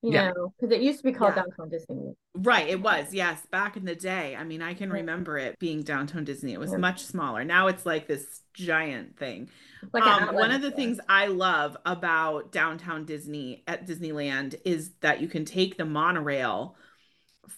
you 0.02 0.12
Yeah. 0.12 0.30
know, 0.30 0.52
because 0.58 0.74
it 0.74 0.80
used 0.82 0.98
to 1.00 1.04
be 1.04 1.12
called 1.12 1.34
Yeah. 1.34 1.42
downtown 1.42 1.68
Disney. 1.70 2.14
Right, 2.34 2.68
it 2.68 2.80
was. 2.80 3.12
Yes, 3.12 3.44
back 3.46 3.76
in 3.76 3.84
the 3.84 3.96
day. 3.96 4.36
I 4.36 4.44
mean, 4.44 4.62
I 4.62 4.74
can 4.74 4.90
remember 4.90 5.38
it 5.38 5.58
being 5.58 5.82
downtown 5.82 6.24
Disney. 6.24 6.52
It 6.52 6.60
was 6.60 6.70
Yeah. 6.70 6.78
much 6.78 7.02
smaller. 7.04 7.44
Now 7.44 7.66
it's 7.66 7.84
like 7.84 8.06
this 8.06 8.42
giant 8.54 9.18
thing. 9.18 9.50
Like 9.92 10.04
um, 10.04 10.34
one 10.34 10.50
of 10.52 10.62
the 10.62 10.70
things 10.70 11.00
I 11.08 11.26
love 11.26 11.76
about 11.84 12.52
downtown 12.52 13.04
Disney 13.06 13.64
at 13.66 13.86
Disneyland 13.86 14.60
is 14.64 14.92
that 15.00 15.20
you 15.20 15.28
can 15.28 15.44
take 15.44 15.76
the 15.76 15.84
monorail 15.84 16.76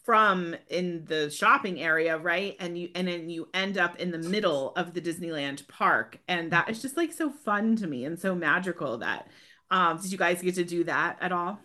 from 0.05 0.55
in 0.69 1.05
the 1.07 1.31
shopping 1.31 1.81
area, 1.81 2.17
right? 2.17 2.57
And 2.61 2.79
you 2.79 2.91
and 2.95 3.09
then 3.09 3.29
you 3.29 3.49
end 3.53 3.77
up 3.77 3.97
in 3.97 4.13
the 4.13 4.19
middle 4.19 4.73
of 4.77 4.95
the 4.95 5.01
Disneyland 5.01 5.67
park. 5.69 6.19
And 6.29 6.53
that 6.53 6.71
is 6.71 6.81
just 6.81 6.97
like 6.97 7.13
so 7.13 7.31
fun 7.31 7.77
to 7.77 7.87
me 7.87 8.05
and 8.05 8.19
so 8.19 8.35
magical 8.35 8.99
that 8.99 9.29
um 9.71 9.99
did 10.01 10.13
you 10.13 10.19
guys 10.19 10.41
get 10.43 10.55
to 10.55 10.65
do 10.65 10.85
that 10.85 11.19
at 11.21 11.33
all? 11.33 11.59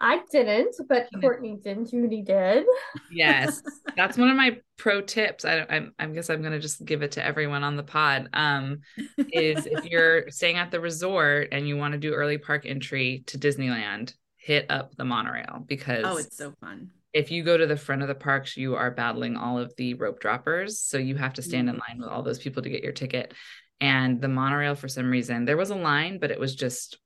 I 0.00 0.20
didn't, 0.30 0.76
but 0.88 1.08
Courtney 1.20 1.56
did. 1.62 1.88
Judy 1.90 2.22
did. 2.22 2.64
Yes, 3.10 3.62
that's 3.96 4.18
one 4.18 4.28
of 4.28 4.36
my 4.36 4.58
pro 4.76 5.00
tips. 5.00 5.44
I, 5.44 5.60
I, 5.60 5.86
I 5.98 6.06
guess 6.06 6.28
I'm 6.30 6.42
gonna 6.42 6.60
just 6.60 6.84
give 6.84 7.02
it 7.02 7.12
to 7.12 7.24
everyone 7.24 7.62
on 7.64 7.76
the 7.76 7.82
pod. 7.82 8.28
Um, 8.32 8.80
is 9.32 9.66
if 9.66 9.84
you're 9.90 10.30
staying 10.30 10.56
at 10.56 10.70
the 10.70 10.80
resort 10.80 11.48
and 11.52 11.66
you 11.66 11.76
want 11.76 11.92
to 11.92 11.98
do 11.98 12.12
early 12.14 12.38
park 12.38 12.66
entry 12.66 13.24
to 13.28 13.38
Disneyland, 13.38 14.14
hit 14.36 14.66
up 14.70 14.94
the 14.96 15.04
monorail 15.04 15.64
because 15.66 16.04
Oh, 16.04 16.16
it's 16.18 16.36
so 16.36 16.52
fun. 16.60 16.90
if 17.12 17.30
you 17.30 17.42
go 17.42 17.56
to 17.56 17.66
the 17.66 17.76
front 17.76 18.02
of 18.02 18.08
the 18.08 18.14
parks, 18.14 18.56
you 18.56 18.74
are 18.76 18.90
battling 18.90 19.36
all 19.36 19.58
of 19.58 19.74
the 19.76 19.94
rope 19.94 20.20
droppers. 20.20 20.78
So 20.80 20.98
you 20.98 21.16
have 21.16 21.34
to 21.34 21.42
stand 21.42 21.68
in 21.68 21.76
line 21.76 21.98
with 21.98 22.08
all 22.08 22.22
those 22.22 22.38
people 22.38 22.62
to 22.62 22.68
get 22.70 22.82
your 22.82 22.92
ticket. 22.92 23.32
And 23.80 24.20
the 24.20 24.28
monorail, 24.28 24.74
for 24.74 24.88
some 24.88 25.10
reason, 25.10 25.44
there 25.44 25.56
was 25.56 25.70
a 25.70 25.74
line, 25.74 26.18
but 26.18 26.30
it 26.30 26.38
was 26.40 26.54
just 26.54 26.98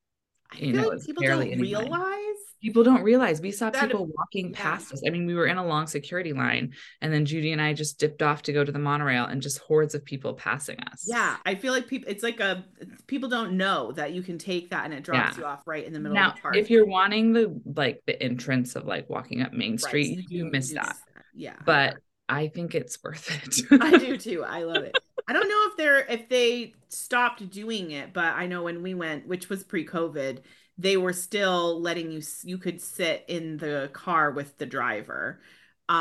I 0.52 0.56
You 0.58 0.72
feel 0.72 0.82
know, 0.82 0.88
like 0.88 1.06
people 1.06 1.22
barely 1.22 1.44
don't 1.50 1.60
any 1.60 1.74
line. 1.76 2.29
People 2.62 2.84
don't 2.84 3.02
realize 3.02 3.40
we 3.40 3.50
saw 3.50 3.70
That- 3.70 3.88
people 3.88 4.06
walking 4.16 4.52
past 4.52 4.92
us. 4.92 5.02
I 5.06 5.10
mean, 5.10 5.26
we 5.26 5.34
were 5.34 5.46
in 5.46 5.56
a 5.56 5.66
long 5.66 5.86
security 5.86 6.32
line, 6.32 6.74
and 7.00 7.12
then 7.12 7.24
Judy 7.24 7.52
and 7.52 7.60
I 7.60 7.72
just 7.72 7.98
dipped 7.98 8.22
off 8.22 8.42
to 8.42 8.52
go 8.52 8.64
to 8.64 8.72
the 8.72 8.78
monorail, 8.78 9.24
and 9.24 9.40
just 9.42 9.58
hordes 9.60 9.94
of 9.94 10.04
people 10.04 10.34
passing 10.34 10.78
us. 10.80 11.06
Yeah, 11.08 11.36
I 11.46 11.54
feel 11.54 11.72
like 11.72 11.86
people. 11.88 12.10
It's 12.10 12.22
like 12.22 12.40
a 12.40 12.64
people 13.06 13.28
don't 13.28 13.56
know 13.56 13.92
that 13.92 14.12
you 14.12 14.22
can 14.22 14.38
take 14.38 14.70
that 14.70 14.84
and 14.84 14.94
it 14.94 15.02
drops 15.04 15.36
Yeah. 15.36 15.40
you 15.40 15.46
off 15.46 15.66
right 15.66 15.84
in 15.84 15.92
the 15.92 16.00
middle 16.00 16.14
Now, 16.14 16.30
of 16.30 16.36
the 16.36 16.40
park. 16.42 16.56
if 16.56 16.70
you're 16.70 16.86
wanting 16.86 17.32
the 17.32 17.60
like 17.76 18.02
the 18.06 18.20
entrance 18.22 18.76
of 18.76 18.84
like 18.86 19.08
walking 19.08 19.42
up 19.42 19.52
Main 19.52 19.72
Right, 19.72 19.80
Street, 19.80 20.18
you 20.28 20.44
do 20.44 20.50
miss 20.50 20.72
that. 20.72 20.96
Yeah, 21.34 21.54
But 21.64 21.96
I 22.28 22.48
think 22.48 22.74
it's 22.74 23.02
worth 23.02 23.30
it. 23.30 23.80
I 23.80 23.96
do 23.98 24.16
too. 24.16 24.44
I 24.44 24.62
love 24.64 24.82
it. 24.84 24.96
I 25.28 25.32
don't 25.32 25.48
know 25.48 25.62
if 25.70 25.76
they're 25.76 26.00
if 26.06 26.28
they 26.28 26.74
stopped 26.88 27.48
doing 27.50 27.92
it, 27.92 28.12
but 28.12 28.24
I 28.34 28.46
know 28.46 28.64
when 28.64 28.82
we 28.82 28.94
went, 28.94 29.26
which 29.28 29.48
was 29.48 29.62
pre-COVID, 29.62 30.38
they 30.80 30.96
were 30.96 31.12
still 31.12 31.80
letting 31.80 32.10
you 32.12 32.22
you 32.44 32.58
could 32.58 32.80
sit 32.80 33.24
in 33.28 33.56
the 33.58 33.90
car 33.92 34.30
with 34.32 34.56
the 34.58 34.66
driver. 34.66 35.40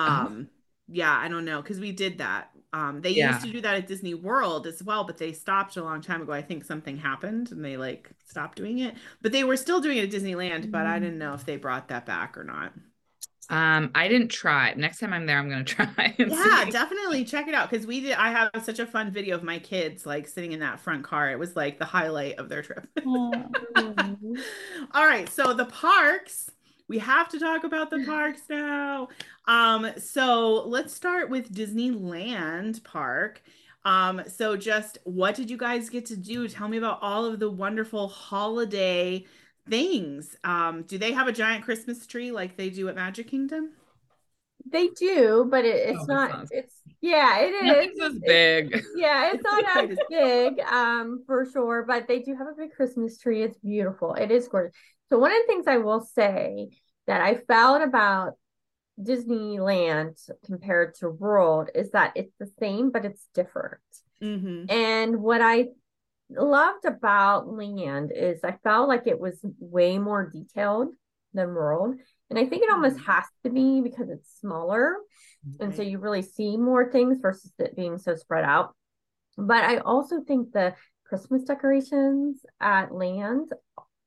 Uh-huh. 0.06 0.30
Um 0.30 0.50
yeah, 0.88 1.16
I 1.18 1.28
don't 1.30 1.46
know 1.46 1.62
cuz 1.64 1.80
we 1.80 1.92
did 1.92 2.18
that. 2.20 2.52
Um 2.74 3.02
they 3.02 3.12
Yeah. 3.14 3.30
used 3.30 3.42
to 3.42 3.52
do 3.52 3.62
that 3.62 3.76
at 3.76 3.88
Disney 3.88 4.14
World 4.14 4.68
as 4.68 4.82
well, 4.84 5.04
but 5.04 5.18
they 5.18 5.34
stopped 5.34 5.78
a 5.78 5.84
long 5.84 6.02
time 6.02 6.22
ago. 6.22 6.32
I 6.34 6.42
think 6.42 6.64
something 6.66 6.98
happened 6.98 7.52
and 7.52 7.64
they 7.64 7.78
like 7.78 8.12
stopped 8.26 8.58
doing 8.58 8.80
it. 8.80 8.96
But 9.22 9.32
they 9.32 9.44
were 9.44 9.58
still 9.58 9.82
doing 9.82 9.98
it 9.98 10.14
at 10.14 10.22
Disneyland, 10.22 10.72
but 10.72 10.86
I 10.88 10.98
Mm. 10.98 11.00
didn't 11.00 11.20
know 11.20 11.34
if 11.34 11.46
they 11.46 11.58
brought 11.58 11.88
that 11.90 12.06
back 12.06 12.38
or 12.38 12.44
not. 12.44 12.74
Um, 13.50 13.92
I 13.96 14.08
didn't 14.08 14.30
try. 14.30 14.74
Next 14.76 15.00
time 15.00 15.12
I'm 15.14 15.26
there, 15.26 15.38
I'm 15.40 15.50
gonna 15.50 15.64
try. 15.66 16.16
and 16.20 16.32
Yeah, 16.32 16.66
see. 16.66 16.72
definitely 16.72 17.26
check 17.26 17.48
it 17.48 17.54
out 17.56 17.70
because 17.70 17.88
we 17.88 18.00
did. 18.02 18.14
I 18.14 18.30
have 18.32 18.52
such 18.64 18.80
a 18.80 18.86
fun 18.86 19.12
video 19.12 19.36
of 19.36 19.44
my 19.44 19.60
kids 19.60 20.06
like 20.06 20.28
sitting 20.28 20.52
in 20.52 20.60
that 20.60 20.80
front 20.80 21.04
car. 21.04 21.32
It 21.32 21.40
was 21.40 21.56
like 21.56 21.80
the 21.80 21.86
highlight 21.86 22.36
of 22.38 22.50
their 22.50 22.62
trip. 22.62 22.88
All 23.06 23.32
right, 25.06 25.28
so 25.30 25.54
the 25.54 25.66
parks. 25.66 26.50
We 26.88 26.98
have 27.00 27.30
to 27.30 27.40
talk 27.40 27.64
about 27.66 27.92
the 27.92 28.04
parks 28.04 28.42
now. 28.50 29.10
Um, 29.48 29.92
so 30.00 30.64
let's 30.68 30.92
start 30.92 31.30
with 31.30 31.54
Disneyland 31.54 32.84
Park. 32.84 33.44
Um, 33.86 34.24
so 34.28 34.58
just 34.58 34.98
what 35.04 35.36
did 35.36 35.52
you 35.52 35.58
guys 35.58 35.90
get 35.92 36.08
to 36.08 36.18
do? 36.18 36.48
Tell 36.48 36.68
me 36.68 36.78
about 36.78 36.98
all 37.04 37.26
of 37.26 37.40
the 37.40 37.50
wonderful 37.50 38.08
holiday 38.08 39.24
things. 39.70 40.36
Um, 40.44 40.84
do 40.84 40.98
they 40.98 41.12
have 41.14 41.28
a 41.28 41.32
giant 41.32 41.64
Christmas 41.64 42.06
tree 42.08 42.32
like 42.32 42.58
they 42.58 42.70
do 42.70 42.90
at 42.90 42.96
Magic 42.96 43.28
Kingdom? 43.28 43.72
They 44.70 44.88
do, 44.90 45.48
but 45.50 45.66
it, 45.66 45.90
it's 45.90 46.02
Oh, 46.02 46.06
not. 46.14 46.32
sounds- 46.32 46.50
It's 46.52 46.76
yeah, 47.02 47.40
it 47.40 47.54
is. 47.54 47.64
Nothing's 47.64 48.00
as 48.02 48.16
It's- 48.16 48.22
big. 48.28 48.84
Yeah, 48.96 49.32
it's 49.34 49.44
not 49.44 49.64
as 49.78 49.90
as- 49.98 49.98
big, 50.10 50.60
um, 50.62 51.24
for 51.26 51.46
sure, 51.46 51.86
but 51.88 52.08
they 52.08 52.20
do 52.20 52.36
have 52.36 52.48
a 52.48 52.54
big 52.58 52.74
Christmas 52.74 53.18
tree. 53.18 53.42
It's 53.44 53.58
beautiful. 53.60 54.14
It 54.16 54.32
is 54.32 54.48
gorgeous. 54.48 54.76
So 55.10 55.18
one 55.18 55.32
of 55.32 55.38
the 55.42 55.48
things 55.48 55.66
I 55.68 55.78
will 55.78 56.02
say 56.02 56.70
that 57.08 57.22
I 57.22 57.36
felt 57.36 57.82
about 57.82 58.34
Disneyland 59.02 60.30
compared 60.46 60.96
to 60.96 61.10
World 61.10 61.70
is 61.74 61.92
that 61.92 62.14
it's 62.16 62.34
the 62.40 62.50
same, 62.60 62.92
but 62.92 63.06
it's 63.06 63.28
different. 63.34 63.80
Mm-hmm. 64.22 64.70
And 64.70 65.22
what 65.22 65.42
I 65.42 65.70
loved 66.30 66.86
about 66.86 67.52
Land 67.52 68.12
is 68.16 68.44
I 68.44 68.58
felt 68.64 68.88
like 68.88 69.08
it 69.08 69.20
was 69.20 69.40
way 69.60 69.98
more 69.98 70.30
detailed 70.30 70.90
than 71.34 71.54
World. 71.54 71.96
And 72.30 72.38
I 72.40 72.46
think 72.46 72.64
it 72.64 72.72
almost 72.72 72.98
Mhm. 72.98 73.06
has 73.06 73.26
to 73.44 73.50
be 73.50 73.82
because 73.82 74.10
it's 74.10 74.40
smaller. 74.40 74.98
And 75.60 75.76
so 75.76 75.82
you 75.82 76.00
really 76.00 76.22
see 76.22 76.58
more 76.58 76.92
things 76.92 77.20
versus 77.20 77.52
it 77.60 77.76
being 77.76 77.98
so 77.98 78.16
spread 78.16 78.44
out. 78.44 78.76
But 79.38 79.64
I 79.64 79.78
also 79.78 80.22
think 80.22 80.52
the 80.52 80.76
Christmas 81.06 81.44
decorations 81.44 82.46
at 82.60 82.94
Land 82.94 83.52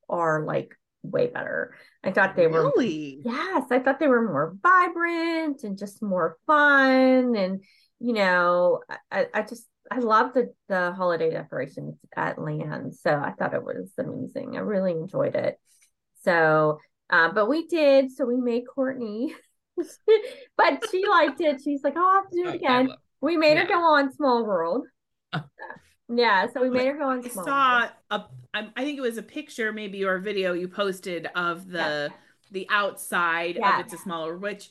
are 0.09 0.45
like 0.45 0.77
way 1.03 1.27
better. 1.27 1.75
I 2.05 2.13
thought 2.13 2.37
they 2.37 2.47
were 2.47 2.63
really 2.63 3.21
Yes, 3.25 3.65
I 3.71 3.79
thought 3.81 3.99
they 3.99 4.09
were 4.09 4.23
more 4.23 4.57
vibrant 4.63 5.65
and 5.65 5.79
just 5.79 6.03
more 6.03 6.39
fun. 6.47 7.35
And, 7.37 7.65
you 7.99 8.13
know, 8.13 8.81
I, 9.11 9.27
I 9.33 9.43
just, 9.43 9.67
I 9.93 9.99
love 9.99 10.33
the, 10.35 10.53
the 10.69 10.93
holiday 10.93 11.31
decorations 11.31 11.97
at 12.17 12.39
Land. 12.39 12.95
So 12.95 13.11
I 13.11 13.33
thought 13.33 13.55
it 13.55 13.63
was 13.65 13.91
amazing. 13.99 14.57
I 14.57 14.61
really 14.61 14.93
enjoyed 14.93 15.35
it. 15.35 15.59
So, 16.23 16.79
uh, 17.11 17.31
but 17.33 17.49
we 17.49 17.67
did. 17.67 18.11
So 18.13 18.25
we 18.25 18.37
made 18.37 18.63
Courtney, 18.75 19.35
but 20.57 20.85
she 20.91 21.05
liked 21.07 21.41
it. 21.41 21.61
She's 21.63 21.83
like, 21.85 21.95
oh, 21.97 22.01
I'll 22.01 22.23
have 22.23 22.31
to 22.31 22.43
do 22.43 22.49
it 22.49 22.55
again. 22.57 22.87
well, 22.89 22.97
We 23.21 23.37
made 23.37 23.59
her 23.59 23.67
go 23.67 23.81
on 23.81 24.13
Small 24.15 24.45
World. 24.45 24.87
Oh. 25.33 25.43
Yeah. 26.15 26.47
So 26.53 26.61
we 26.61 26.69
made 26.69 26.87
her 26.89 26.99
go 26.99 27.09
on 27.09 27.25
I 27.25 27.29
Small 27.29 27.45
saw 27.45 27.79
World. 27.81 27.91
a 28.11 28.25
I 28.53 28.69
I 28.77 28.85
think 28.85 28.99
it 28.99 29.03
was 29.03 29.17
a 29.17 29.23
picture 29.23 29.73
maybe 29.73 30.05
or 30.05 30.17
a 30.17 30.21
video 30.21 30.53
you 30.53 30.69
posted 30.69 31.27
of 31.35 31.67
the 31.71 32.11
the 32.51 32.67
outside 32.71 33.57
Yeah. 33.57 33.79
of 33.81 33.87
It's 33.87 33.95
a 33.95 33.99
Small 33.99 34.27
World, 34.27 34.43
which 34.43 34.69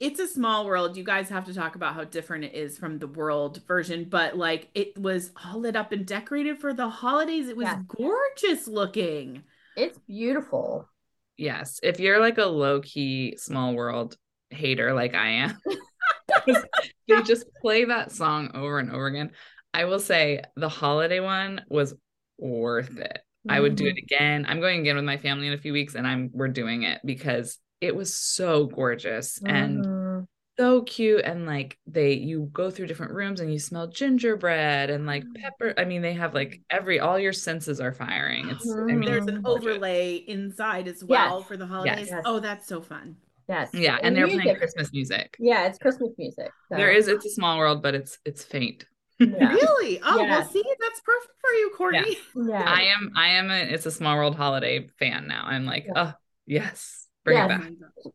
it's 0.00 0.20
a 0.20 0.26
small 0.26 0.66
world. 0.66 0.96
You 0.96 1.04
guys 1.04 1.28
have 1.28 1.44
to 1.46 1.54
talk 1.54 1.76
about 1.76 1.94
how 1.94 2.04
different 2.04 2.44
it 2.44 2.54
is 2.54 2.76
from 2.76 2.98
the 2.98 3.06
world 3.06 3.60
version, 3.66 4.06
but 4.08 4.36
like 4.36 4.68
it 4.74 4.98
was 4.98 5.30
all 5.44 5.60
lit 5.60 5.76
up 5.76 5.92
and 5.92 6.04
decorated 6.06 6.58
for 6.58 6.74
the 6.74 6.88
holidays. 6.88 7.48
It 7.48 7.56
was 7.56 7.66
Yeah. 7.66 7.80
gorgeous 7.88 8.66
looking. 8.66 9.44
It's 9.76 9.98
beautiful. 9.98 10.88
Yes, 11.36 11.80
if 11.82 11.98
you're 12.00 12.20
like 12.20 12.38
a 12.38 12.44
low 12.46 12.80
key 12.80 13.36
small 13.38 13.74
world 13.74 14.16
hater 14.50 14.92
like 14.94 15.14
I 15.14 15.28
am, 15.30 15.58
they 16.46 17.22
just 17.22 17.46
play 17.60 17.84
that 17.86 18.12
song 18.12 18.50
over 18.54 18.78
and 18.78 18.90
over 18.90 19.06
again. 19.06 19.30
I 19.72 19.86
will 19.86 19.98
say 19.98 20.42
the 20.56 20.68
holiday 20.68 21.20
one 21.20 21.62
was 21.68 21.94
worth 22.38 22.96
it. 22.98 23.18
I 23.48 23.60
would 23.60 23.76
do 23.76 23.86
it 23.86 23.96
Mhm. 23.96 24.02
again. 24.04 24.46
I'm 24.48 24.60
going 24.60 24.80
again 24.80 24.96
with 24.96 25.04
my 25.04 25.16
family 25.18 25.48
in 25.48 25.52
a 25.52 25.58
few 25.58 25.72
weeks 25.72 25.94
and 25.94 26.06
I'm 26.06 26.30
we're 26.32 26.48
doing 26.48 26.82
it 26.84 27.00
because 27.04 27.58
it 27.80 27.94
was 27.94 28.14
so 28.16 28.66
gorgeous 28.66 29.40
and 29.44 29.84
Mhm. 29.84 30.26
so 30.58 30.82
cute 30.82 31.24
and 31.24 31.46
like 31.46 31.78
they 31.86 32.12
you 32.12 32.48
go 32.52 32.70
through 32.70 32.86
different 32.86 33.12
rooms 33.12 33.40
and 33.40 33.52
you 33.52 33.58
smell 33.58 33.88
gingerbread 33.88 34.88
and 34.90 35.04
like 35.06 35.24
Mm. 35.24 35.34
pepper 35.42 35.74
i 35.76 35.84
mean 35.84 36.00
they 36.02 36.12
have 36.14 36.32
like 36.34 36.60
every 36.70 37.00
all 37.00 37.18
your 37.18 37.32
senses 37.32 37.80
are 37.80 37.92
firing 37.92 38.48
it's 38.50 38.64
i 38.70 38.74
Mhm. 38.74 38.86
mean 38.98 39.10
There's 39.10 39.26
an 39.26 39.42
gorgeous. 39.42 39.66
overlay 39.66 40.14
inside 40.28 40.86
as 40.88 41.02
well 41.04 41.38
Yes. 41.40 41.48
for 41.48 41.56
the 41.56 41.66
holidays. 41.66 42.08
Yes. 42.10 42.22
Oh, 42.24 42.38
that's 42.40 42.66
so 42.68 42.80
fun. 42.80 43.16
yes. 43.48 43.70
yeah 43.74 43.98
and 44.02 44.16
they're 44.16 44.26
playing 44.28 44.56
christmas 44.56 44.92
music 44.92 45.36
Yeah, 45.38 45.66
it's 45.66 45.76
Christmas 45.78 46.10
music. 46.16 46.50
so- 46.70 46.76
there 46.76 46.90
is 46.92 47.08
it's 47.08 47.26
a 47.26 47.30
small 47.30 47.58
world 47.58 47.82
but 47.82 47.94
it's 47.94 48.18
it's 48.24 48.42
faint 48.44 48.86
Yeah. 49.18 49.26
Really? 49.60 50.00
Oh, 50.02 50.16
well, 50.16 50.24
Yes. 50.26 50.50
see, 50.50 50.62
that's 50.80 51.00
perfect 51.00 51.32
for 51.40 51.50
you, 51.50 51.70
Courtney. 51.76 52.16
Yeah. 52.48 52.64
i 52.66 52.82
am 52.94 53.10
i 53.16 53.28
am 53.28 53.50
a 53.50 53.58
it's 53.74 53.86
a 53.86 53.90
small 53.90 54.16
world 54.16 54.34
holiday 54.36 54.88
fan 54.98 55.26
now 55.28 55.42
i'm 55.46 55.66
like 55.66 55.84
Yeah. 55.86 55.92
oh 55.96 56.12
yes 56.46 57.03
bring 57.24 57.36
Yes. 57.36 57.50
it 57.50 57.58
back 57.58 57.72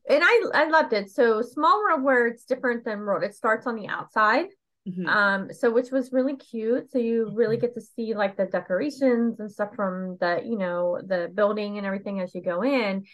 and 0.10 0.24
I 0.24 0.42
I 0.54 0.70
loved 0.70 0.94
it. 0.94 1.10
So 1.10 1.42
small 1.42 1.80
world 1.82 2.04
where 2.04 2.28
it's 2.28 2.46
different 2.46 2.86
than 2.86 3.00
world. 3.00 3.24
It 3.24 3.34
starts 3.36 3.68
on 3.68 3.76
the 3.76 3.88
outside. 3.88 4.48
Mhm. 4.86 5.08
Um, 5.08 5.54
so 5.54 5.72
which 5.72 5.92
was 5.92 6.12
really 6.12 6.36
cute. 6.36 6.92
So 6.92 7.00
you 7.00 7.32
really 7.34 7.58
Mhm. 7.58 7.62
get 7.62 7.74
to 7.76 7.82
see 7.82 8.14
like 8.14 8.38
the 8.38 8.46
decorations 8.46 9.40
and 9.40 9.52
stuff 9.52 9.76
from 9.76 10.18
the, 10.20 10.42
you 10.46 10.58
know, 10.58 11.00
the 11.06 11.32
building 11.34 11.78
and 11.78 11.86
everything 11.86 12.20
as 12.20 12.34
you 12.36 12.42
go 12.42 12.64
in. 12.64 13.06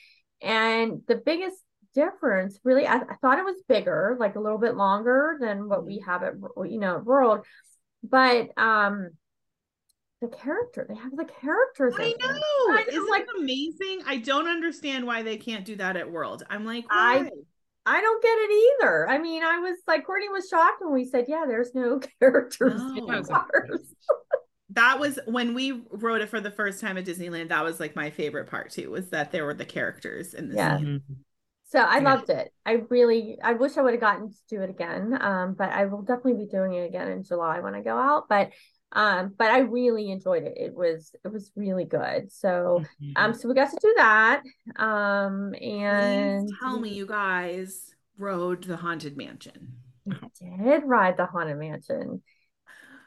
And 0.41 1.01
the 1.07 1.15
biggest 1.15 1.57
difference, 1.93 2.59
really, 2.63 2.85
I, 2.85 2.97
I 2.97 3.15
thought 3.21 3.39
it 3.39 3.45
was 3.45 3.61
bigger, 3.67 4.17
like 4.19 4.35
a 4.35 4.39
little 4.39 4.57
bit 4.57 4.75
longer 4.75 5.37
than 5.39 5.69
what 5.69 5.85
we 5.85 5.99
have 6.05 6.23
at, 6.23 6.33
you 6.65 6.79
know, 6.79 6.97
at 6.97 7.05
World. 7.05 7.45
But 8.03 8.49
um, 8.57 9.11
the 10.29 10.35
character, 10.35 10.85
they 10.87 10.95
have 10.95 11.15
the 11.15 11.25
characters. 11.25 11.95
I 11.97 12.13
know. 12.19 12.27
I 12.73 12.83
know, 12.83 12.87
Isn't 12.89 13.09
like- 13.09 13.27
amazing? 13.37 14.01
I 14.05 14.17
don't 14.17 14.47
understand 14.47 15.05
why 15.05 15.21
they 15.23 15.37
can't 15.37 15.65
do 15.65 15.75
that 15.77 15.95
at 15.97 16.11
World. 16.11 16.43
I'm 16.49 16.65
like, 16.65 16.85
I- 16.89 17.17
why? 17.23 17.29
I 17.87 18.01
don't 18.01 18.23
get 18.23 18.35
it 18.35 18.83
either. 18.83 19.07
I 19.07 19.19
mean, 19.19 19.43
I 19.43 19.59
was 19.59 19.77
like, 19.87 20.05
Courtney 20.07 20.27
was 20.29 20.49
shocked 20.49 20.81
when 20.81 20.91
we 20.91 21.05
said, 21.05 21.25
yeah, 21.27 21.43
there's 21.47 21.75
no 21.75 21.99
characters 22.19 22.81
No. 22.81 22.95
in 23.19 23.25
ours. 23.29 23.93
that 24.71 24.99
was 24.99 25.19
when 25.27 25.53
we 25.53 25.83
wrote 25.91 26.21
it 26.21 26.29
for 26.29 26.41
the 26.41 26.49
first 26.49 26.81
time 26.81 26.97
at 26.97 27.05
Disneyland. 27.05 27.49
That 27.49 27.63
was 27.63 27.79
like 27.79 27.95
my 27.95 28.09
favorite 28.09 28.49
part 28.49 28.71
too, 28.71 28.89
was 28.89 29.09
that 29.11 29.31
there 29.31 29.45
were 29.45 29.53
the 29.53 29.65
characters 29.65 30.33
in 30.33 30.49
the 30.49 30.55
Yeah. 30.55 30.77
scene. 30.79 31.01
Mhm. 31.07 31.15
So 31.67 31.79
I 31.79 31.97
Yeah. 31.97 32.03
loved 32.13 32.29
it. 32.31 32.51
I 32.65 32.83
really, 32.89 33.37
I 33.43 33.53
wish 33.53 33.77
I 33.77 33.81
would 33.83 33.93
have 33.93 34.01
gotten 34.01 34.29
to 34.29 34.37
do 34.49 34.61
it 34.61 34.69
again. 34.71 35.17
Um, 35.21 35.53
but 35.53 35.69
I 35.69 35.85
will 35.85 36.01
definitely 36.01 36.45
be 36.45 36.51
doing 36.51 36.73
it 36.73 36.85
again 36.87 37.07
in 37.11 37.23
July 37.23 37.59
when 37.59 37.75
I 37.75 37.81
go 37.81 37.97
out. 37.97 38.27
But, 38.29 38.49
um, 38.91 39.33
but 39.37 39.51
I 39.51 39.59
really 39.59 40.11
enjoyed 40.11 40.43
it. 40.43 40.53
It 40.57 40.73
was, 40.73 41.13
it 41.23 41.27
was 41.27 41.51
really 41.55 41.85
good. 41.85 42.31
So, 42.31 42.83
um, 43.15 43.33
so 43.33 43.47
we 43.47 43.55
got 43.55 43.69
to 43.69 43.77
do 43.81 43.93
that. 43.97 44.41
Um, 44.77 45.53
and 45.61 46.47
Please 46.47 46.57
tell 46.59 46.79
me 46.79 46.89
you 46.89 47.05
guys 47.05 47.93
rode 48.17 48.63
the 48.63 48.77
Haunted 48.77 49.17
Mansion. 49.17 49.73
we 50.05 50.15
did 50.63 50.83
ride 50.85 51.17
the 51.17 51.25
Haunted 51.25 51.57
Mansion. 51.57 52.21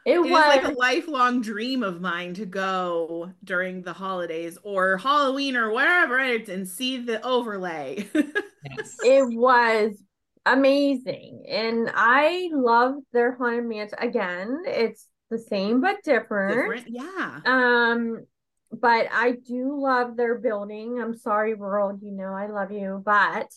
It, 0.05 0.13
It 0.13 0.21
was 0.21 0.31
like 0.31 0.63
a 0.63 0.71
lifelong 0.71 1.41
dream 1.41 1.83
of 1.83 2.01
mine 2.01 2.33
to 2.35 2.45
go 2.45 3.31
during 3.43 3.81
the 3.81 3.93
holidays 3.93 4.57
or 4.63 4.97
Halloween 4.97 5.55
or 5.55 5.71
wherever 5.71 6.17
and 6.19 6.67
see 6.67 6.97
the 6.97 7.23
overlay. 7.25 8.07
yes. 8.13 8.97
it 9.03 9.25
was 9.37 10.01
amazing 10.45 11.43
and 11.47 11.91
i 11.93 12.49
love 12.53 12.95
their 13.11 13.35
haunted 13.35 13.65
mansion 13.65 13.97
again 13.99 14.63
it's 14.65 15.08
the 15.29 15.37
same 15.39 15.81
but 15.81 16.03
different, 16.03 16.57
Different, 16.61 16.87
yeah. 16.87 17.39
um 17.45 18.25
but 18.71 19.07
i 19.11 19.31
do 19.31 19.79
love 19.81 20.15
their 20.17 20.37
building. 20.37 20.99
I'm 21.01 21.15
sorry 21.17 21.53
world 21.55 21.99
you 22.01 22.11
know 22.11 22.33
i 22.33 22.47
love 22.47 22.71
you 22.71 23.01
but 23.03 23.47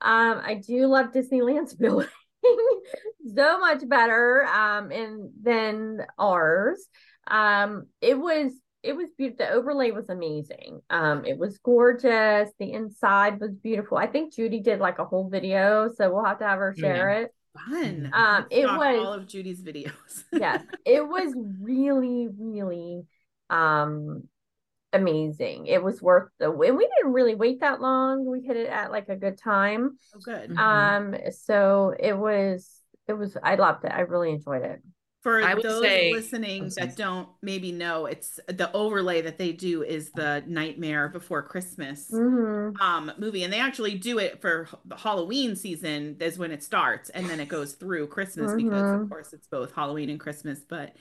um 0.00 0.40
i 0.44 0.54
do 0.66 0.86
love 0.86 1.12
disneyland's 1.12 1.74
building 1.84 2.08
so 3.36 3.58
much 3.58 3.88
better 3.88 4.44
um 4.44 4.90
and 4.90 5.30
than 5.42 6.00
ours. 6.18 6.86
Um 7.26 7.86
it 8.00 8.18
was 8.18 8.52
it 8.82 8.94
was 8.94 9.08
beautiful 9.16 9.46
the 9.46 9.52
overlay 9.52 9.90
was 9.92 10.10
amazing. 10.10 10.80
Um 10.90 11.24
it 11.24 11.38
was 11.38 11.58
gorgeous. 11.58 12.50
The 12.58 12.72
inside 12.72 13.40
was 13.40 13.52
beautiful. 13.52 13.96
I 13.96 14.06
think 14.06 14.34
judy 14.34 14.60
did 14.60 14.78
like 14.80 14.98
a 14.98 15.04
whole 15.06 15.28
video 15.30 15.90
so 15.96 16.12
we'll 16.12 16.24
have 16.24 16.38
to 16.40 16.46
have 16.46 16.58
her 16.58 16.74
Oh, 16.76 16.80
share 16.80 17.10
it 17.22 17.34
Fun. 17.54 18.10
Um, 18.12 18.46
it 18.50 18.66
was- 18.66 19.06
all 19.06 19.12
of 19.12 19.26
Judy's 19.26 19.62
videos. 19.62 20.24
yes 20.32 20.62
it 20.84 21.06
was 21.06 21.32
really 21.60 22.28
really 22.38 23.04
um 23.50 24.24
amazing 24.92 25.66
it 25.66 25.82
was 25.82 26.00
worth 26.02 26.28
the 26.38 26.46
and 26.50 26.76
we 26.76 26.88
didn't 26.96 27.12
really 27.12 27.34
wait 27.34 27.60
that 27.60 27.80
long 27.80 28.24
we 28.24 28.40
hit 28.42 28.56
it 28.56 28.68
at 28.68 28.90
like 28.92 29.08
a 29.08 29.16
good 29.16 29.38
time 29.38 29.98
Oh, 30.14 30.20
good. 30.20 30.50
Mhm. 30.50 30.58
um 30.58 31.16
so 31.32 31.94
it 31.98 32.16
was 32.16 32.70
it 33.08 33.12
was 33.12 33.36
i 33.42 33.56
loved 33.56 33.84
it 33.84 33.92
i 33.92 34.00
really 34.00 34.30
enjoyed 34.30 34.62
it 34.62 34.80
For 35.24 35.42
I 35.42 35.54
those 35.54 35.80
say- 35.82 36.12
listening 36.12 36.70
that 36.76 36.96
don't 36.96 37.28
maybe 37.40 37.72
know, 37.72 38.04
it's 38.04 38.38
the 38.46 38.70
overlay 38.74 39.22
that 39.22 39.38
they 39.38 39.52
do 39.52 39.82
is 39.82 40.10
the 40.10 40.44
Nightmare 40.46 41.08
Before 41.08 41.42
Christmas 41.42 42.10
Mhm. 42.12 42.78
um 42.78 43.10
movie, 43.18 43.42
and 43.42 43.50
they 43.52 43.58
actually 43.58 43.94
do 43.94 44.18
it 44.18 44.42
for 44.42 44.68
the 44.84 44.96
Halloween 44.96 45.56
season. 45.56 46.16
Is 46.20 46.38
when 46.38 46.50
it 46.52 46.62
starts, 46.62 47.08
and 47.08 47.26
then 47.28 47.40
it 47.40 47.48
goes 47.48 47.72
through 47.72 48.08
Christmas 48.08 48.52
because 48.54 48.82
of 48.82 49.00
Mhm. 49.00 49.08
course 49.08 49.32
it's 49.32 49.46
both 49.46 49.72
Halloween 49.74 50.10
and 50.10 50.20
Christmas. 50.20 50.60
But 50.60 50.94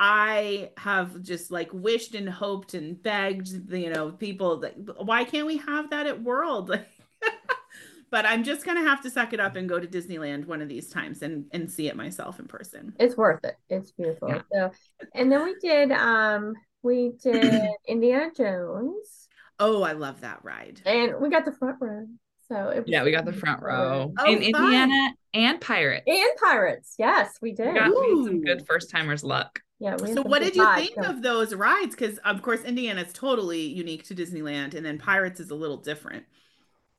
I 0.00 0.70
have 0.76 1.22
just 1.22 1.52
like 1.52 1.70
wished 1.72 2.14
and 2.16 2.28
hoped 2.28 2.74
and 2.74 3.00
begged, 3.00 3.72
you 3.72 3.90
know, 3.90 4.10
people 4.10 4.56
that 4.58 4.74
why 5.04 5.22
can't 5.22 5.46
we 5.46 5.58
have 5.58 5.90
that 5.90 6.06
at 6.08 6.20
World? 6.22 6.76
but 8.10 8.24
I'm 8.26 8.44
just 8.44 8.64
gonna 8.64 8.82
have 8.82 9.02
to 9.02 9.10
suck 9.10 9.32
it 9.32 9.40
up 9.40 9.56
and 9.56 9.68
go 9.68 9.78
to 9.78 9.86
Disneyland 9.86 10.46
one 10.46 10.62
of 10.62 10.68
these 10.68 10.88
times 10.88 11.22
and 11.22 11.46
and 11.52 11.70
see 11.70 11.88
it 11.88 11.96
myself 11.96 12.38
in 12.38 12.46
person. 12.46 12.94
it's 12.98 13.16
worth 13.16 13.44
it 13.44 13.56
it's 13.68 13.90
beautiful 13.92 14.28
Yeah. 14.28 14.42
so 14.52 14.72
and 15.14 15.30
then 15.30 15.44
we 15.44 15.54
did 15.60 15.92
um 15.92 16.54
we 16.82 17.12
did 17.22 17.68
indiana 17.88 18.30
jones 18.36 19.28
Oh, 19.60 19.82
I 19.82 19.92
love 19.92 20.20
that 20.20 20.38
ride. 20.44 20.80
and 20.86 21.20
we 21.20 21.30
got 21.30 21.44
the 21.44 21.52
front 21.52 21.76
row 21.80 22.06
so 22.48 22.68
it 22.68 22.78
was 22.80 22.84
yeah 22.86 23.02
we 23.02 23.10
got 23.10 23.24
the 23.24 23.32
front 23.32 23.62
row 23.62 24.12
Oh, 24.18 24.24
in 24.32 24.38
fun. 24.52 24.64
indiana 24.64 25.14
and 25.34 25.60
pirates 25.60 26.04
and 26.06 26.30
pirates 26.40 26.94
yes 26.98 27.36
we 27.42 27.52
did 27.52 27.68
we 27.68 27.78
got, 27.78 27.90
we 27.90 27.96
had 27.96 28.24
some 28.26 28.36
Ooh. 28.36 28.44
good 28.44 28.66
first 28.66 28.88
timers 28.90 29.22
luck 29.24 29.60
yeah 29.80 29.96
So 29.96 30.22
what 30.22 30.42
did 30.42 30.56
you 30.56 30.62
vibes, 30.64 30.76
think 30.76 30.94
so- 31.02 31.10
of 31.10 31.22
those 31.22 31.54
rides? 31.54 31.94
Because 31.94 32.18
of 32.18 32.40
course 32.42 32.62
Indiana 32.64 33.02
is 33.02 33.12
totally 33.12 33.60
unique 33.62 34.02
to 34.08 34.14
Disneyland, 34.14 34.74
and 34.74 34.84
then 34.84 34.98
Pirates 34.98 35.38
is 35.38 35.50
a 35.52 35.54
little 35.54 35.76
different. 35.76 36.24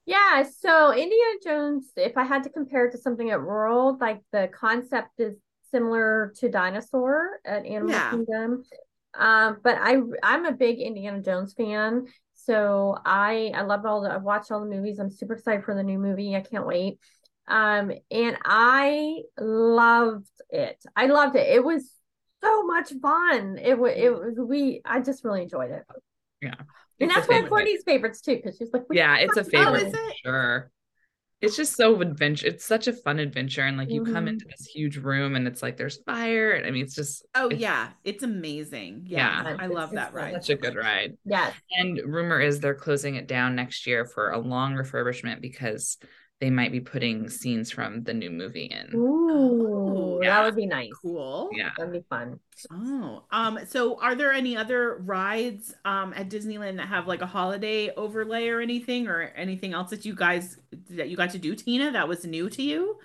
Yeah, 0.09 0.41
so 0.43 0.91
Indiana 0.91 1.39
Jones, 1.43 1.91
if 1.95 2.17
I 2.17 2.23
had 2.23 2.41
to 2.43 2.49
compare 2.49 2.87
it 2.87 2.91
to 2.93 2.97
something 2.97 3.29
at 3.29 3.39
World, 3.39 4.01
like 4.01 4.21
the 4.31 4.49
concept 4.51 5.19
is 5.19 5.35
similar 5.69 6.33
to 6.37 6.49
Dinosaur 6.49 7.39
at 7.45 7.63
Animal 7.63 7.91
Yeah. 7.91 8.09
Kingdom. 8.09 8.63
Um, 9.13 9.57
but 9.63 9.77
I 9.79 9.97
I'm 10.23 10.45
a 10.45 10.51
big 10.51 10.79
Indiana 10.79 11.21
Jones 11.21 11.53
fan. 11.53 12.07
So 12.33 12.97
I 13.05 13.51
I 13.53 13.61
love 13.61 13.85
all 13.85 14.01
the 14.01 14.11
I've 14.11 14.23
watched 14.23 14.51
all 14.51 14.61
the 14.61 14.65
movies. 14.65 14.97
I'm 14.97 15.11
super 15.11 15.33
excited 15.33 15.63
for 15.63 15.75
the 15.75 15.83
new 15.83 15.99
movie. 15.99 16.35
I 16.35 16.41
can't 16.41 16.65
wait. 16.65 16.99
Um, 17.47 17.91
and 18.09 18.35
I 18.43 19.21
loved 19.39 20.29
it. 20.49 20.83
I 20.95 21.05
loved 21.05 21.35
it. 21.35 21.47
It 21.47 21.63
was 21.63 21.87
so 22.41 22.63
much 22.63 22.93
fun. 22.99 23.59
It 23.61 23.77
was 23.77 23.93
it 23.95 24.09
was 24.09 24.39
we 24.39 24.81
I 24.85 25.01
just 25.01 25.23
really 25.23 25.43
enjoyed 25.43 25.69
it. 25.69 25.83
Yeah. 26.41 26.55
And 26.99 27.09
that's 27.09 27.27
one 27.27 27.37
of 27.37 27.43
favorite. 27.43 27.49
Courtney's 27.49 27.83
favorites 27.83 28.21
too, 28.21 28.35
because 28.37 28.57
she's 28.57 28.69
like, 28.73 28.83
"We 28.89 28.97
yeah 28.97 29.17
it's 29.17 29.37
a 29.37 29.41
Oh, 29.41 29.43
favorite 29.43 29.83
is 29.87 29.93
it? 29.93 30.15
sure 30.25 30.71
it's 31.41 31.55
just 31.55 31.77
so 31.77 32.01
adventure 32.01 32.47
it's 32.47 32.65
such 32.65 32.87
a 32.87 32.91
fun 32.93 33.17
adventure 33.17 33.61
and 33.61 33.77
like 33.77 33.89
you 33.89 34.03
come 34.03 34.25
Mhm. 34.25 34.29
into 34.31 34.45
this 34.49 34.65
huge 34.65 34.97
room 34.97 35.37
and 35.37 35.47
it's 35.47 35.63
like 35.63 35.77
there's 35.77 35.95
fire 36.03 36.51
and 36.51 36.65
i 36.67 36.71
mean 36.71 36.83
it's 36.83 36.95
just 36.95 37.25
Oh 37.33 37.47
it's 37.47 37.61
yeah, 37.61 37.91
it's 38.03 38.23
amazing. 38.23 39.03
Yeah, 39.05 39.43
Yeah. 39.43 39.55
I 39.57 39.67
love 39.67 39.93
It's- 39.93 40.05
that 40.05 40.13
ride. 40.13 40.33
such 40.33 40.49
a 40.49 40.55
good 40.57 40.75
ride 40.75 41.17
Yes. 41.23 41.53
and 41.77 41.97
rumor 42.05 42.41
is 42.41 42.59
they're 42.59 42.75
closing 42.75 43.15
it 43.15 43.25
down 43.27 43.55
next 43.55 43.87
year 43.87 44.03
for 44.05 44.31
a 44.31 44.37
long 44.37 44.73
refurbishment 44.75 45.39
because 45.39 45.97
they 46.41 46.49
might 46.49 46.71
be 46.71 46.79
putting 46.79 47.29
scenes 47.29 47.69
from 47.69 48.01
the 48.03 48.13
new 48.13 48.29
movie 48.29 48.65
in 48.65 48.95
Ooh, 48.95 50.19
Yeah. 50.23 50.37
that 50.37 50.45
would 50.45 50.55
be 50.55 50.65
nice. 50.65 50.89
Cool. 51.01 51.49
yeah 51.51 51.71
That'd 51.77 51.93
be 51.93 52.03
fun. 52.09 52.39
Oh, 52.71 53.23
um, 53.31 53.59
so 53.67 53.99
are 54.01 54.15
there 54.15 54.31
any 54.33 54.57
other 54.57 54.97
rides 54.97 55.73
um 55.85 56.13
at 56.13 56.29
Disneyland 56.29 56.77
that 56.77 56.87
have 56.87 57.07
like 57.07 57.21
a 57.21 57.25
holiday 57.25 57.89
overlay 57.95 58.47
or 58.49 58.59
anything, 58.59 59.07
or 59.07 59.21
anything 59.35 59.73
else 59.73 59.89
that 59.91 60.05
you 60.05 60.13
guys 60.15 60.57
that 60.89 61.09
you 61.09 61.15
got 61.17 61.29
to 61.31 61.39
do, 61.39 61.55
Tina, 61.55 61.91
that 61.91 62.07
was 62.07 62.25
new 62.25 62.49
to 62.49 62.61
you? 62.61 62.97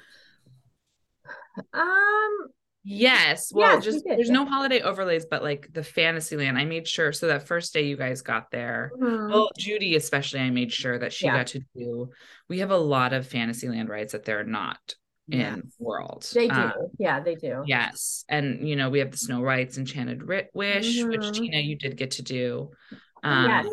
Um, 1.72 2.48
Yes. 2.84 3.50
Well, 3.54 3.80
just 3.80 4.04
did, 4.04 4.18
there's 4.18 4.30
no 4.30 4.44
holiday 4.44 4.80
overlays, 4.82 5.24
but 5.24 5.42
like 5.42 5.72
the 5.72 5.82
Fantasyland, 5.82 6.58
I 6.58 6.64
made 6.66 6.86
sure. 6.86 7.12
So 7.12 7.28
that 7.28 7.46
first 7.46 7.72
day 7.72 7.82
you 7.86 7.96
guys 7.96 8.20
got 8.20 8.50
there, 8.50 8.92
mhm. 9.00 9.30
well, 9.30 9.50
Judy 9.58 9.96
especially, 9.96 10.40
I 10.40 10.50
made 10.50 10.70
sure 10.72 10.98
that 10.98 11.12
she 11.12 11.24
Yeah. 11.26 11.38
got 11.38 11.46
to 11.48 11.60
do. 11.74 12.10
We 12.48 12.58
have 12.58 12.70
a 12.70 12.76
lot 12.76 13.14
of 13.14 13.26
Fantasyland 13.26 13.88
rides 13.88 14.12
that 14.12 14.24
they're 14.26 14.44
not 14.44 14.94
in 15.30 15.40
Yeah. 15.40 15.56
World. 15.78 16.28
they 16.34 16.48
do. 16.48 16.52
Uh, 16.54 16.72
yeah, 16.98 17.20
they 17.20 17.34
do. 17.36 17.62
yes, 17.66 18.26
and 18.28 18.68
you 18.68 18.76
know 18.76 18.90
we 18.90 18.98
have 18.98 19.10
the 19.10 19.16
Snow 19.16 19.40
White's 19.40 19.78
Enchanted 19.78 20.22
Ri- 20.22 20.48
Wish, 20.52 21.02
which 21.04 21.20
Mhm. 21.22 21.32
Tina 21.34 21.56
you 21.60 21.76
did 21.76 21.96
get 21.96 22.10
to 22.12 22.22
do. 22.22 22.70
Um, 23.22 23.46
Yes. 23.48 23.66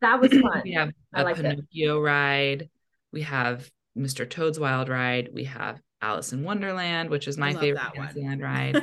That 0.00 0.20
was 0.20 0.32
fun. 0.32 0.62
We 0.64 0.72
have 0.72 0.90
I 1.14 1.20
a 1.20 1.24
liked 1.24 1.38
it. 1.38 1.42
Pinocchio 1.44 2.00
ride. 2.00 2.68
we 3.12 3.22
have 3.22 3.70
Mr. 3.96 4.28
Toad's 4.28 4.58
Wild 4.58 4.88
Ride, 4.88 5.30
we 5.32 5.44
have 5.44 5.80
Alice 6.02 6.32
in 6.32 6.42
Wonderland, 6.42 7.10
which 7.10 7.26
is 7.28 7.38
my 7.38 7.52
favorite 7.54 7.82
Disneyland 7.94 8.42
ride, 8.42 8.82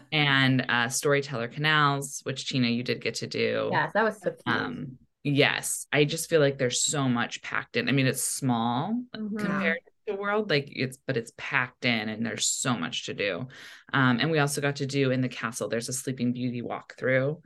and 0.12 0.64
uh, 0.68 0.88
Storyteller 0.88 1.48
Canals, 1.48 2.20
which 2.24 2.48
Tina 2.48 2.68
you 2.68 2.82
did 2.82 3.00
get 3.00 3.14
to 3.16 3.26
do. 3.26 3.68
Yes, 3.72 3.92
that 3.94 4.04
was 4.04 4.20
so 4.20 4.30
cute. 4.30 4.42
Um, 4.46 4.98
yes, 5.24 5.86
I 5.92 6.04
just 6.04 6.30
feel 6.30 6.40
like 6.40 6.58
there's 6.58 6.84
so 6.84 7.08
much 7.08 7.42
packed 7.42 7.76
in. 7.76 7.88
I 7.88 7.92
mean, 7.92 8.06
it's 8.06 8.22
small 8.22 9.02
Mhm. 9.16 9.38
compared 9.38 9.78
to 9.84 9.90
the 10.06 10.14
World, 10.20 10.50
like 10.50 10.68
it's 10.70 10.98
but 11.06 11.16
it's 11.16 11.32
packed 11.36 11.84
in, 11.84 12.08
and 12.08 12.24
there's 12.24 12.46
so 12.46 12.76
much 12.76 13.06
to 13.06 13.14
do. 13.14 13.48
Um, 13.92 14.20
and 14.20 14.30
we 14.30 14.38
also 14.38 14.60
got 14.60 14.76
to 14.76 14.86
do 14.86 15.10
in 15.10 15.22
the 15.22 15.28
castle. 15.28 15.68
There's 15.68 15.88
a 15.88 15.92
Sleeping 15.94 16.32
Beauty 16.32 16.62
walkthrough 16.62 17.40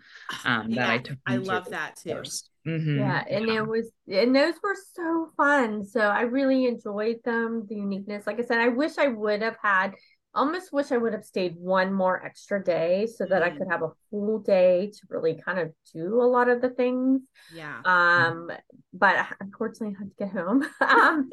um, 0.45 0.71
that 0.75 0.91
I 0.91 0.99
took. 0.99 1.19
I 1.27 1.37
love 1.37 1.71
that 1.71 1.97
too. 1.97 2.11
first. 2.11 2.51
Mhm. 2.69 2.95
Yeah, 2.95 3.25
and 3.29 3.49
it 3.49 3.63
was, 3.67 3.91
and 4.09 4.35
those 4.35 4.55
were 4.63 4.77
so 4.95 5.31
fun. 5.37 5.85
So 5.85 6.01
I 6.01 6.23
really 6.23 6.67
enjoyed 6.67 7.19
them, 7.25 7.67
the 7.69 7.77
uniqueness. 7.77 8.27
Like 8.27 8.39
I 8.41 8.45
said, 8.45 8.59
I 8.61 8.69
wish 8.69 8.99
I 8.99 9.09
would 9.09 9.43
have 9.43 9.57
had, 9.63 9.93
almost 10.35 10.73
wish 10.73 10.91
I 10.93 10.97
would 10.97 11.13
have 11.13 11.25
stayed 11.25 11.57
one 11.57 11.93
more 11.93 12.25
extra 12.25 12.63
day 12.63 13.07
so 13.07 13.27
that 13.27 13.43
I 13.43 13.51
Mhm. 13.51 13.59
could 13.59 13.69
have 13.71 13.83
a 13.83 13.93
full 14.11 14.41
day 14.41 14.91
to 14.93 15.01
really 15.09 15.41
kind 15.45 15.59
of 15.59 15.73
do 15.95 16.21
a 16.21 16.25
lot 16.27 16.49
of 16.49 16.61
the 16.61 16.71
things. 16.71 17.23
Yeah. 17.49 17.83
Um, 17.85 18.51
but 18.93 19.27
unfortunately, 19.41 19.97
I 19.97 20.01
had 20.01 20.11
to 20.11 20.17
get 20.17 20.31
home. 20.33 20.67
um, 20.81 21.31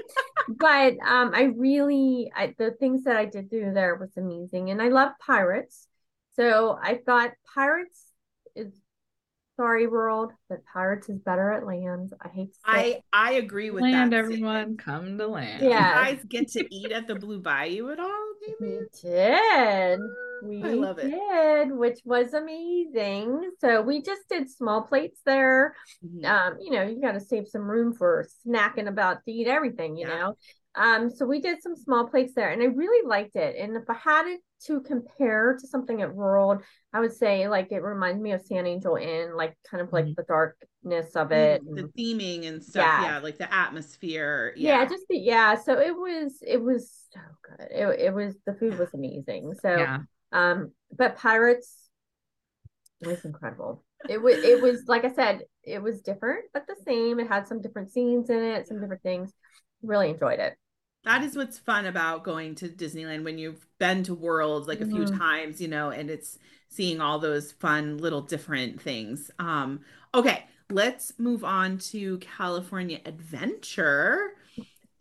but 0.47 0.93
um, 1.05 1.31
I 1.33 1.53
really, 1.57 2.31
I, 2.35 2.53
the 2.57 2.71
things 2.71 3.03
that 3.05 3.15
I 3.17 3.25
did 3.25 3.49
do 3.49 3.71
there 3.73 3.95
was 3.95 4.15
amazing, 4.17 4.69
and 4.69 4.81
I 4.81 4.89
love 4.89 5.13
pirates. 5.25 5.87
So 6.35 6.77
I 6.81 6.99
thought 7.05 7.31
pirates 7.53 8.11
is 8.55 8.71
sorry 9.57 9.87
world, 9.87 10.31
but 10.49 10.59
pirates 10.71 11.09
is 11.09 11.19
better 11.19 11.51
at 11.51 11.65
land. 11.65 12.11
I 12.21 12.29
hate 12.29 12.55
I 12.65 13.01
I 13.13 13.33
agree 13.33 13.69
with 13.71 13.81
land, 13.83 14.11
that. 14.13 14.19
everyone, 14.19 14.77
come 14.77 15.17
to 15.17 15.27
land. 15.27 15.61
Did 15.61 15.69
you 15.69 15.79
Yeah. 15.79 15.93
guys 15.93 16.23
get 16.27 16.51
to 16.51 16.75
eat 16.75 16.91
at 16.91 17.07
the 17.07 17.15
Blue 17.15 17.39
Bayou 17.39 17.91
at 17.91 17.99
all? 17.99 18.25
we 18.59 18.65
Maybe. 18.67 18.85
did. 19.01 19.99
We 20.43 20.61
I 20.63 20.73
love 20.73 20.99
it. 20.99 21.11
did, 21.11 21.71
which 21.71 21.99
was 22.05 22.33
amazing. 22.33 23.51
So 23.59 23.81
we 23.81 24.01
just 24.01 24.21
did 24.29 24.49
small 24.49 24.81
plates 24.83 25.19
there. 25.25 25.75
Mhm. 26.03 26.25
um, 26.25 26.57
you 26.61 26.71
know, 26.71 26.83
you 26.83 27.01
got 27.01 27.13
to 27.13 27.19
save 27.19 27.47
some 27.47 27.63
room 27.63 27.93
for 27.93 28.27
snacking 28.45 28.87
about 28.87 29.23
to 29.25 29.31
eat 29.31 29.47
everything, 29.47 29.97
you 29.97 30.05
Yeah. 30.07 30.17
know. 30.17 30.37
Um, 30.77 31.09
so 31.09 31.25
we 31.25 31.39
did 31.39 31.61
some 31.61 31.75
small 31.75 32.07
plates 32.07 32.33
there, 32.35 32.49
and 32.49 32.61
I 32.61 32.65
really 32.65 33.07
liked 33.07 33.35
it. 33.35 33.55
And 33.57 33.75
if 33.77 33.89
I 33.89 33.93
had 33.93 34.27
it 34.27 34.41
to 34.65 34.81
compare 34.81 35.57
to 35.59 35.67
something 35.67 36.01
at 36.01 36.13
World, 36.13 36.63
I 36.93 36.99
would 36.99 37.13
say 37.13 37.47
like 37.47 37.71
it 37.71 37.81
reminds 37.81 38.21
me 38.21 38.31
of 38.33 38.41
San 38.41 38.65
Angel 38.67 38.95
Inn, 38.95 39.35
like 39.35 39.57
kind 39.69 39.81
of 39.81 39.93
like 39.93 40.05
Mhm. 40.05 40.15
the 40.15 40.23
darkness 40.23 41.15
of 41.15 41.31
it. 41.31 41.63
Mm, 41.63 41.75
the 41.75 41.83
theming 42.03 42.47
and 42.47 42.63
stuff. 42.63 42.85
Yeah. 42.85 43.03
Yeah, 43.03 43.19
like 43.19 43.37
the 43.37 43.53
atmosphere. 43.53 44.53
yeah. 44.57 44.81
Yeah. 44.81 44.85
just 44.89 45.05
the 45.09 45.17
yeah. 45.17 45.55
So 45.55 45.79
it 45.79 45.95
was 45.95 46.39
it 46.41 46.61
was 46.61 46.91
so 47.13 47.19
good. 47.43 47.67
It 47.71 47.99
it 48.07 48.13
was 48.13 48.35
the 48.45 48.53
food 48.53 48.77
was 48.77 48.93
amazing. 48.93 49.53
So 49.61 49.69
Yeah. 49.77 49.99
um, 50.31 50.71
but 50.97 51.15
Pirates 51.17 51.89
was 53.01 53.23
incredible. 53.25 53.83
It 54.09 54.21
was 54.21 54.35
it 54.43 54.61
was 54.61 54.83
like 54.87 55.05
I 55.05 55.13
said, 55.13 55.41
it 55.63 55.81
was 55.81 56.01
different 56.01 56.45
but 56.53 56.67
the 56.67 56.75
same. 56.85 57.19
It 57.19 57.27
had 57.27 57.47
some 57.47 57.61
different 57.61 57.91
scenes 57.91 58.29
in 58.29 58.39
it, 58.39 58.67
some 58.67 58.79
different 58.81 59.03
things. 59.03 59.33
Really 59.81 60.09
enjoyed 60.09 60.39
it. 60.39 60.55
That 61.05 61.23
is 61.23 61.35
what's 61.35 61.57
fun 61.59 61.85
about 61.85 62.23
going 62.23 62.55
to 62.55 62.69
Disneyland 62.69 63.23
when 63.23 63.37
you've 63.37 63.65
been 63.79 64.03
to 64.03 64.13
World 64.15 64.67
like 64.67 64.81
a 64.81 64.85
few 64.85 65.05
Mhm. 65.05 65.17
times, 65.17 65.61
you 65.61 65.67
know, 65.67 65.89
and 65.91 66.09
it's 66.09 66.37
seeing 66.69 67.01
all 67.01 67.19
those 67.19 67.51
fun 67.53 67.97
little 67.99 68.21
different 68.21 68.81
things. 68.81 69.31
Um, 69.39 69.81
okay, 70.13 70.45
let's 70.69 71.13
move 71.19 71.43
on 71.43 71.77
to 71.79 72.17
California 72.19 72.99
Adventure. 73.05 74.35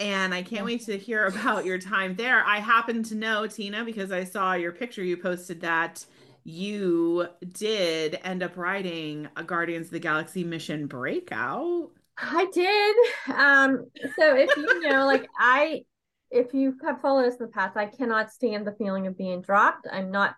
And 0.00 0.34
I 0.34 0.42
can't 0.42 0.64
wait 0.66 0.82
to 0.86 0.98
hear 0.98 1.26
about 1.26 1.64
your 1.64 1.78
time 1.78 2.16
there. 2.16 2.44
I 2.44 2.58
happen 2.58 3.02
to 3.04 3.14
know, 3.14 3.46
Tina, 3.46 3.84
because 3.84 4.12
I 4.12 4.24
saw 4.24 4.54
your 4.54 4.72
picture 4.72 5.04
you 5.04 5.16
posted 5.16 5.60
that 5.62 6.04
you 6.44 7.26
did 7.52 8.18
end 8.22 8.42
up 8.42 8.56
riding 8.56 9.28
a 9.36 9.44
Guardians 9.44 9.86
of 9.86 9.92
the 9.92 10.00
Galaxy 10.00 10.44
mission 10.44 10.86
breakout. 10.86 11.90
I 12.16 12.46
did. 12.52 12.96
Um, 13.36 13.90
so 14.16 14.36
if 14.36 14.56
you 14.56 14.80
know, 14.80 15.06
like 15.06 15.28
I 15.38 15.84
if 16.30 16.54
you 16.54 16.76
have 16.84 17.00
followed 17.00 17.26
us 17.26 17.34
in 17.34 17.46
the 17.46 17.52
past, 17.52 17.76
I 17.76 17.86
cannot 17.86 18.32
stand 18.32 18.66
the 18.66 18.74
feeling 18.76 19.06
of 19.06 19.16
being 19.16 19.40
dropped. 19.40 19.86
I'm 19.90 20.10
not 20.10 20.34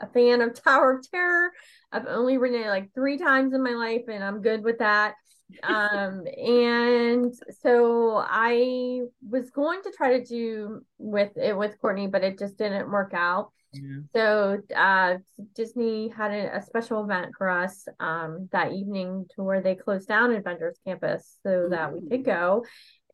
a 0.00 0.06
fan 0.06 0.40
of 0.40 0.54
Tower 0.64 0.98
of 0.98 1.10
Terror. 1.10 1.52
I've 1.92 2.06
only 2.06 2.38
ridden 2.38 2.62
it 2.62 2.68
like 2.68 2.92
three 2.94 3.18
times 3.18 3.54
in 3.54 3.62
my 3.62 3.72
life 3.72 4.04
and 4.10 4.22
I'm 4.22 4.42
good 4.42 4.62
with 4.62 4.78
that. 4.78 5.14
um 5.62 6.24
and 6.36 7.32
so 7.60 8.16
I 8.16 9.02
was 9.28 9.50
going 9.50 9.82
to 9.82 9.92
try 9.96 10.18
to 10.18 10.24
do 10.24 10.84
with 10.98 11.36
it 11.36 11.56
with 11.56 11.80
Courtney, 11.80 12.08
but 12.08 12.24
it 12.24 12.38
just 12.38 12.58
didn't 12.58 12.90
work 12.90 13.12
out. 13.14 13.52
Yeah. 13.72 13.98
So 14.14 14.58
uh, 14.74 15.18
Disney 15.54 16.08
had 16.08 16.30
a, 16.30 16.56
a 16.56 16.62
special 16.62 17.04
event 17.04 17.34
for 17.36 17.48
us 17.48 17.86
um, 18.00 18.48
that 18.52 18.72
evening 18.72 19.26
to 19.34 19.42
where 19.42 19.60
they 19.60 19.74
closed 19.74 20.08
down 20.08 20.34
Avengers 20.34 20.78
Campus 20.86 21.38
so 21.42 21.68
that 21.70 21.92
we 21.92 22.08
could 22.08 22.24
go. 22.24 22.64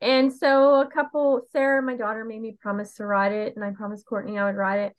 And 0.03 0.33
so 0.33 0.81
a 0.81 0.87
couple, 0.87 1.41
Sarah, 1.53 1.81
my 1.81 1.95
daughter, 1.95 2.25
made 2.25 2.41
me 2.41 2.57
promise 2.61 2.93
to 2.95 3.05
ride 3.05 3.31
it, 3.31 3.55
and 3.55 3.63
I 3.63 3.71
promised 3.71 4.05
Courtney 4.05 4.37
I 4.37 4.45
would 4.45 4.57
ride 4.57 4.79
it. 4.81 4.95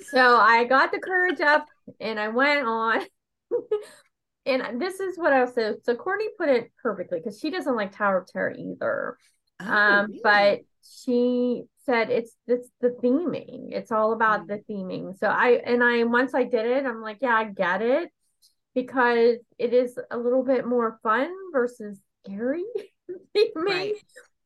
So 0.00 0.36
I 0.36 0.64
got 0.64 0.92
the 0.92 1.00
courage 1.00 1.40
up 1.40 1.66
and 2.00 2.20
I 2.20 2.28
went 2.28 2.64
on. 2.64 3.00
and 4.46 4.80
this 4.80 5.00
is 5.00 5.18
what 5.18 5.32
I 5.32 5.40
was 5.44 5.54
so 5.54 5.74
so 5.82 5.94
Courtney 5.96 6.26
put 6.38 6.48
it 6.48 6.70
perfectly 6.82 7.18
because 7.18 7.38
she 7.40 7.50
doesn't 7.50 7.74
like 7.76 7.92
Tower 7.92 8.18
of 8.18 8.26
Terror 8.28 8.54
either 8.56 9.18
Oh, 9.60 9.64
um 9.72 10.06
really? 10.06 10.20
but 10.22 10.60
she 10.82 11.64
said 11.84 12.10
it's 12.10 12.32
it's 12.46 12.68
the 12.80 12.90
theming 13.02 13.72
it's 13.72 13.90
all 13.90 14.12
about 14.12 14.42
Mm. 14.42 14.48
the 14.48 14.72
theming 14.72 15.18
so 15.18 15.26
i 15.26 15.60
and 15.64 15.82
i 15.82 16.04
once 16.04 16.34
i 16.34 16.44
did 16.44 16.66
it 16.66 16.86
i'm 16.86 17.02
like 17.02 17.18
yeah 17.20 17.34
i 17.34 17.44
get 17.44 17.82
it 17.82 18.10
because 18.74 19.36
it 19.58 19.72
is 19.74 19.98
a 20.10 20.16
little 20.16 20.44
bit 20.44 20.64
more 20.66 20.98
fun 21.02 21.28
versus 21.52 21.98
scary 22.24 22.64
theming 23.36 23.54
Right. 23.56 23.94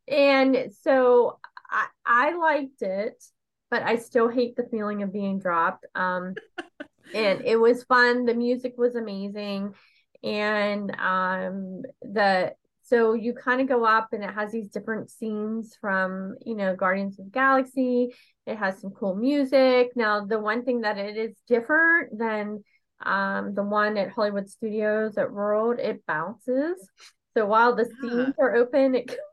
And 0.08 0.72
so 0.82 1.38
i 1.70 1.86
i 2.04 2.36
liked 2.36 2.82
it 2.82 3.22
but 3.70 3.82
i 3.82 3.96
still 3.96 4.28
hate 4.28 4.56
the 4.56 4.68
feeling 4.70 5.02
of 5.02 5.12
being 5.12 5.38
dropped. 5.38 5.86
Um 5.94 6.36
and 7.14 7.42
it 7.44 7.56
was 7.56 7.84
fun. 7.84 8.24
The 8.26 8.34
music 8.34 8.74
was 8.78 8.94
amazing. 8.96 9.74
And 10.22 10.90
um 10.98 11.82
the 12.02 12.54
so 12.84 13.14
you 13.14 13.32
kind 13.32 13.60
of 13.60 13.68
go 13.68 13.84
up 13.84 14.08
and 14.12 14.22
it 14.24 14.30
has 14.30 14.52
these 14.52 14.68
different 14.68 15.10
scenes 15.10 15.76
from 15.80 16.36
you 16.44 16.54
know 16.54 16.76
guardians 16.76 17.18
of 17.18 17.26
the 17.26 17.30
galaxy. 17.30 18.14
It 18.46 18.56
has 18.58 18.80
some 18.80 18.90
cool 18.90 19.14
music. 19.14 19.92
Now 19.96 20.24
the 20.26 20.38
one 20.38 20.64
thing 20.64 20.82
that 20.82 20.98
it 20.98 21.16
is 21.16 21.34
different 21.48 22.18
than 22.18 22.64
um 23.04 23.54
the 23.54 23.62
one 23.64 23.96
at 23.96 24.10
hollywood 24.10 24.48
studios 24.48 25.18
at 25.18 25.32
world 25.32 25.78
it 25.80 26.04
bounces. 26.06 26.88
So 27.36 27.46
while 27.46 27.74
the 27.74 27.84
Yeah. 28.02 28.08
scenes 28.08 28.34
are 28.38 28.54
open 28.54 28.94
it 28.94 29.16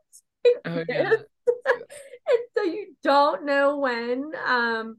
Oh, 0.64 0.84
yeah. 0.88 1.12
and 2.26 2.38
so 2.56 2.62
you 2.62 2.94
don't 3.02 3.44
know 3.44 3.78
when 3.78 4.32
um 4.46 4.96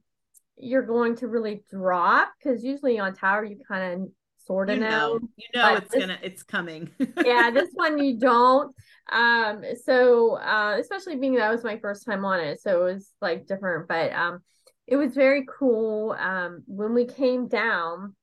you're 0.58 0.86
going 0.86 1.16
to 1.18 1.28
really 1.28 1.64
drop 1.70 2.32
because 2.38 2.64
usually 2.64 3.00
on 3.00 3.14
tower 3.14 3.44
you 3.44 3.58
kind 3.68 4.04
of 4.04 4.10
sort 4.46 4.70
of 4.70 4.76
you 4.76 4.82
know. 4.82 4.90
know, 4.90 5.20
you 5.38 5.48
know 5.56 5.62
but 5.74 5.84
it's 5.84 5.92
this- 5.92 6.00
gonna, 6.02 6.20
it's 6.22 6.44
coming. 6.44 6.90
yeah, 7.26 7.52
this 7.52 7.70
one 7.74 7.98
you 7.98 8.18
don't. 8.18 8.76
Um, 9.12 9.64
so 9.84 10.38
uh, 10.38 10.78
especially 10.80 11.18
being 11.18 11.36
that 11.36 11.52
was 11.52 11.64
my 11.64 11.78
first 11.80 12.06
time 12.06 12.26
on 12.26 12.40
it, 12.40 12.62
so 12.62 12.86
it 12.86 12.94
was 12.94 13.12
like 13.22 13.48
different, 13.48 13.88
but 13.88 14.12
um, 14.14 14.40
it 14.88 14.96
was 14.96 15.14
very 15.14 15.46
cool. 15.48 16.12
Um, 16.12 16.64
when 16.68 16.94
we 16.94 17.06
came 17.06 17.48
down, 17.48 18.16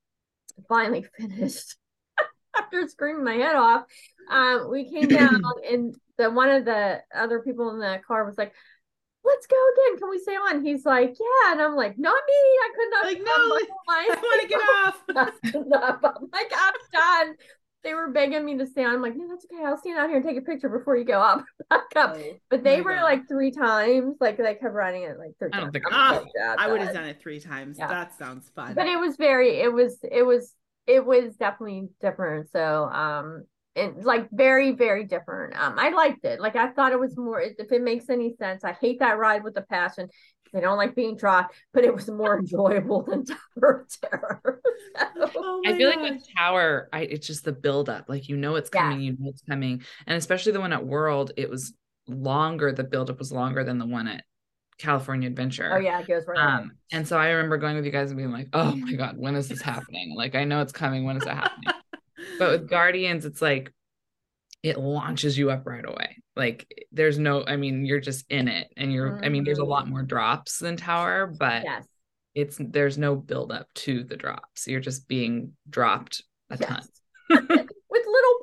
finally 0.69 1.07
finished 1.19 1.77
after 2.59 2.87
screaming 2.89 3.25
my 3.25 3.35
head 3.35 3.57
off. 3.57 3.85
Um, 4.31 4.71
we 4.71 4.91
came 4.91 5.09
down 5.09 5.43
and 5.71 5.95
the 6.19 6.31
one 6.31 6.51
of 6.51 6.65
the 6.65 7.01
other 7.15 7.41
people 7.41 7.71
in 7.71 7.79
the 7.81 8.01
car 8.07 8.25
was 8.25 8.37
like, 8.37 8.53
"Let's 9.25 9.47
go 9.47 9.57
again. 9.73 9.99
Can 10.01 10.11
we 10.11 10.19
stay 10.19 10.35
on?" 10.35 10.65
He's 10.65 10.85
like, 10.85 11.17
"Yeah," 11.19 11.53
and 11.53 11.63
I'm 11.63 11.77
like, 11.77 11.99
"Not 11.99 12.21
me. 12.27 12.35
I 12.35 12.71
could 12.75 12.91
not." 12.91 13.05
Like, 13.07 13.19
no, 13.19 13.69
I 13.89 14.17
want 14.23 14.43
to 14.43 14.49
get 14.49 14.61
off. 14.61 15.03
I'm 16.19 16.29
like, 16.33 16.53
I'm 16.55 16.75
done. 16.93 17.37
They 17.85 17.95
were 17.95 18.11
begging 18.11 18.45
me 18.45 18.59
to 18.59 18.67
stay 18.67 18.85
on. 18.85 18.93
I'm 18.97 19.01
like, 19.01 19.15
no, 19.17 19.29
that's 19.29 19.47
okay. 19.51 19.65
I'll 19.65 19.79
stand 19.79 19.99
out 20.01 20.09
here 20.09 20.17
and 20.17 20.27
take 20.27 20.37
a 20.37 20.41
picture 20.43 20.69
before 20.69 20.97
you 20.97 21.05
go 21.05 21.21
up. 21.21 21.45
Back 21.71 21.85
up. 21.95 22.17
Oh, 22.19 22.33
But 22.51 22.65
they 22.65 22.79
my 22.79 22.83
were 22.83 22.95
God. 22.97 23.03
like 23.05 23.29
three 23.29 23.53
times. 23.53 24.17
Like 24.21 24.37
they 24.37 24.55
kept 24.57 24.75
running 24.75 25.05
it 25.05 25.17
like 25.17 25.39
three 25.39 25.51
I 25.53 25.57
don't 25.59 25.67
times. 25.67 25.73
think 25.73 25.85
I'm 25.87 25.95
I- 25.95 26.19
like, 26.19 26.27
"Yeah, 26.37 26.55
I 26.59 26.69
would 26.71 26.81
have 26.83 26.93
done 26.93 27.05
it 27.05 27.21
three 27.21 27.39
times. 27.39 27.79
Yeah. 27.79 27.87
That 27.87 28.19
sounds 28.19 28.51
fun. 28.55 28.75
But 28.75 28.89
it 28.89 28.99
was 28.99 29.17
very. 29.17 29.61
It 29.61 29.73
was. 29.73 29.97
It 30.03 30.25
was. 30.25 30.53
It 30.89 31.07
was 31.07 31.37
definitely 31.37 31.89
different. 32.01 32.51
So 32.51 32.85
um. 32.87 33.45
And 33.77 34.03
like 34.05 34.29
very, 34.33 34.73
very 34.73 35.05
different. 35.05 35.55
Um, 35.57 35.79
I 35.79 35.91
liked 35.91 36.25
it. 36.25 36.41
Like 36.41 36.57
I 36.57 36.71
thought 36.71 36.91
it 36.91 36.99
was 36.99 37.17
more. 37.17 37.41
If 37.41 37.71
it 37.71 37.81
makes 37.81 38.09
any 38.11 38.35
sense, 38.35 38.65
I 38.65 38.73
hate 38.73 38.99
that 38.99 39.19
ride 39.19 39.45
with 39.45 39.57
a 39.57 39.63
passion. 39.63 40.09
I 40.53 40.59
don't 40.59 40.77
like 40.79 40.97
being 40.97 41.17
dropped, 41.17 41.55
but 41.73 41.85
it 41.85 41.95
was 41.95 42.09
more 42.09 42.39
enjoyable 42.41 43.03
than 43.05 43.25
Tower 43.25 43.83
of 43.83 44.01
Terror. 44.11 44.61
So- 45.15 45.31
Oh 45.37 45.63
I 45.65 45.71
my 45.73 45.79
feel 45.79 45.91
like 45.91 46.01
with 46.01 46.23
Tower, 46.37 46.89
I 46.93 47.03
it's 47.03 47.29
just 47.29 47.45
the 47.45 47.53
build 47.53 47.89
up. 47.89 48.07
Like 48.09 48.29
you 48.29 48.37
know 48.37 48.57
it's 48.57 48.71
Yeah. 48.75 48.81
coming, 48.91 49.01
you 49.01 49.13
know 49.13 49.29
it's 49.31 49.43
coming. 49.49 49.83
And 50.09 50.17
especially 50.19 50.53
the 50.53 50.61
one 50.61 50.73
at 50.73 50.85
World, 50.85 51.31
it 51.37 51.49
was 51.49 51.73
longer. 52.09 52.73
The 52.73 52.83
buildup 52.83 53.21
was 53.21 53.31
longer 53.31 53.63
than 53.63 53.79
the 53.79 53.87
one 53.87 54.09
at 54.09 54.25
California 54.79 55.29
Adventure. 55.29 55.71
Oh 55.73 55.79
yeah, 55.79 56.01
it 56.01 56.07
goes 56.07 56.25
right. 56.27 56.39
Um, 56.39 56.73
and 56.93 57.07
so 57.07 57.19
I 57.19 57.31
remember 57.31 57.57
going 57.59 57.77
with 57.77 57.85
you 57.85 57.91
guys 57.93 58.11
and 58.11 58.17
being 58.17 58.33
like, 58.33 58.49
"Oh 58.53 58.75
my 58.77 58.93
god, 58.95 59.17
when 59.19 59.35
is 59.37 59.49
this 59.49 59.61
happening? 59.61 60.15
Like, 60.17 60.35
I 60.35 60.45
know 60.45 60.61
it's 60.63 60.73
coming. 60.73 61.05
When 61.05 61.17
is 61.17 61.25
it 61.25 61.29
happening?" 61.31 61.75
but 62.39 62.51
with 62.51 62.69
Guardians, 62.71 63.25
it's 63.25 63.43
like 63.43 63.73
it 64.63 64.79
launches 64.79 65.37
you 65.39 65.51
up 65.51 65.67
right 65.67 65.85
away. 65.87 66.17
Like, 66.37 66.67
there's 66.93 67.19
no, 67.19 67.45
I 67.45 67.57
mean, 67.57 67.85
you're 67.85 68.01
just 68.01 68.25
in 68.31 68.49
it, 68.49 68.73
and 68.77 68.93
you're. 68.93 69.23
I 69.25 69.29
mean, 69.29 69.45
there's 69.45 69.59
a 69.59 69.65
lot 69.65 69.87
Mhm. 69.87 69.91
more 69.91 70.03
drops 70.03 70.59
than 70.59 70.77
Tower, 70.77 71.27
but 71.27 71.65
yes. 71.65 71.85
it's 72.35 72.57
there's 72.61 72.97
no 72.99 73.17
build 73.17 73.51
up 73.53 73.67
to 73.75 74.05
the 74.05 74.17
drops. 74.17 74.67
You're 74.69 74.81
just 74.81 75.09
being 75.09 75.53
dropped 75.69 76.23
a 76.51 76.57
ton 76.57 76.83
Yes. 77.31 77.49
Little 77.49 77.67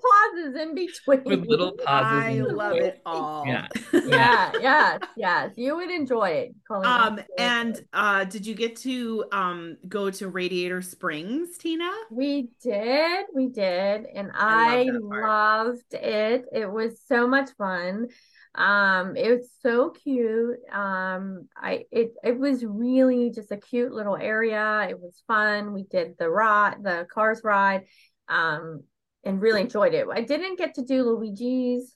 pauses 0.05 0.55
in 0.55 0.75
between. 0.75 1.23
with 1.23 1.47
little 1.47 1.73
pauses. 1.73 1.85
I 1.85 2.39
love 2.41 2.73
between. 2.73 2.89
it 2.89 3.01
all. 3.05 3.43
Yeah. 3.45 3.67
yeah, 3.93 4.51
yeah. 4.59 4.97
yes. 5.17 5.51
You 5.55 5.75
would 5.75 5.91
enjoy 5.91 6.29
it. 6.29 6.55
Colleen. 6.67 6.85
Um, 6.85 7.19
and 7.37 7.85
uh, 7.93 8.23
did 8.25 8.45
you 8.45 8.55
get 8.55 8.75
to 8.77 9.25
um 9.31 9.77
go 9.87 10.09
to 10.09 10.27
Radiator 10.27 10.81
Springs, 10.81 11.57
Tina? 11.57 11.91
we 12.11 12.49
did, 12.61 13.25
we 13.33 13.47
did, 13.47 14.05
and 14.13 14.31
I 14.33 14.65
I, 14.65 14.83
love 14.91 15.01
that 15.11 15.65
loved 15.65 15.93
it. 15.93 16.45
It 16.51 16.71
was 16.71 16.99
so 17.07 17.27
much 17.27 17.49
fun. 17.57 18.07
Um, 18.53 19.15
it 19.15 19.29
was 19.29 19.49
so 19.61 19.89
cute. 19.89 20.57
Um, 20.71 21.47
I 21.55 21.85
it 21.91 22.13
it 22.23 22.37
was 22.37 22.63
really 22.63 23.31
just 23.31 23.51
a 23.51 23.57
cute 23.57 23.91
little 23.91 24.15
area. 24.15 24.87
It 24.89 24.99
was 24.99 25.21
fun. 25.27 25.73
We 25.73 25.83
did 25.83 26.15
the 26.17 26.29
ride, 26.29 26.77
the 26.81 27.05
cars 27.13 27.41
ride, 27.43 27.83
um, 28.29 28.83
and 29.25 29.41
really 29.41 29.61
enjoyed 29.61 29.93
it. 29.93 30.07
I 30.11 30.21
didn't 30.21 30.57
get 30.57 30.75
to 30.75 30.83
do 30.83 31.03
Luigi's 31.03 31.95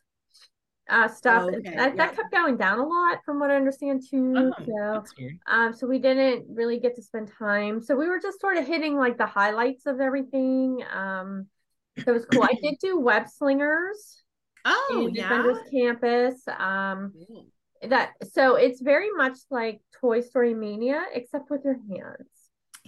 uh 0.89 1.07
stuff. 1.07 1.43
Oh, 1.45 1.49
okay, 1.55 1.75
That, 1.75 1.95
yeah. 1.95 1.95
that 1.97 2.15
kept 2.15 2.31
going 2.31 2.57
down 2.57 2.79
a 2.79 2.85
lot 2.87 3.19
from 3.23 3.39
what 3.39 3.51
I 3.51 3.55
understand 3.55 4.01
too. 4.09 4.33
Oh, 4.35 4.53
so 4.65 5.03
um, 5.47 5.73
so 5.73 5.87
we 5.87 5.99
didn't 5.99 6.45
really 6.49 6.79
get 6.79 6.95
to 6.95 7.03
spend 7.03 7.31
time. 7.37 7.81
So 7.81 7.95
we 7.95 8.07
were 8.07 8.19
just 8.19 8.41
sort 8.41 8.57
of 8.57 8.65
hitting 8.65 8.95
like 8.97 9.17
the 9.17 9.25
highlights 9.27 9.85
of 9.85 9.99
everything. 9.99 10.83
Um, 10.91 11.47
so 12.03 12.11
it 12.11 12.13
was 12.13 12.25
cool. 12.25 12.43
I 12.43 12.55
did 12.61 12.75
do 12.81 12.99
web 12.99 13.27
slingers 13.29 14.23
Oh 14.65 15.09
in 15.09 15.15
yeah. 15.15 15.23
Defenders 15.29 15.57
Campus. 15.71 16.47
Um, 16.57 17.13
that 17.87 18.13
so 18.33 18.55
it's 18.55 18.81
very 18.81 19.09
much 19.11 19.37
like 19.49 19.81
Toy 20.01 20.21
Story 20.21 20.53
Mania, 20.53 21.03
except 21.13 21.49
with 21.49 21.63
your 21.63 21.75
hands. 21.89 22.29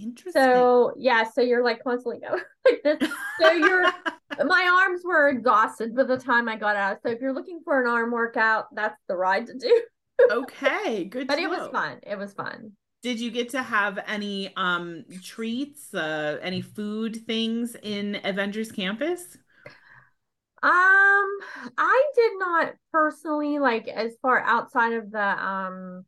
Interesting. 0.02 0.42
So 0.42 0.94
yeah, 0.98 1.24
so 1.30 1.42
you're 1.42 1.64
like 1.64 1.84
constantly 1.84 2.20
going 2.20 2.42
like 2.66 2.84
this. 2.84 3.10
So 3.40 3.52
you're 3.52 3.84
my 4.46 4.84
arms 4.84 5.02
were 5.04 5.30
exhausted 5.30 5.96
by 5.96 6.04
the 6.04 6.18
time 6.18 6.50
I 6.50 6.56
got 6.56 6.76
out. 6.76 7.00
So 7.04 7.10
if 7.10 7.22
you're 7.22 7.34
looking 7.34 7.62
for 7.64 7.82
an 7.82 7.88
arm 7.88 8.12
workout, 8.12 8.74
that's 8.74 9.00
the 9.08 9.16
ride 9.16 9.48
to 9.48 9.54
do. 9.58 9.82
okay, 10.32 11.06
good. 11.06 11.28
But 11.28 11.40
it 11.40 11.50
was 11.50 11.70
fun. 11.72 12.00
It 12.04 12.18
was 12.18 12.34
fun. 12.34 12.72
Did 13.04 13.20
you 13.20 13.32
get 13.32 13.50
to 13.50 13.64
have 13.64 14.00
any 14.08 14.54
um 14.56 15.06
treats, 15.24 15.94
uh 15.94 16.38
any 16.42 16.62
food 16.62 17.26
things 17.26 17.76
in 17.82 18.20
Avengers 18.24 18.72
Campus? 18.72 19.38
Um, 20.64 21.40
I 21.76 22.12
did 22.16 22.34
not 22.38 22.74
personally 22.92 23.58
like 23.58 23.88
as 23.88 24.12
far 24.22 24.40
outside 24.42 24.94
of 24.94 25.10
the 25.10 25.20
um 25.44 26.06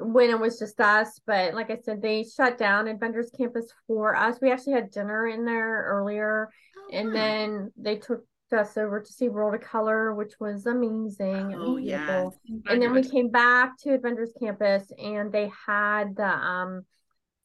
when 0.00 0.30
it 0.30 0.38
was 0.40 0.58
just 0.58 0.80
us, 0.80 1.20
but 1.26 1.54
like 1.54 1.70
I 1.70 1.78
said, 1.84 2.02
they 2.02 2.24
shut 2.24 2.58
down 2.58 2.88
Avengers 2.88 3.30
Campus 3.36 3.72
for 3.86 4.16
us. 4.16 4.38
We 4.40 4.50
actually 4.50 4.72
had 4.74 4.90
dinner 4.90 5.26
in 5.26 5.44
there 5.44 5.84
earlier, 5.88 6.50
Oh, 6.76 6.88
and 6.92 7.08
fun. 7.08 7.14
then 7.14 7.72
they 7.76 7.96
took 7.96 8.24
us 8.52 8.76
over 8.76 9.00
to 9.00 9.12
see 9.12 9.28
World 9.28 9.54
of 9.54 9.60
Color, 9.60 10.14
which 10.14 10.34
was 10.40 10.66
amazing. 10.66 11.54
Oh 11.56 11.76
yeah. 11.76 12.28
And 12.68 12.82
then 12.82 12.92
we 12.92 13.02
came 13.02 13.30
back 13.30 13.78
to 13.80 13.94
Avengers 13.94 14.32
Campus, 14.40 14.90
and 14.98 15.30
they 15.30 15.50
had 15.66 16.16
the 16.16 16.26
um 16.26 16.84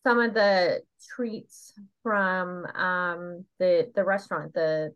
some 0.03 0.19
of 0.19 0.33
the 0.33 0.81
treats 1.15 1.73
from 2.01 2.65
um 2.65 3.45
the 3.59 3.91
the 3.95 4.03
restaurant, 4.03 4.53
the 4.53 4.93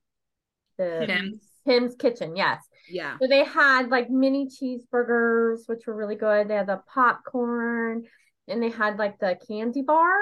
the 0.77 1.05
Pym's. 1.07 1.41
Pym's 1.65 1.95
Kitchen, 1.95 2.35
yes. 2.35 2.63
Yeah. 2.89 3.17
So 3.21 3.27
they 3.27 3.43
had 3.43 3.89
like 3.89 4.09
mini 4.09 4.47
cheeseburgers, 4.47 5.67
which 5.67 5.85
were 5.87 5.95
really 5.95 6.15
good. 6.15 6.47
They 6.47 6.55
had 6.55 6.67
the 6.67 6.81
popcorn 6.93 8.03
and 8.47 8.61
they 8.61 8.69
had 8.69 8.97
like 8.97 9.19
the 9.19 9.37
candy 9.47 9.81
bar. 9.81 10.15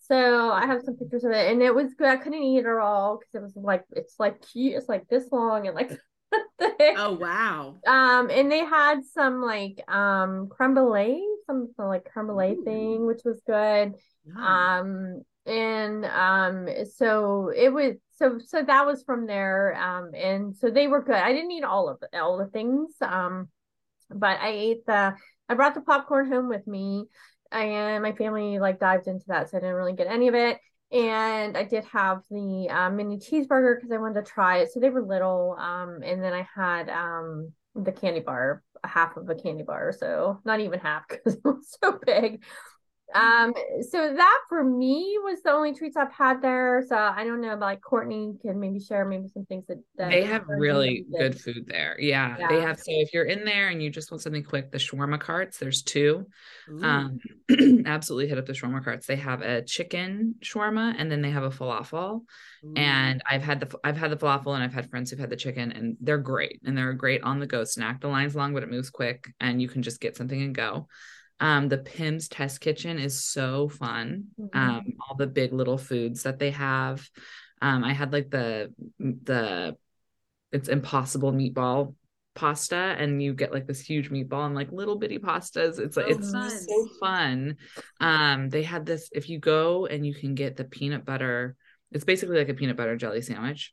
So 0.00 0.50
I 0.52 0.66
have 0.66 0.82
some 0.82 0.96
pictures 0.96 1.24
of 1.24 1.32
it 1.32 1.50
and 1.50 1.62
it 1.62 1.74
was 1.74 1.94
good. 1.94 2.08
I 2.08 2.16
couldn't 2.16 2.42
eat 2.42 2.58
it 2.58 2.66
all 2.66 3.18
because 3.18 3.34
it 3.34 3.42
was 3.42 3.56
like 3.56 3.84
it's 3.92 4.16
like 4.18 4.42
cute, 4.52 4.74
it's 4.74 4.88
like 4.88 5.08
this 5.08 5.30
long 5.32 5.66
and 5.66 5.74
like 5.74 5.90
thick. 6.58 6.94
Oh 6.96 7.12
wow. 7.14 7.76
Um, 7.86 8.30
and 8.30 8.52
they 8.52 8.64
had 8.64 9.04
some 9.04 9.40
like 9.40 9.82
um 9.88 10.48
creme 10.48 10.74
brulee, 10.74 11.24
some, 11.46 11.68
some 11.76 11.86
like 11.86 12.04
creme 12.04 12.26
brulee 12.26 12.56
Ooh. 12.58 12.64
thing, 12.64 13.06
which 13.06 13.22
was 13.24 13.40
good. 13.46 13.94
Um, 14.36 15.22
and 15.46 16.04
um, 16.06 16.68
so 16.96 17.52
it 17.54 17.72
was 17.72 17.96
so 18.16 18.38
so 18.44 18.62
that 18.62 18.86
was 18.86 19.02
from 19.02 19.26
there. 19.26 19.74
Um, 19.76 20.10
and 20.14 20.56
so 20.56 20.70
they 20.70 20.86
were 20.86 21.02
good. 21.02 21.16
I 21.16 21.32
didn't 21.32 21.50
eat 21.52 21.64
all 21.64 21.88
of 21.88 22.02
all 22.14 22.38
the 22.38 22.46
things. 22.46 22.94
Um, 23.00 23.48
but 24.10 24.40
I 24.40 24.48
ate 24.50 24.86
the 24.86 25.14
I 25.48 25.54
brought 25.54 25.74
the 25.74 25.80
popcorn 25.82 26.30
home 26.30 26.48
with 26.48 26.66
me, 26.66 27.06
and 27.52 28.02
my 28.02 28.12
family 28.12 28.58
like 28.58 28.80
dived 28.80 29.06
into 29.06 29.26
that, 29.28 29.50
so 29.50 29.58
I 29.58 29.60
didn't 29.60 29.76
really 29.76 29.94
get 29.94 30.06
any 30.06 30.28
of 30.28 30.34
it. 30.34 30.58
And 30.92 31.56
I 31.56 31.64
did 31.64 31.84
have 31.86 32.22
the 32.30 32.68
uh, 32.70 32.90
mini 32.90 33.18
cheeseburger 33.18 33.76
because 33.76 33.90
I 33.90 33.98
wanted 33.98 34.24
to 34.24 34.30
try 34.30 34.58
it. 34.58 34.72
So 34.72 34.80
they 34.80 34.90
were 34.90 35.02
little. 35.02 35.56
Um, 35.58 36.00
and 36.04 36.22
then 36.22 36.32
I 36.32 36.46
had 36.54 36.88
um 36.88 37.52
the 37.74 37.92
candy 37.92 38.20
bar, 38.20 38.62
a 38.82 38.88
half 38.88 39.16
of 39.16 39.28
a 39.28 39.34
candy 39.34 39.64
bar, 39.64 39.92
so 39.92 40.40
not 40.44 40.60
even 40.60 40.80
half 40.80 41.06
because 41.08 41.34
it 41.44 41.44
was 41.44 41.76
so 41.82 41.98
big. 42.06 42.42
Um, 43.14 43.54
so 43.88 44.12
that 44.14 44.40
for 44.48 44.64
me 44.64 45.18
was 45.22 45.40
the 45.42 45.52
only 45.52 45.72
treats 45.72 45.96
I've 45.96 46.12
had 46.12 46.42
there. 46.42 46.84
So 46.88 46.96
I 46.96 47.24
don't 47.24 47.40
know 47.40 47.50
about 47.50 47.60
like 47.60 47.80
Courtney 47.80 48.34
can 48.42 48.58
maybe 48.58 48.80
share 48.80 49.04
maybe 49.04 49.28
some 49.28 49.44
things 49.44 49.64
that, 49.68 49.78
that 49.96 50.10
they 50.10 50.24
have 50.24 50.42
really 50.48 51.06
good 51.16 51.40
food 51.40 51.66
there. 51.68 51.96
Yeah, 52.00 52.36
they 52.48 52.60
have. 52.60 52.78
So 52.78 52.86
if 52.88 53.14
you're 53.14 53.24
in 53.24 53.44
there 53.44 53.68
and 53.68 53.80
you 53.80 53.88
just 53.90 54.10
want 54.10 54.22
something 54.22 54.42
quick, 54.42 54.72
the 54.72 54.78
shawarma 54.78 55.20
carts. 55.20 55.58
There's 55.58 55.82
two. 55.82 56.26
Ooh. 56.68 56.82
Um, 56.82 57.18
absolutely 57.86 58.28
hit 58.28 58.38
up 58.38 58.46
the 58.46 58.52
shawarma 58.52 58.82
carts. 58.82 59.06
They 59.06 59.16
have 59.16 59.42
a 59.42 59.62
chicken 59.62 60.34
shawarma 60.42 60.94
and 60.98 61.10
then 61.10 61.22
they 61.22 61.30
have 61.30 61.44
a 61.44 61.50
falafel. 61.50 62.22
Ooh. 62.64 62.74
And 62.76 63.22
I've 63.30 63.42
had 63.42 63.60
the 63.60 63.78
I've 63.84 63.96
had 63.96 64.10
the 64.10 64.16
falafel 64.16 64.54
and 64.54 64.64
I've 64.64 64.74
had 64.74 64.90
friends 64.90 65.10
who've 65.10 65.20
had 65.20 65.30
the 65.30 65.36
chicken 65.36 65.70
and 65.70 65.96
they're 66.00 66.18
great 66.18 66.60
and 66.64 66.76
they're 66.76 66.90
a 66.90 66.96
great 66.96 67.22
on 67.22 67.38
the 67.38 67.46
go 67.46 67.62
snack. 67.62 68.00
The 68.00 68.08
line's 68.08 68.34
long, 68.34 68.54
but 68.54 68.64
it 68.64 68.70
moves 68.70 68.90
quick 68.90 69.32
and 69.38 69.62
you 69.62 69.68
can 69.68 69.82
just 69.82 70.00
get 70.00 70.16
something 70.16 70.42
and 70.42 70.54
go. 70.54 70.88
Um, 71.40 71.68
the 71.68 71.78
Pym's 71.78 72.28
Test 72.28 72.60
Kitchen 72.60 72.98
is 72.98 73.24
so 73.24 73.68
fun. 73.68 74.28
Mhm. 74.38 74.48
Um, 74.54 74.92
all 75.00 75.16
the 75.16 75.26
big 75.26 75.52
little 75.52 75.78
foods 75.78 76.22
that 76.22 76.38
they 76.38 76.50
have. 76.52 77.08
Um, 77.60 77.82
I 77.84 77.92
had 77.92 78.12
like 78.12 78.30
the 78.30 78.72
the 78.98 79.76
it's 80.52 80.68
impossible 80.68 81.32
meatball 81.32 81.94
pasta 82.34 82.96
and 82.98 83.22
you 83.22 83.32
get 83.32 83.52
like 83.52 83.66
this 83.66 83.80
huge 83.80 84.10
meatball 84.10 84.46
and 84.46 84.54
like 84.54 84.72
little 84.72 84.96
bitty 84.96 85.18
pastas 85.18 85.78
it's 85.78 85.96
like 85.96 86.08
it's 86.08 86.32
fun. 86.32 86.50
so 86.50 86.88
fun 86.98 87.56
um 88.00 88.48
they 88.48 88.62
had 88.62 88.84
this 88.84 89.08
if 89.12 89.28
you 89.28 89.38
go 89.38 89.86
and 89.86 90.04
you 90.04 90.12
can 90.12 90.34
get 90.34 90.56
the 90.56 90.64
peanut 90.64 91.04
butter 91.04 91.54
it's 91.92 92.04
basically 92.04 92.36
like 92.36 92.48
a 92.48 92.54
peanut 92.54 92.76
butter 92.76 92.96
jelly 92.96 93.22
sandwich 93.22 93.72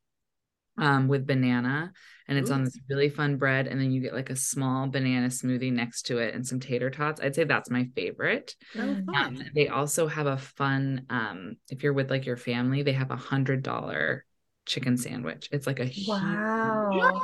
um 0.78 1.08
with 1.08 1.28
banana 1.28 1.92
and 2.28 2.38
it's 2.38 2.50
on 2.50 2.64
this 2.64 2.80
really 2.90 3.10
fun 3.10 3.38
bread 3.38 3.68
and 3.68 3.80
then 3.80 3.91
you 3.91 4.02
get 4.02 4.14
like 4.14 4.30
a 4.30 4.36
small 4.36 4.88
banana 4.88 5.28
smoothie 5.28 5.72
next 5.72 6.04
to 6.04 6.18
it 6.20 6.34
and 6.34 6.48
some 6.48 6.60
tater 6.60 6.89
tots 6.89 7.20
i'd 7.22 7.36
say 7.36 7.43
that's 7.43 7.70
my 7.70 7.86
favorite 7.95 8.56
Oh, 8.78 8.95
um, 9.14 9.38
they 9.54 9.68
also 9.68 10.08
have 10.08 10.28
a 10.28 10.38
fun 10.38 11.06
um 11.10 11.56
if 11.70 11.84
you're 11.84 11.93
with 11.93 12.10
like 12.10 12.26
your 12.26 12.38
family 12.38 12.84
they 12.84 12.93
have 12.93 13.12
a 13.12 13.18
hundred 13.18 13.64
dollar 13.64 14.26
chicken 14.66 14.95
sandwich 14.98 15.50
it's 15.52 15.68
like 15.68 15.80
a 15.80 15.91
Wow. 16.08 17.22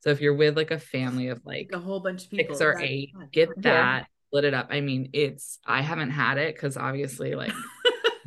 So 0.00 0.10
if 0.10 0.20
you're 0.20 0.34
with 0.34 0.56
like 0.56 0.70
a 0.70 0.78
family 0.78 1.28
of 1.28 1.40
like 1.44 1.70
a 1.72 1.78
whole 1.78 2.00
bunch 2.00 2.24
of 2.24 2.30
people. 2.30 2.54
six 2.56 2.62
or 2.64 2.78
eight 2.80 3.12
fun. 3.12 3.28
get 3.32 3.48
Yeah. 3.48 3.62
that 3.62 4.06
split 4.28 4.44
it 4.44 4.54
up 4.54 4.68
i 4.70 4.80
mean 4.80 5.10
it's 5.14 5.58
i 5.66 5.80
haven't 5.80 6.10
had 6.10 6.38
it 6.38 6.54
because 6.54 6.76
obviously 6.76 7.34
like 7.34 7.52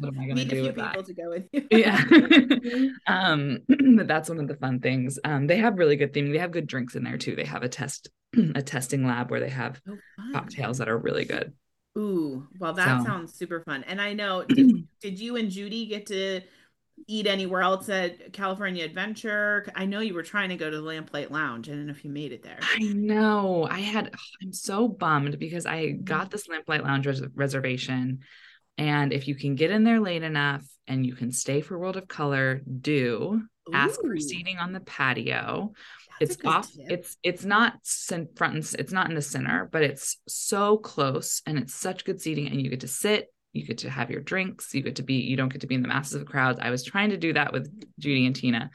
what 0.02 0.14
am 0.14 0.20
i 0.20 0.24
gonna 0.28 0.36
Need 0.36 0.47
a 0.47 0.49
do 0.49 0.56
few 0.56 0.64
with 0.64 0.76
people 0.76 0.91
that 0.91 1.06
to 1.06 1.14
go 1.14 1.30
with 1.30 1.47
you. 1.52 1.68
yeah 1.72 2.89
um 3.08 3.60
but 3.97 4.08
that's 4.08 4.30
one 4.30 4.39
of 4.39 4.47
the 4.47 4.56
fun 4.56 4.80
things 4.80 5.20
um 5.24 5.47
they 5.47 5.58
have 5.58 5.78
really 5.78 5.95
good 5.95 6.14
theming 6.14 6.32
they 6.34 6.39
have 6.39 6.52
good 6.52 6.68
drinks 6.68 6.95
in 6.95 7.04
there 7.04 7.18
too 7.18 7.36
they 7.36 7.45
have 7.45 7.64
a 7.64 7.70
test 7.70 8.10
a 8.56 8.62
testing 8.62 9.06
lab 9.06 9.30
where 9.32 9.39
they 9.39 9.49
have 9.49 9.80
Oh, 9.88 9.97
cocktails 10.34 10.80
that 10.80 10.89
are 10.89 10.97
really 10.97 11.26
good 11.26 11.54
Ooh, 11.97 12.47
well, 12.58 12.72
that 12.72 12.99
So- 13.02 13.06
sounds 13.06 13.34
super 13.34 13.60
fun. 13.66 13.84
And 13.84 13.99
I 14.02 14.14
know, 14.14 14.43
did, 14.47 14.88
did 15.02 15.20
you 15.20 15.36
and 15.36 15.52
Judy 15.52 15.88
get 15.88 16.06
to 16.06 16.39
eat 17.06 17.28
anywhere 17.28 17.62
else 17.64 17.89
at 17.89 18.32
California 18.32 18.86
Adventure? 18.86 19.68
I 19.76 19.86
know 19.88 19.99
you 19.99 20.14
were 20.14 20.24
trying 20.24 20.47
to 20.52 20.56
go 20.56 20.70
to 20.70 20.78
the 20.78 20.82
Lamplight 20.82 21.32
Lounge. 21.32 21.68
I 21.68 21.74
don't 21.74 21.88
know 21.88 21.91
if 21.91 22.06
you 22.06 22.10
made 22.10 22.32
it 22.32 22.43
there. 22.43 22.60
I 22.62 22.80
know. 22.93 23.68
I 23.70 23.80
had. 23.80 24.14
I'm 24.41 24.54
so 24.54 24.88
bummed 24.88 25.38
because 25.38 25.66
I 25.66 25.88
Mm-hmm. 25.88 26.04
got 26.06 26.32
this 26.32 26.47
Lamplight 26.47 26.84
Lounge 26.84 27.08
res- 27.08 27.24
reservation, 27.36 28.20
And 28.82 29.13
if 29.13 29.27
you 29.27 29.36
can 29.36 29.53
get 29.53 29.69
in 29.69 29.84
there 29.84 29.99
late 29.99 30.23
enough 30.23 30.65
and 30.88 31.05
you 31.05 31.13
can 31.13 31.32
stay 31.32 31.61
for 31.61 31.77
World 31.77 31.97
of 31.97 32.07
Color, 32.07 32.61
do 32.65 33.43
ask 33.71 34.01
for 34.01 34.17
seating 34.17 34.57
on 34.57 34.73
the 34.73 34.79
patio. 34.79 35.71
that's 36.19 36.34
it's 36.34 36.45
off 36.45 36.73
tip. 36.73 36.86
it's 36.89 37.17
it's 37.21 37.45
not 37.45 37.73
front 38.36 38.55
and 38.55 38.79
it's 38.79 38.91
not 38.91 39.07
in 39.07 39.15
the 39.15 39.21
center 39.21 39.69
but 39.71 39.84
it's 39.84 40.17
so 40.27 40.77
close 40.77 41.43
and 41.45 41.59
it's 41.59 41.75
such 41.75 42.05
good 42.05 42.19
seating 42.19 42.47
and 42.47 42.59
you 42.59 42.71
get 42.71 42.79
to 42.79 42.88
sit 42.88 43.32
you 43.53 43.65
get 43.65 43.77
to 43.77 43.89
have 43.89 44.09
your 44.09 44.21
drinks 44.21 44.73
you 44.73 44.82
get 44.82 44.95
to 44.95 45.03
be 45.03 45.15
you 45.15 45.38
don't 45.38 45.49
get 45.49 45.61
to 45.61 45.67
be 45.67 45.75
in 45.75 45.84
the 45.84 45.88
masses 45.88 46.15
of 46.15 46.25
crowds 46.25 46.59
i 46.61 46.71
was 46.71 46.84
trying 46.84 47.11
to 47.11 47.17
do 47.17 47.34
that 47.34 47.53
with 47.53 47.71
judy 47.99 48.25
and 48.25 48.36
tina 48.36 48.71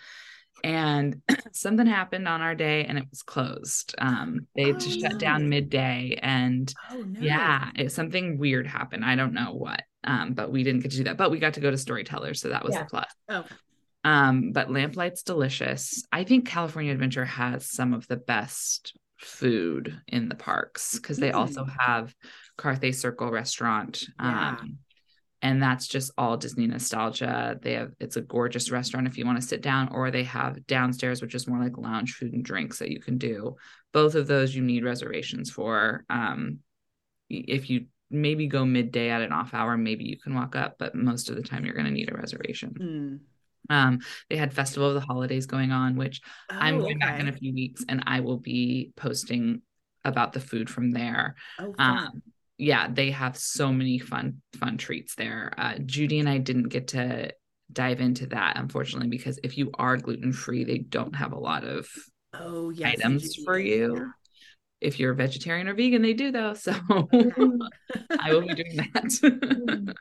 and 0.65 1.21
something 1.53 1.87
happened 1.87 2.27
on 2.29 2.41
our 2.43 2.55
day 2.55 2.85
and 2.85 2.99
it 2.99 3.05
was 3.11 3.23
closed 3.23 3.95
um 3.99 4.47
they 4.57 4.67
had 4.69 4.81
to 4.81 4.89
Oh, 4.89 5.01
shut 5.01 5.13
no. 5.13 5.19
down 5.19 5.49
midday 5.49 6.19
and 6.23 6.73
Oh 6.91 7.03
no. 7.03 7.21
yeah 7.21 7.71
it, 7.77 7.93
something 7.93 8.39
weird 8.39 8.67
happened 8.67 9.05
i 9.05 9.15
don't 9.17 9.35
know 9.35 9.53
what 9.53 9.83
um 10.05 10.33
but 10.35 10.51
we 10.51 10.63
didn't 10.63 10.81
get 10.81 10.91
to 10.93 10.97
do 10.99 11.05
that 11.05 11.17
but 11.17 11.31
we 11.31 11.39
got 11.39 11.55
to 11.55 11.61
go 11.61 11.71
to 11.71 11.79
storytellers 11.79 12.41
so 12.41 12.49
that 12.49 12.65
was 12.65 12.75
Yeah. 12.75 12.83
the 12.85 12.89
plus 12.91 13.07
Okay. 13.31 13.55
um, 14.05 14.53
but 14.53 14.71
Lamplight's 14.71 15.25
delicious. 15.25 16.05
I 16.13 16.23
think 16.23 16.47
California 16.47 16.93
Adventure 16.93 17.25
has 17.25 17.67
some 17.69 17.93
of 17.93 18.07
the 18.07 18.17
best 18.17 18.97
food 19.19 20.01
in 20.07 20.29
the 20.29 20.37
parks 20.37 20.95
because 20.95 21.17
they 21.17 21.33
also 21.33 21.65
have 21.81 22.15
Carthay 22.57 22.95
Circle 22.95 23.33
restaurant. 23.33 24.05
Yeah. 24.23 24.57
Um, 24.61 24.79
and 25.43 25.63
that's 25.63 25.87
just 25.87 26.13
all 26.17 26.37
Disney 26.37 26.67
nostalgia. 26.67 27.59
They 27.61 27.75
have 27.75 27.93
it's 28.01 28.17
a 28.17 28.23
gorgeous 28.23 28.71
restaurant 28.71 29.07
if 29.07 29.19
you 29.19 29.27
want 29.27 29.41
to 29.41 29.47
sit 29.47 29.63
down, 29.63 29.89
or 29.93 30.11
they 30.11 30.25
have 30.25 30.67
downstairs, 30.67 31.21
which 31.21 31.35
is 31.35 31.47
more 31.47 31.63
like 31.63 31.77
lounge 31.77 32.15
food 32.15 32.33
and 32.33 32.45
drinks 32.45 32.79
that 32.79 32.91
you 32.91 33.01
can 33.01 33.19
do. 33.19 33.57
Both 33.93 34.15
of 34.15 34.27
those 34.27 34.55
you 34.55 34.63
need 34.63 34.85
reservations 34.85 35.51
for. 35.51 36.05
Um, 36.09 36.61
if 37.29 37.69
you 37.69 37.87
maybe 38.11 38.47
go 38.47 38.65
midday 38.65 39.11
at 39.11 39.23
an 39.23 39.33
off 39.33 39.53
hour, 39.53 39.77
maybe 39.77 40.05
you 40.05 40.19
can 40.19 40.35
walk 40.35 40.57
up, 40.57 40.77
but 40.79 40.95
most 40.95 41.29
of 41.29 41.37
the 41.37 41.43
time 41.43 41.65
you're 41.65 41.75
going 41.75 41.87
to 41.87 41.93
need 41.93 42.11
a 42.11 42.17
reservation. 42.17 42.75
Mm. 43.71 43.75
Um, 43.75 43.99
they 44.31 44.37
had 44.37 44.55
Festival 44.55 44.89
of 44.89 44.95
the 44.95 45.01
Holidays 45.01 45.47
going 45.47 45.73
on, 45.73 45.97
which 45.97 46.21
I'm 46.49 46.77
Oh, 46.77 46.83
going 46.83 46.99
back 46.99 47.19
in 47.19 47.29
a 47.29 47.33
few 47.33 47.53
weeks 47.53 47.85
and 47.89 48.05
I 48.07 48.21
will 48.21 48.39
be 48.39 48.93
posting 48.97 49.63
about 50.05 50.33
the 50.33 50.41
food 50.41 50.71
from 50.71 50.93
there. 50.93 51.35
Oh. 51.59 51.75
Um, 51.79 52.23
yeah, 52.59 52.89
they 52.91 53.11
have 53.11 53.37
so 53.37 53.73
many 53.73 53.99
fun, 53.99 54.41
fun 54.59 54.79
treats 54.79 55.15
there. 55.15 55.53
Uh, 55.57 55.75
Judy 55.85 56.19
and 56.21 56.29
I 56.29 56.39
didn't 56.39 56.69
get 56.69 56.89
to 56.89 57.33
dive 57.73 58.01
into 58.01 58.27
that, 58.29 58.59
unfortunately, 58.59 59.09
because 59.09 59.39
if 59.43 59.59
you 59.59 59.71
are 59.75 59.97
gluten 59.97 60.33
free, 60.33 60.65
they 60.65 60.79
don't 60.79 61.15
have 61.15 61.33
a 61.33 61.39
lot 61.39 61.65
of 61.65 61.89
oh 62.35 62.71
yes. 62.71 62.97
items 62.99 63.35
Judy 63.35 63.45
for 63.45 63.59
is, 63.59 63.67
you. 63.67 64.13
If 64.81 65.01
you're 65.01 65.15
vegetarian 65.15 65.69
or 65.69 65.75
vegan, 65.75 66.03
they 66.03 66.15
do 66.15 66.31
though. 66.31 66.55
So. 66.55 66.73
I 66.93 68.33
will 68.33 68.43
be 68.43 68.55
doing 68.55 68.77
that. 68.77 69.95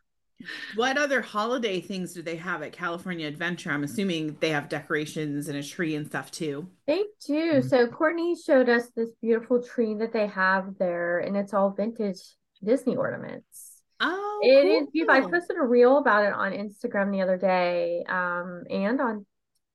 Mm. 0.45 0.75
What 0.75 0.97
other 0.97 1.21
holiday 1.21 1.81
things 1.81 2.13
do 2.13 2.21
they 2.21 2.35
have 2.35 2.61
at 2.61 2.71
California 2.71 3.27
Adventure? 3.27 3.71
I'm 3.71 3.83
assuming 3.83 4.37
they 4.39 4.49
have 4.49 4.69
decorations 4.69 5.47
and 5.47 5.57
a 5.57 5.63
tree 5.63 5.95
and 5.95 6.05
stuff 6.05 6.29
too. 6.29 6.69
They 6.87 7.03
do. 7.25 7.53
Mhm. 7.53 7.69
So 7.69 7.87
Courtney 7.87 8.35
showed 8.35 8.69
us 8.69 8.89
this 8.95 9.09
beautiful 9.21 9.63
tree 9.63 9.95
that 9.95 10.13
they 10.13 10.27
have 10.27 10.77
there, 10.77 11.19
and 11.19 11.35
it's 11.35 11.53
all 11.53 11.71
vintage 11.71 12.19
Disney 12.65 12.95
ornaments. 12.95 13.81
Oh, 13.99 14.39
It 14.43 14.65
is 14.65 14.87
beautiful. 14.91 15.15
I 15.15 15.21
posted 15.21 15.57
a 15.57 15.63
reel 15.63 15.97
about 15.97 16.25
it 16.25 16.33
on 16.33 16.51
Instagram 16.51 17.11
the 17.11 17.21
other 17.21 17.37
day, 17.37 18.03
um, 18.09 18.63
and 18.69 18.99
on 18.99 19.25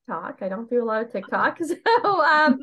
TikTok. 0.07 0.43
I 0.43 0.49
don't 0.49 0.69
do 0.69 0.83
a 0.83 0.85
lot 0.85 1.03
of 1.03 1.13
TikTok, 1.13 1.59
so 1.63 2.23
um, 2.23 2.59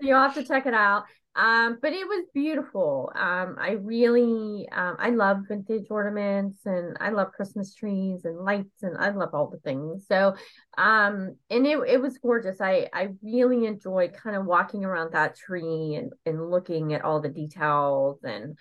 you'll 0.00 0.20
have 0.20 0.34
to 0.34 0.44
check 0.44 0.66
it 0.66 0.74
out. 0.74 1.04
Um, 1.34 1.78
but 1.82 1.92
it 1.92 2.06
was 2.08 2.24
beautiful. 2.32 3.12
Um, 3.14 3.56
I 3.60 3.72
really, 3.72 4.66
um, 4.72 4.96
I 4.98 5.10
love 5.10 5.42
vintage 5.46 5.88
ornaments 5.90 6.64
and 6.64 6.96
I 6.98 7.10
love 7.10 7.32
Christmas 7.32 7.74
trees 7.74 8.24
and 8.24 8.38
lights 8.38 8.82
and 8.82 8.96
I 8.96 9.10
love 9.10 9.34
all 9.34 9.50
the 9.50 9.58
things. 9.58 10.06
So, 10.08 10.34
um, 10.78 11.36
and 11.50 11.66
it, 11.66 11.78
it 11.86 12.00
was 12.00 12.16
gorgeous. 12.16 12.62
I, 12.62 12.88
I 12.90 13.08
really 13.22 13.66
enjoyed 13.66 14.14
kind 14.14 14.34
of 14.34 14.46
walking 14.46 14.86
around 14.86 15.12
that 15.12 15.36
tree 15.36 15.96
and, 15.96 16.10
and 16.24 16.50
looking 16.50 16.94
at 16.94 17.04
all 17.04 17.20
the 17.20 17.28
details 17.28 18.18
and, 18.22 18.56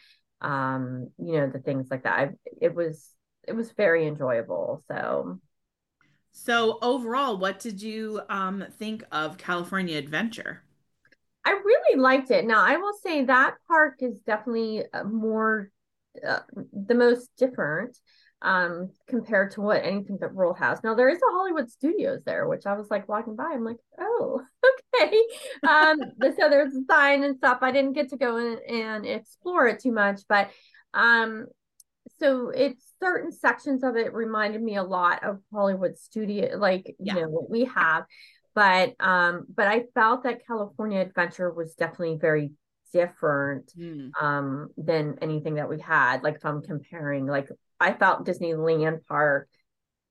um, 0.46 1.10
you 1.18 1.34
know, 1.34 1.50
the 1.50 1.60
things 1.60 1.88
like 1.90 2.04
that. 2.04 2.20
I, 2.20 2.30
it 2.62 2.76
was, 2.76 3.10
it 3.48 3.54
was 3.54 3.72
very 3.72 4.08
enjoyable. 4.08 4.84
So, 4.88 5.40
So 6.32 6.78
overall, 6.82 7.38
what 7.38 7.60
did 7.60 7.82
you 7.82 8.22
um 8.30 8.66
think 8.78 9.04
of 9.12 9.38
California 9.38 9.98
Adventure? 9.98 10.62
I 11.46 11.52
really 11.52 12.00
liked 12.00 12.32
it. 12.32 12.46
Now, 12.46 12.62
I 12.62 12.78
will 12.78 12.94
say 13.04 13.26
that 13.26 13.56
park 13.68 13.96
is 14.02 14.20
definitely 14.20 14.84
uh, 14.92 15.04
more 15.04 15.70
uh, 16.28 16.40
the 16.74 16.96
most 16.96 17.30
different 17.38 17.98
um 18.42 18.90
compared 19.08 19.52
to 19.52 19.62
what 19.62 19.84
anything 19.84 20.18
that 20.22 20.34
World 20.34 20.58
has. 20.60 20.84
Now, 20.84 20.94
there 20.96 21.10
is 21.10 21.18
a 21.20 21.32
Hollywood 21.34 21.70
Studios 21.70 22.22
there, 22.26 22.48
which 22.48 22.66
I 22.66 22.74
was 22.74 22.90
like 22.90 23.08
walking 23.10 23.36
by. 23.36 23.52
I'm 23.54 23.64
like, 23.64 23.78
oh, 24.00 24.42
okay. 24.96 25.22
Um, 25.68 26.00
so 26.22 26.50
there's 26.50 26.76
a 26.76 26.84
sign 26.90 27.24
and 27.24 27.38
stuff. 27.38 27.60
I 27.62 27.72
didn't 27.72 27.94
get 27.94 28.10
to 28.10 28.18
go 28.18 28.38
in 28.38 28.60
and 28.70 29.06
explore 29.06 29.68
it 29.68 29.80
too 29.80 29.92
much, 29.92 30.22
but 30.30 30.50
um, 30.94 31.48
so 32.20 32.50
it's 32.50 32.94
certain 33.02 33.32
sections 33.32 33.84
of 33.84 33.96
it 33.96 34.14
reminded 34.14 34.62
me 34.62 34.76
a 34.78 34.84
lot 34.84 35.24
of 35.24 35.40
Hollywood 35.52 35.98
Studio, 35.98 36.58
like 36.58 36.96
Yeah. 37.00 37.16
you 37.16 37.22
know 37.22 37.30
what 37.30 37.50
we 37.50 37.66
have 37.66 38.06
but 38.54 38.94
um 39.02 39.46
but 39.54 39.68
i 39.68 39.84
felt 39.94 40.24
that 40.24 40.48
california 40.48 41.02
adventure 41.02 41.52
was 41.52 41.74
definitely 41.76 42.18
very 42.18 42.52
different 42.94 43.70
Hmm. 43.76 44.10
um 44.20 44.70
than 44.78 45.18
anything 45.22 45.56
that 45.56 45.68
we 45.68 45.78
had 45.78 46.24
like 46.24 46.36
if 46.36 46.46
i'm 46.46 46.62
comparing 46.62 47.26
like 47.28 47.50
i 47.86 47.94
felt 47.94 48.26
disneyland 48.26 49.06
park 49.06 49.48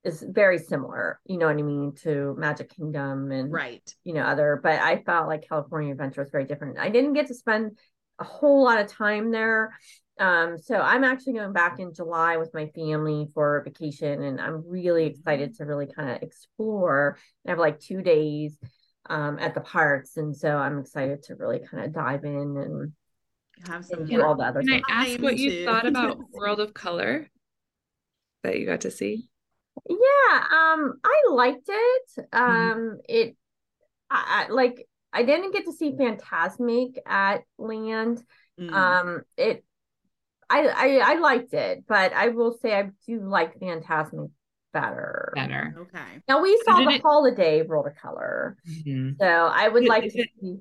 is 0.03 0.23
very 0.27 0.59
similar 0.59 1.19
you 1.25 1.37
know 1.37 1.47
what 1.47 1.57
i 1.57 1.61
mean 1.61 1.91
to 2.03 2.35
magic 2.37 2.69
kingdom 2.75 3.31
and 3.31 3.51
Right. 3.51 3.87
you 4.03 4.13
know 4.13 4.21
other 4.21 4.59
but 4.61 4.79
i 4.79 5.01
felt 5.03 5.27
like 5.27 5.47
california 5.49 5.91
adventure 5.91 6.21
was 6.21 6.31
very 6.31 6.45
different. 6.45 6.77
I 6.77 6.89
didn't 6.89 7.13
get 7.13 7.27
to 7.27 7.33
spend 7.33 7.77
a 8.19 8.23
whole 8.23 8.63
lot 8.63 8.79
of 8.79 8.87
time 8.87 9.31
there. 9.31 9.73
Um 10.19 10.57
so 10.57 10.75
i'm 10.91 11.03
actually 11.03 11.33
going 11.33 11.53
back 11.53 11.79
in 11.79 11.93
july 11.93 12.37
with 12.37 12.51
my 12.53 12.67
family 12.67 13.27
for 13.33 13.57
a 13.57 13.63
vacation 13.63 14.21
and 14.27 14.39
i'm 14.39 14.63
really 14.77 15.05
excited 15.07 15.55
to 15.55 15.65
really 15.65 15.87
kind 15.87 16.09
of 16.11 16.21
explore. 16.21 17.17
I 17.45 17.49
have 17.49 17.59
like 17.59 17.79
two 17.79 18.01
days 18.01 18.57
um 19.15 19.37
at 19.39 19.53
the 19.55 19.61
parks 19.61 20.17
and 20.17 20.35
so 20.35 20.49
i'm 20.55 20.79
excited 20.79 21.23
to 21.23 21.35
really 21.35 21.59
kind 21.69 21.83
of 21.83 21.93
dive 21.93 22.23
in 22.23 22.47
and, 22.63 22.93
Have 23.67 23.85
some 23.85 23.99
and 23.99 24.07
do 24.09 24.23
all 24.23 24.35
the 24.35 24.43
other 24.43 24.61
Can 24.61 24.73
I 24.73 24.77
stuff 24.77 24.89
ask 24.91 25.19
what 25.19 25.37
you 25.37 25.65
thought 25.65 25.87
about 25.87 26.19
World 26.31 26.59
of 26.59 26.73
Color 26.73 27.27
that 28.45 28.59
you 28.59 28.65
got 28.65 28.81
to 28.81 28.91
see? 28.91 29.27
yeah 29.89 30.33
um 30.51 30.93
i 31.03 31.21
liked 31.31 31.67
it 31.67 32.25
Mm-hmm. 32.31 32.33
um 32.73 32.99
it 33.09 33.35
I, 34.09 34.45
I 34.47 34.51
like 34.53 34.87
i 35.11 35.23
didn't 35.23 35.51
get 35.51 35.65
to 35.65 35.73
see 35.73 35.91
Fantasmic 35.91 36.95
at 37.05 37.41
land 37.57 38.23
Mm. 38.57 38.71
um 38.71 39.21
it 39.35 39.65
I, 40.49 40.67
I 40.67 40.87
i 41.11 41.19
liked 41.19 41.53
it 41.53 41.83
but 41.89 42.13
i 42.13 42.29
will 42.29 42.57
say 42.61 42.73
i 42.73 42.89
do 43.05 43.19
like 43.19 43.59
Fantasmic 43.59 44.31
better 44.71 45.33
Better. 45.35 45.75
okay. 45.81 46.21
now 46.29 46.41
we 46.41 46.57
saw 46.63 46.77
the 46.81 46.91
it- 46.95 47.01
holiday 47.01 47.63
roller 47.63 47.89
of 47.89 47.97
color 47.97 48.55
Mhm. 48.65 49.17
so 49.19 49.25
i 49.27 49.67
would 49.67 49.83
Is- 49.83 49.89
like 49.89 50.05
is 50.05 50.13
to 50.13 50.19
it- 50.21 50.29
see 50.39 50.55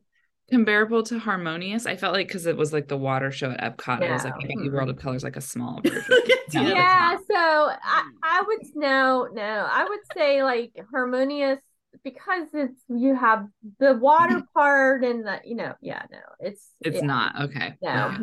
Comparable 0.50 1.02
to 1.04 1.18
Harmonious, 1.18 1.86
I 1.86 1.96
felt 1.96 2.12
like 2.14 2.28
because 2.28 2.46
it 2.46 2.56
was 2.56 2.72
like 2.72 2.88
the 2.88 2.96
water 2.98 3.30
show 3.32 3.50
at 3.50 3.60
Epcot. 3.78 4.00
yeah. 4.00 4.10
it 4.10 4.12
was 4.12 4.24
like, 4.24 4.34
No. 4.34 4.44
I 4.44 4.46
bet 4.64 4.72
World 4.72 4.90
of 4.90 4.96
Colors 4.98 5.18
is 5.18 5.24
like 5.24 5.36
a 5.36 5.40
small 5.40 5.80
version. 5.84 6.04
Look 6.08 6.28
at 6.30 6.38
No, 6.54 6.60
you. 6.62 6.68
it's 6.68 6.74
yeah 6.74 7.16
so 7.30 7.34
I, 7.82 8.02
Mm. 8.04 8.10
I 8.22 8.42
would 8.46 8.60
no 8.74 9.28
no 9.32 9.42
i 9.70 9.84
would 9.88 10.00
say 10.16 10.42
like 10.42 10.72
harmonious 10.90 11.58
because 12.02 12.48
it's 12.52 12.80
you 12.88 13.14
have 13.14 13.46
the 13.78 13.94
water 13.94 14.42
part 14.54 15.04
and 15.04 15.26
the 15.26 15.40
you 15.44 15.54
know 15.54 15.74
yeah 15.80 16.02
no 16.10 16.18
it's 16.40 16.70
It's 16.80 16.96
yeah, 16.96 17.06
not 17.06 17.40
okay. 17.42 17.74
no 17.80 17.80
Yeah. 17.80 18.18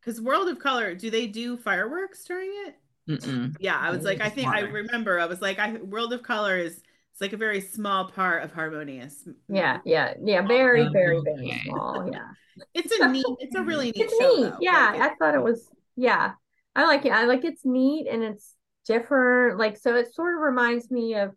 Because 0.00 0.20
World 0.20 0.48
of 0.48 0.58
Color, 0.58 0.94
do 0.94 1.10
they 1.10 1.26
do 1.26 1.56
fireworks 1.56 2.24
during 2.24 2.50
it? 2.66 2.74
Mm-mm. 3.08 3.56
Yeah, 3.60 3.78
I 3.78 3.90
was 3.90 4.04
like, 4.04 4.20
I 4.20 4.26
It's 4.26 4.34
think 4.36 4.48
I 4.48 4.60
remember. 4.60 5.18
I 5.20 5.26
was 5.26 5.40
like, 5.40 5.58
I 5.58 5.72
World 5.74 6.12
of 6.12 6.22
Color 6.22 6.58
is 6.58 6.80
it's 7.20 7.32
like 7.32 7.32
a 7.34 7.36
very 7.36 7.60
small 7.60 8.06
part 8.06 8.42
of 8.42 8.52
Harmonious. 8.52 9.28
yeah 9.48 9.78
yeah 9.84 10.14
yeah 10.24 10.40
very 10.46 10.88
very 10.92 11.20
very 11.22 11.48
okay. 11.48 11.60
small 11.66 12.08
yeah 12.10 12.28
It's 12.74 12.92
a 12.98 13.06
neat. 13.08 13.26
It's 13.40 13.54
a 13.54 13.62
really 13.62 13.86
neat 13.86 13.96
it's 13.96 14.18
show. 14.18 14.36
neat 14.36 14.52
though. 14.52 14.58
yeah 14.60 14.90
Like, 14.92 15.00
i 15.12 15.14
thought 15.16 15.34
it 15.34 15.42
was 15.42 15.68
yeah 15.96 16.32
i 16.74 16.84
like 16.86 17.04
it 17.04 17.12
i 17.12 17.24
like 17.26 17.44
it's 17.44 17.64
neat 17.64 18.06
and 18.08 18.22
it's 18.22 18.54
different 18.86 19.58
like 19.58 19.76
so 19.76 19.94
it 19.96 20.12
sort 20.14 20.34
of 20.34 20.40
reminds 20.40 20.90
me 20.90 21.14
of 21.14 21.32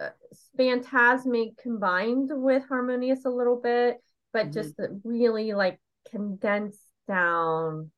uh, 0.00 0.10
Fantasmic 0.58 1.56
combined 1.58 2.30
with 2.32 2.62
harmonious 2.68 3.24
a 3.24 3.30
little 3.30 3.56
bit 3.56 3.98
but 4.32 4.46
Mhm. 4.46 4.52
just 4.52 4.78
a 4.78 4.88
really 5.04 5.52
like 5.52 5.80
condensed 6.10 6.80
down 7.08 7.90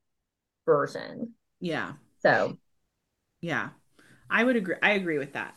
version 0.64 1.34
yeah, 1.60 1.92
so 2.20 2.56
yeah. 3.40 3.70
I 4.30 4.44
would 4.44 4.56
agree. 4.56 4.76
I 4.82 4.92
agree 4.92 5.18
with 5.18 5.34
that. 5.34 5.54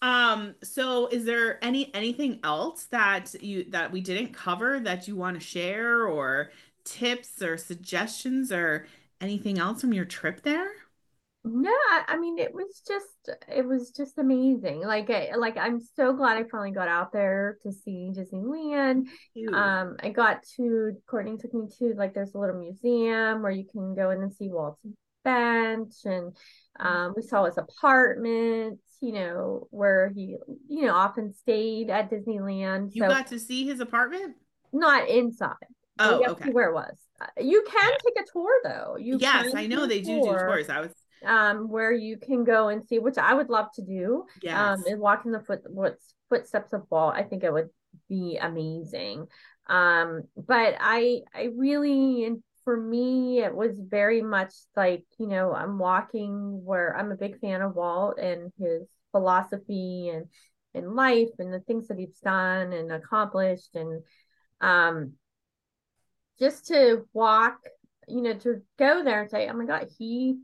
Um, 0.00 0.54
so 0.62 1.08
is 1.08 1.24
there 1.24 1.62
any 1.64 1.92
anything 1.94 2.38
else 2.44 2.84
that 2.86 3.34
you 3.42 3.64
that 3.70 3.90
we 3.90 4.00
didn't 4.00 4.32
cover 4.32 4.78
that 4.80 5.08
you 5.08 5.16
want 5.16 5.38
to 5.38 5.44
share 5.44 6.06
or 6.06 6.52
tips 6.84 7.42
or 7.42 7.56
suggestions 7.56 8.52
or 8.52 8.86
anything 9.20 9.58
else 9.58 9.80
from 9.80 9.92
your 9.92 10.04
trip 10.04 10.42
there? 10.42 10.70
no 11.44 11.72
i 12.08 12.16
mean 12.18 12.38
it 12.38 12.52
was 12.52 12.82
just 12.86 13.38
it 13.48 13.64
was 13.64 13.90
just 13.90 14.18
amazing. 14.18 14.80
Like 14.80 15.08
I, 15.10 15.30
like 15.36 15.56
i'm 15.56 15.80
so 15.80 16.12
glad 16.12 16.36
i 16.36 16.44
finally 16.44 16.72
got 16.72 16.88
out 16.88 17.12
there 17.12 17.58
to 17.62 17.72
see 17.72 18.10
disneyland. 18.14 19.06
Um 19.52 19.96
i 20.00 20.10
got 20.10 20.42
to 20.56 20.92
courtney 21.06 21.36
took 21.38 21.54
me 21.54 21.68
to 21.78 21.94
like 21.96 22.14
there's 22.14 22.34
a 22.34 22.38
little 22.38 22.58
museum 22.58 23.42
where 23.42 23.52
you 23.52 23.64
can 23.64 23.94
go 23.94 24.10
in 24.10 24.22
and 24.22 24.32
see 24.32 24.48
walt's 24.48 24.80
bench 25.28 25.94
and 26.04 26.36
um 26.80 27.12
we 27.16 27.22
saw 27.22 27.44
his 27.44 27.58
apartment 27.58 28.78
you 29.00 29.12
know 29.12 29.66
where 29.70 30.10
he 30.14 30.36
you 30.68 30.86
know 30.86 30.94
often 30.94 31.32
stayed 31.32 31.90
at 31.90 32.10
disneyland 32.10 32.94
you 32.94 33.02
so 33.02 33.08
got 33.08 33.26
to 33.26 33.38
see 33.38 33.64
his 33.66 33.80
apartment? 33.80 34.34
not 34.72 35.08
inside 35.08 35.54
Oh, 36.00 36.22
okay. 36.30 36.50
where 36.52 36.68
it 36.70 36.74
was 36.74 36.96
you 37.40 37.64
can 37.68 37.92
take 38.04 38.24
a 38.24 38.30
tour 38.32 38.52
though 38.64 38.96
you 38.98 39.18
yes, 39.18 39.46
can 39.46 39.56
I 39.56 39.66
know 39.66 39.86
they 39.86 40.00
do 40.00 40.20
do 40.20 40.36
tours. 40.38 40.68
I 40.68 40.80
was 40.80 40.92
um, 41.26 41.68
where 41.68 41.92
you 41.92 42.16
can 42.16 42.44
go 42.44 42.68
and 42.68 42.84
see, 42.86 42.98
which 43.00 43.18
I 43.18 43.34
would 43.34 43.48
love 43.48 43.66
to 43.74 43.82
do. 43.82 44.24
yes. 44.42 44.54
Um, 44.56 44.84
and 44.86 45.00
walk 45.00 45.24
in 45.26 45.32
the 45.32 45.40
foot 45.40 45.62
what's 45.68 46.14
footsteps 46.28 46.72
of 46.72 46.82
Walt. 46.90 47.14
I 47.16 47.24
think 47.24 47.42
it 47.42 47.52
would 47.52 47.70
be 48.08 48.38
amazing. 48.40 49.26
Um, 49.66 50.22
but 50.36 50.76
I 50.78 51.22
I 51.34 51.48
really 51.56 52.36
for 52.68 52.76
me 52.76 53.40
it 53.42 53.54
was 53.54 53.80
very 53.80 54.20
much 54.20 54.52
like, 54.76 55.02
you 55.18 55.26
know, 55.26 55.54
I'm 55.54 55.78
walking 55.78 56.62
where 56.66 56.94
I'm 56.94 57.10
a 57.10 57.16
big 57.16 57.40
fan 57.40 57.62
of 57.62 57.74
Walt 57.74 58.18
and 58.18 58.52
his 58.58 58.86
philosophy 59.10 60.10
and 60.10 60.26
in 60.74 60.94
life 60.94 61.30
and 61.38 61.50
the 61.50 61.60
things 61.60 61.88
that 61.88 61.98
he's 61.98 62.18
done 62.18 62.74
and 62.74 62.92
accomplished 62.92 63.74
and 63.74 64.02
um 64.60 65.14
just 66.38 66.66
to 66.66 67.08
walk, 67.14 67.56
you 68.06 68.20
know, 68.20 68.34
to 68.34 68.60
go 68.78 69.02
there 69.02 69.22
and 69.22 69.30
say, 69.30 69.48
Oh 69.48 69.54
my 69.54 69.64
god, 69.64 69.88
he 69.98 70.36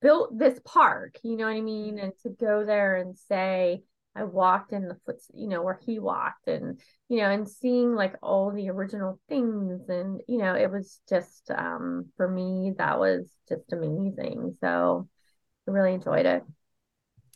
built 0.00 0.38
this 0.38 0.60
park, 0.64 1.16
you 1.24 1.36
know 1.36 1.46
what 1.46 1.56
I 1.56 1.62
mean? 1.62 1.98
And 1.98 2.12
to 2.22 2.28
go 2.28 2.64
there 2.64 2.94
and 2.94 3.18
say, 3.18 3.82
I 4.16 4.24
walked 4.24 4.72
in 4.72 4.88
the 4.88 4.96
foot, 5.06 5.16
you 5.34 5.46
know, 5.48 5.62
where 5.62 5.78
he 5.86 5.98
walked 5.98 6.48
and, 6.48 6.80
you 7.08 7.18
know, 7.18 7.30
and 7.30 7.48
seeing 7.48 7.94
like 7.94 8.16
all 8.22 8.50
the 8.50 8.68
original 8.70 9.20
things. 9.28 9.88
And, 9.88 10.20
you 10.26 10.38
know, 10.38 10.54
it 10.54 10.70
was 10.70 11.00
just, 11.08 11.50
um, 11.50 12.06
for 12.16 12.28
me, 12.28 12.74
that 12.78 12.98
was 12.98 13.30
just 13.48 13.72
amazing. 13.72 14.56
So 14.60 15.08
I 15.68 15.70
really 15.72 15.94
enjoyed 15.94 16.26
it. 16.26 16.44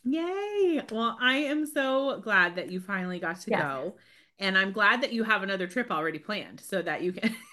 Yay. 0.03 0.81
Well, 0.91 1.17
I 1.19 1.37
am 1.37 1.65
so 1.65 2.19
glad 2.21 2.55
that 2.55 2.69
you 2.71 2.79
finally 2.79 3.19
got 3.19 3.41
to 3.41 3.49
Yes. 3.49 3.67
go. 3.67 3.95
And 4.37 4.57
I'm 4.57 4.71
glad 4.71 5.01
that 5.01 5.13
you 5.13 5.23
have 5.23 5.43
another 5.43 5.67
trip 5.67 5.89
already 5.89 6.19
planned 6.19 6.59
so 6.59 6.81
that 6.81 7.01
you 7.01 7.13
can. 7.13 7.35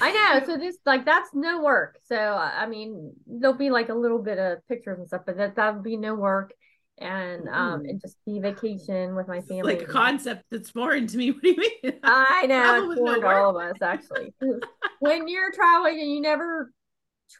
I 0.00 0.12
know. 0.12 0.46
So 0.46 0.56
this, 0.56 0.78
like, 0.86 1.04
that's 1.04 1.30
no 1.34 1.60
work. 1.62 1.98
So, 2.04 2.16
I 2.16 2.66
mean, 2.66 3.12
there'll 3.26 3.56
be 3.56 3.70
like 3.70 3.90
a 3.90 3.94
little 3.94 4.18
bit 4.22 4.38
of 4.38 4.66
pictures 4.66 4.98
and 4.98 5.06
stuff, 5.06 5.22
but 5.26 5.36
that, 5.36 5.56
that 5.56 5.74
would 5.74 5.82
be 5.84 5.96
no 5.96 6.14
work. 6.14 6.52
And, 7.00 7.48
um, 7.48 7.80
Ooh. 7.80 7.88
and 7.88 8.00
just 8.00 8.16
be 8.26 8.38
vacation 8.40 9.14
with 9.14 9.26
my 9.26 9.40
family. 9.40 9.74
like 9.74 9.82
a 9.82 9.86
concept 9.86 10.44
that's 10.50 10.70
foreign 10.70 11.06
to 11.06 11.16
me. 11.16 11.30
What 11.32 11.42
do 11.42 11.48
you 11.48 11.56
mean? 11.56 11.98
I 12.02 12.46
know 12.46 12.90
it's 12.90 13.00
foreign 13.00 13.20
to 13.20 13.26
all 13.26 13.58
of 13.58 13.70
us 13.70 13.76
actually. 13.80 14.34
when 15.00 15.26
you're 15.26 15.50
traveling 15.50 15.98
and 15.98 16.10
you 16.10 16.20
never 16.20 16.72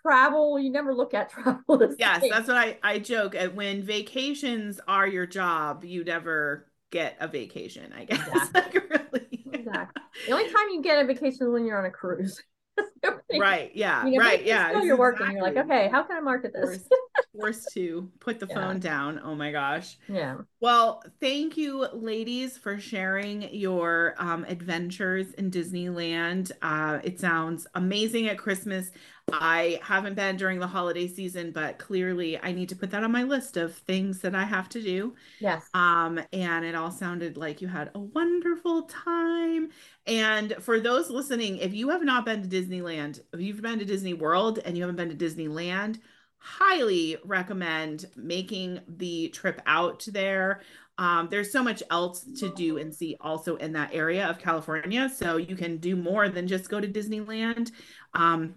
travel, 0.03 0.59
you 0.59 0.71
never 0.71 0.95
look 0.95 1.13
at 1.15 1.31
travel. 1.31 1.95
yes, 1.99 2.25
that's 2.29 2.49
what 2.49 2.57
I, 2.57 2.79
I 2.83 2.99
joke. 2.99 3.35
And 3.35 3.55
when 3.55 3.83
vacations 3.83 4.81
are 4.89 5.07
your 5.07 5.27
job, 5.27 5.85
you 5.85 6.05
never 6.05 6.71
get 6.91 7.17
a 7.21 7.29
vacation, 7.29 7.93
I 7.93 8.05
guess. 8.05 8.27
Exactly. 8.27 8.81
Like, 8.81 8.91
really. 8.91 9.45
Exactly. 9.53 10.03
The 10.27 10.33
only 10.33 10.47
time 10.47 10.69
you 10.73 10.83
get 10.83 11.05
a 11.05 11.07
vacation 11.07 11.47
is 11.47 11.49
when 11.49 11.67
you're 11.67 11.79
on 11.79 11.85
a 11.85 11.91
cruise. 11.91 12.41
Right. 13.33 13.71
Yeah. 13.75 14.05
you 14.07 14.18
know, 14.18 14.25
right. 14.25 14.45
Yeah. 14.45 14.83
You're 14.83 14.97
working. 14.97 15.31
You're 15.31 15.43
like, 15.43 15.57
okay, 15.57 15.89
how 15.89 16.03
can 16.03 16.16
I 16.16 16.21
market 16.21 16.53
this? 16.53 16.64
Forced, 16.64 16.89
forced 17.35 17.75
to 17.75 18.11
put 18.18 18.41
the 18.41 18.47
Yeah. 18.49 18.55
phone 18.55 18.81
down. 18.81 19.21
Oh 19.23 19.35
my 19.35 19.53
gosh. 19.53 19.97
yeah. 20.09 20.39
Well, 20.61 21.03
thank 21.21 21.57
you, 21.57 21.87
ladies, 21.93 22.59
for 22.59 22.79
sharing 22.79 23.43
your 23.55 24.14
um, 24.18 24.45
adventures 24.45 25.33
in 25.35 25.51
Disneyland. 25.51 26.51
Uh, 26.61 26.99
it 27.05 27.21
sounds 27.21 27.66
amazing 27.75 28.29
at 28.29 28.37
Christmas. 28.39 28.91
I 29.33 29.81
haven't 29.83 30.14
been 30.14 30.37
during 30.37 30.59
the 30.59 30.66
holiday 30.66 31.07
season, 31.07 31.53
but 31.53 31.78
clearly 31.78 32.39
I 32.39 32.53
need 32.53 32.68
to 32.70 32.76
put 32.76 32.91
that 32.91 33.05
on 33.05 33.12
my 33.12 33.22
list 33.22 33.57
of 33.57 33.74
things 33.74 34.20
that 34.20 34.35
I 34.35 34.45
have 34.45 34.68
to 34.70 34.83
do. 34.83 35.14
Yes. 35.41 35.68
Um, 35.74 36.20
and 36.33 36.64
it 36.64 36.74
all 36.74 36.91
sounded 36.91 37.37
like 37.37 37.61
you 37.61 37.68
had 37.68 37.91
a 37.95 37.99
wonderful 37.99 38.83
time. 38.83 39.70
And 40.07 40.55
for 40.61 40.81
those 40.81 41.11
listening, 41.11 41.59
if 41.59 41.72
you 41.72 41.89
have 41.91 42.03
not 42.03 42.24
been 42.24 42.43
to 42.43 42.49
Disneyland, 42.49 43.20
if 43.33 43.41
you've 43.41 43.62
been 43.62 43.78
to 43.78 43.85
Disney 43.85 44.14
World 44.14 44.59
and 44.64 44.76
you 44.76 44.83
haven't 44.83 44.97
been 44.97 45.16
to 45.16 45.24
Disneyland, 45.24 46.01
highly 46.39 47.16
recommend 47.24 48.07
making 48.16 48.81
the 48.89 49.28
trip 49.28 49.61
out 49.66 50.07
there. 50.11 50.62
Um, 50.99 51.28
there's 51.31 51.53
so 51.53 51.62
much 51.62 51.83
else 51.91 52.24
to 52.41 52.53
do 52.55 52.78
and 52.78 52.95
see 52.95 53.16
also 53.20 53.57
in 53.57 53.72
that 53.72 53.91
area 53.95 54.26
of 54.26 54.39
California. 54.39 55.09
So 55.09 55.37
you 55.37 55.57
can 55.57 55.78
do 55.78 55.97
more 55.97 56.28
than 56.28 56.47
just 56.47 56.68
go 56.68 56.81
to 56.81 56.89
Disneyland. 56.89 57.72
Um, 58.14 58.55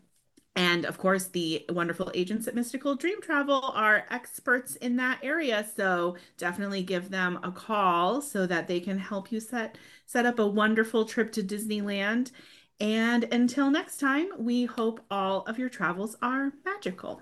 and 0.55 0.85
of 0.85 0.97
course, 0.99 1.27
the 1.27 1.65
wonderful 1.69 2.11
agents 2.13 2.47
at 2.47 2.53
Mystical 2.53 2.95
Dream 2.95 3.21
Travel 3.21 3.71
are 3.73 4.05
experts 4.11 4.75
in 4.75 4.95
that 4.97 5.19
area. 5.23 5.65
So 5.75 6.15
definitely 6.37 6.83
give 6.83 7.09
them 7.09 7.39
a 7.43 7.51
call 7.51 8.21
so 8.21 8.45
that 8.45 8.67
they 8.67 8.79
can 8.79 8.99
help 8.99 9.31
you 9.31 9.39
set 9.39 9.77
set 10.05 10.25
up 10.25 10.37
a 10.39 10.47
wonderful 10.47 11.05
trip 11.05 11.31
to 11.33 11.43
Disneyland. 11.43 12.31
And 12.79 13.23
until 13.33 13.71
next 13.71 13.97
time, 13.99 14.27
we 14.37 14.65
hope 14.65 15.03
all 15.09 15.41
of 15.43 15.57
your 15.57 15.69
travels 15.69 16.15
are 16.21 16.53
magical. 16.65 17.21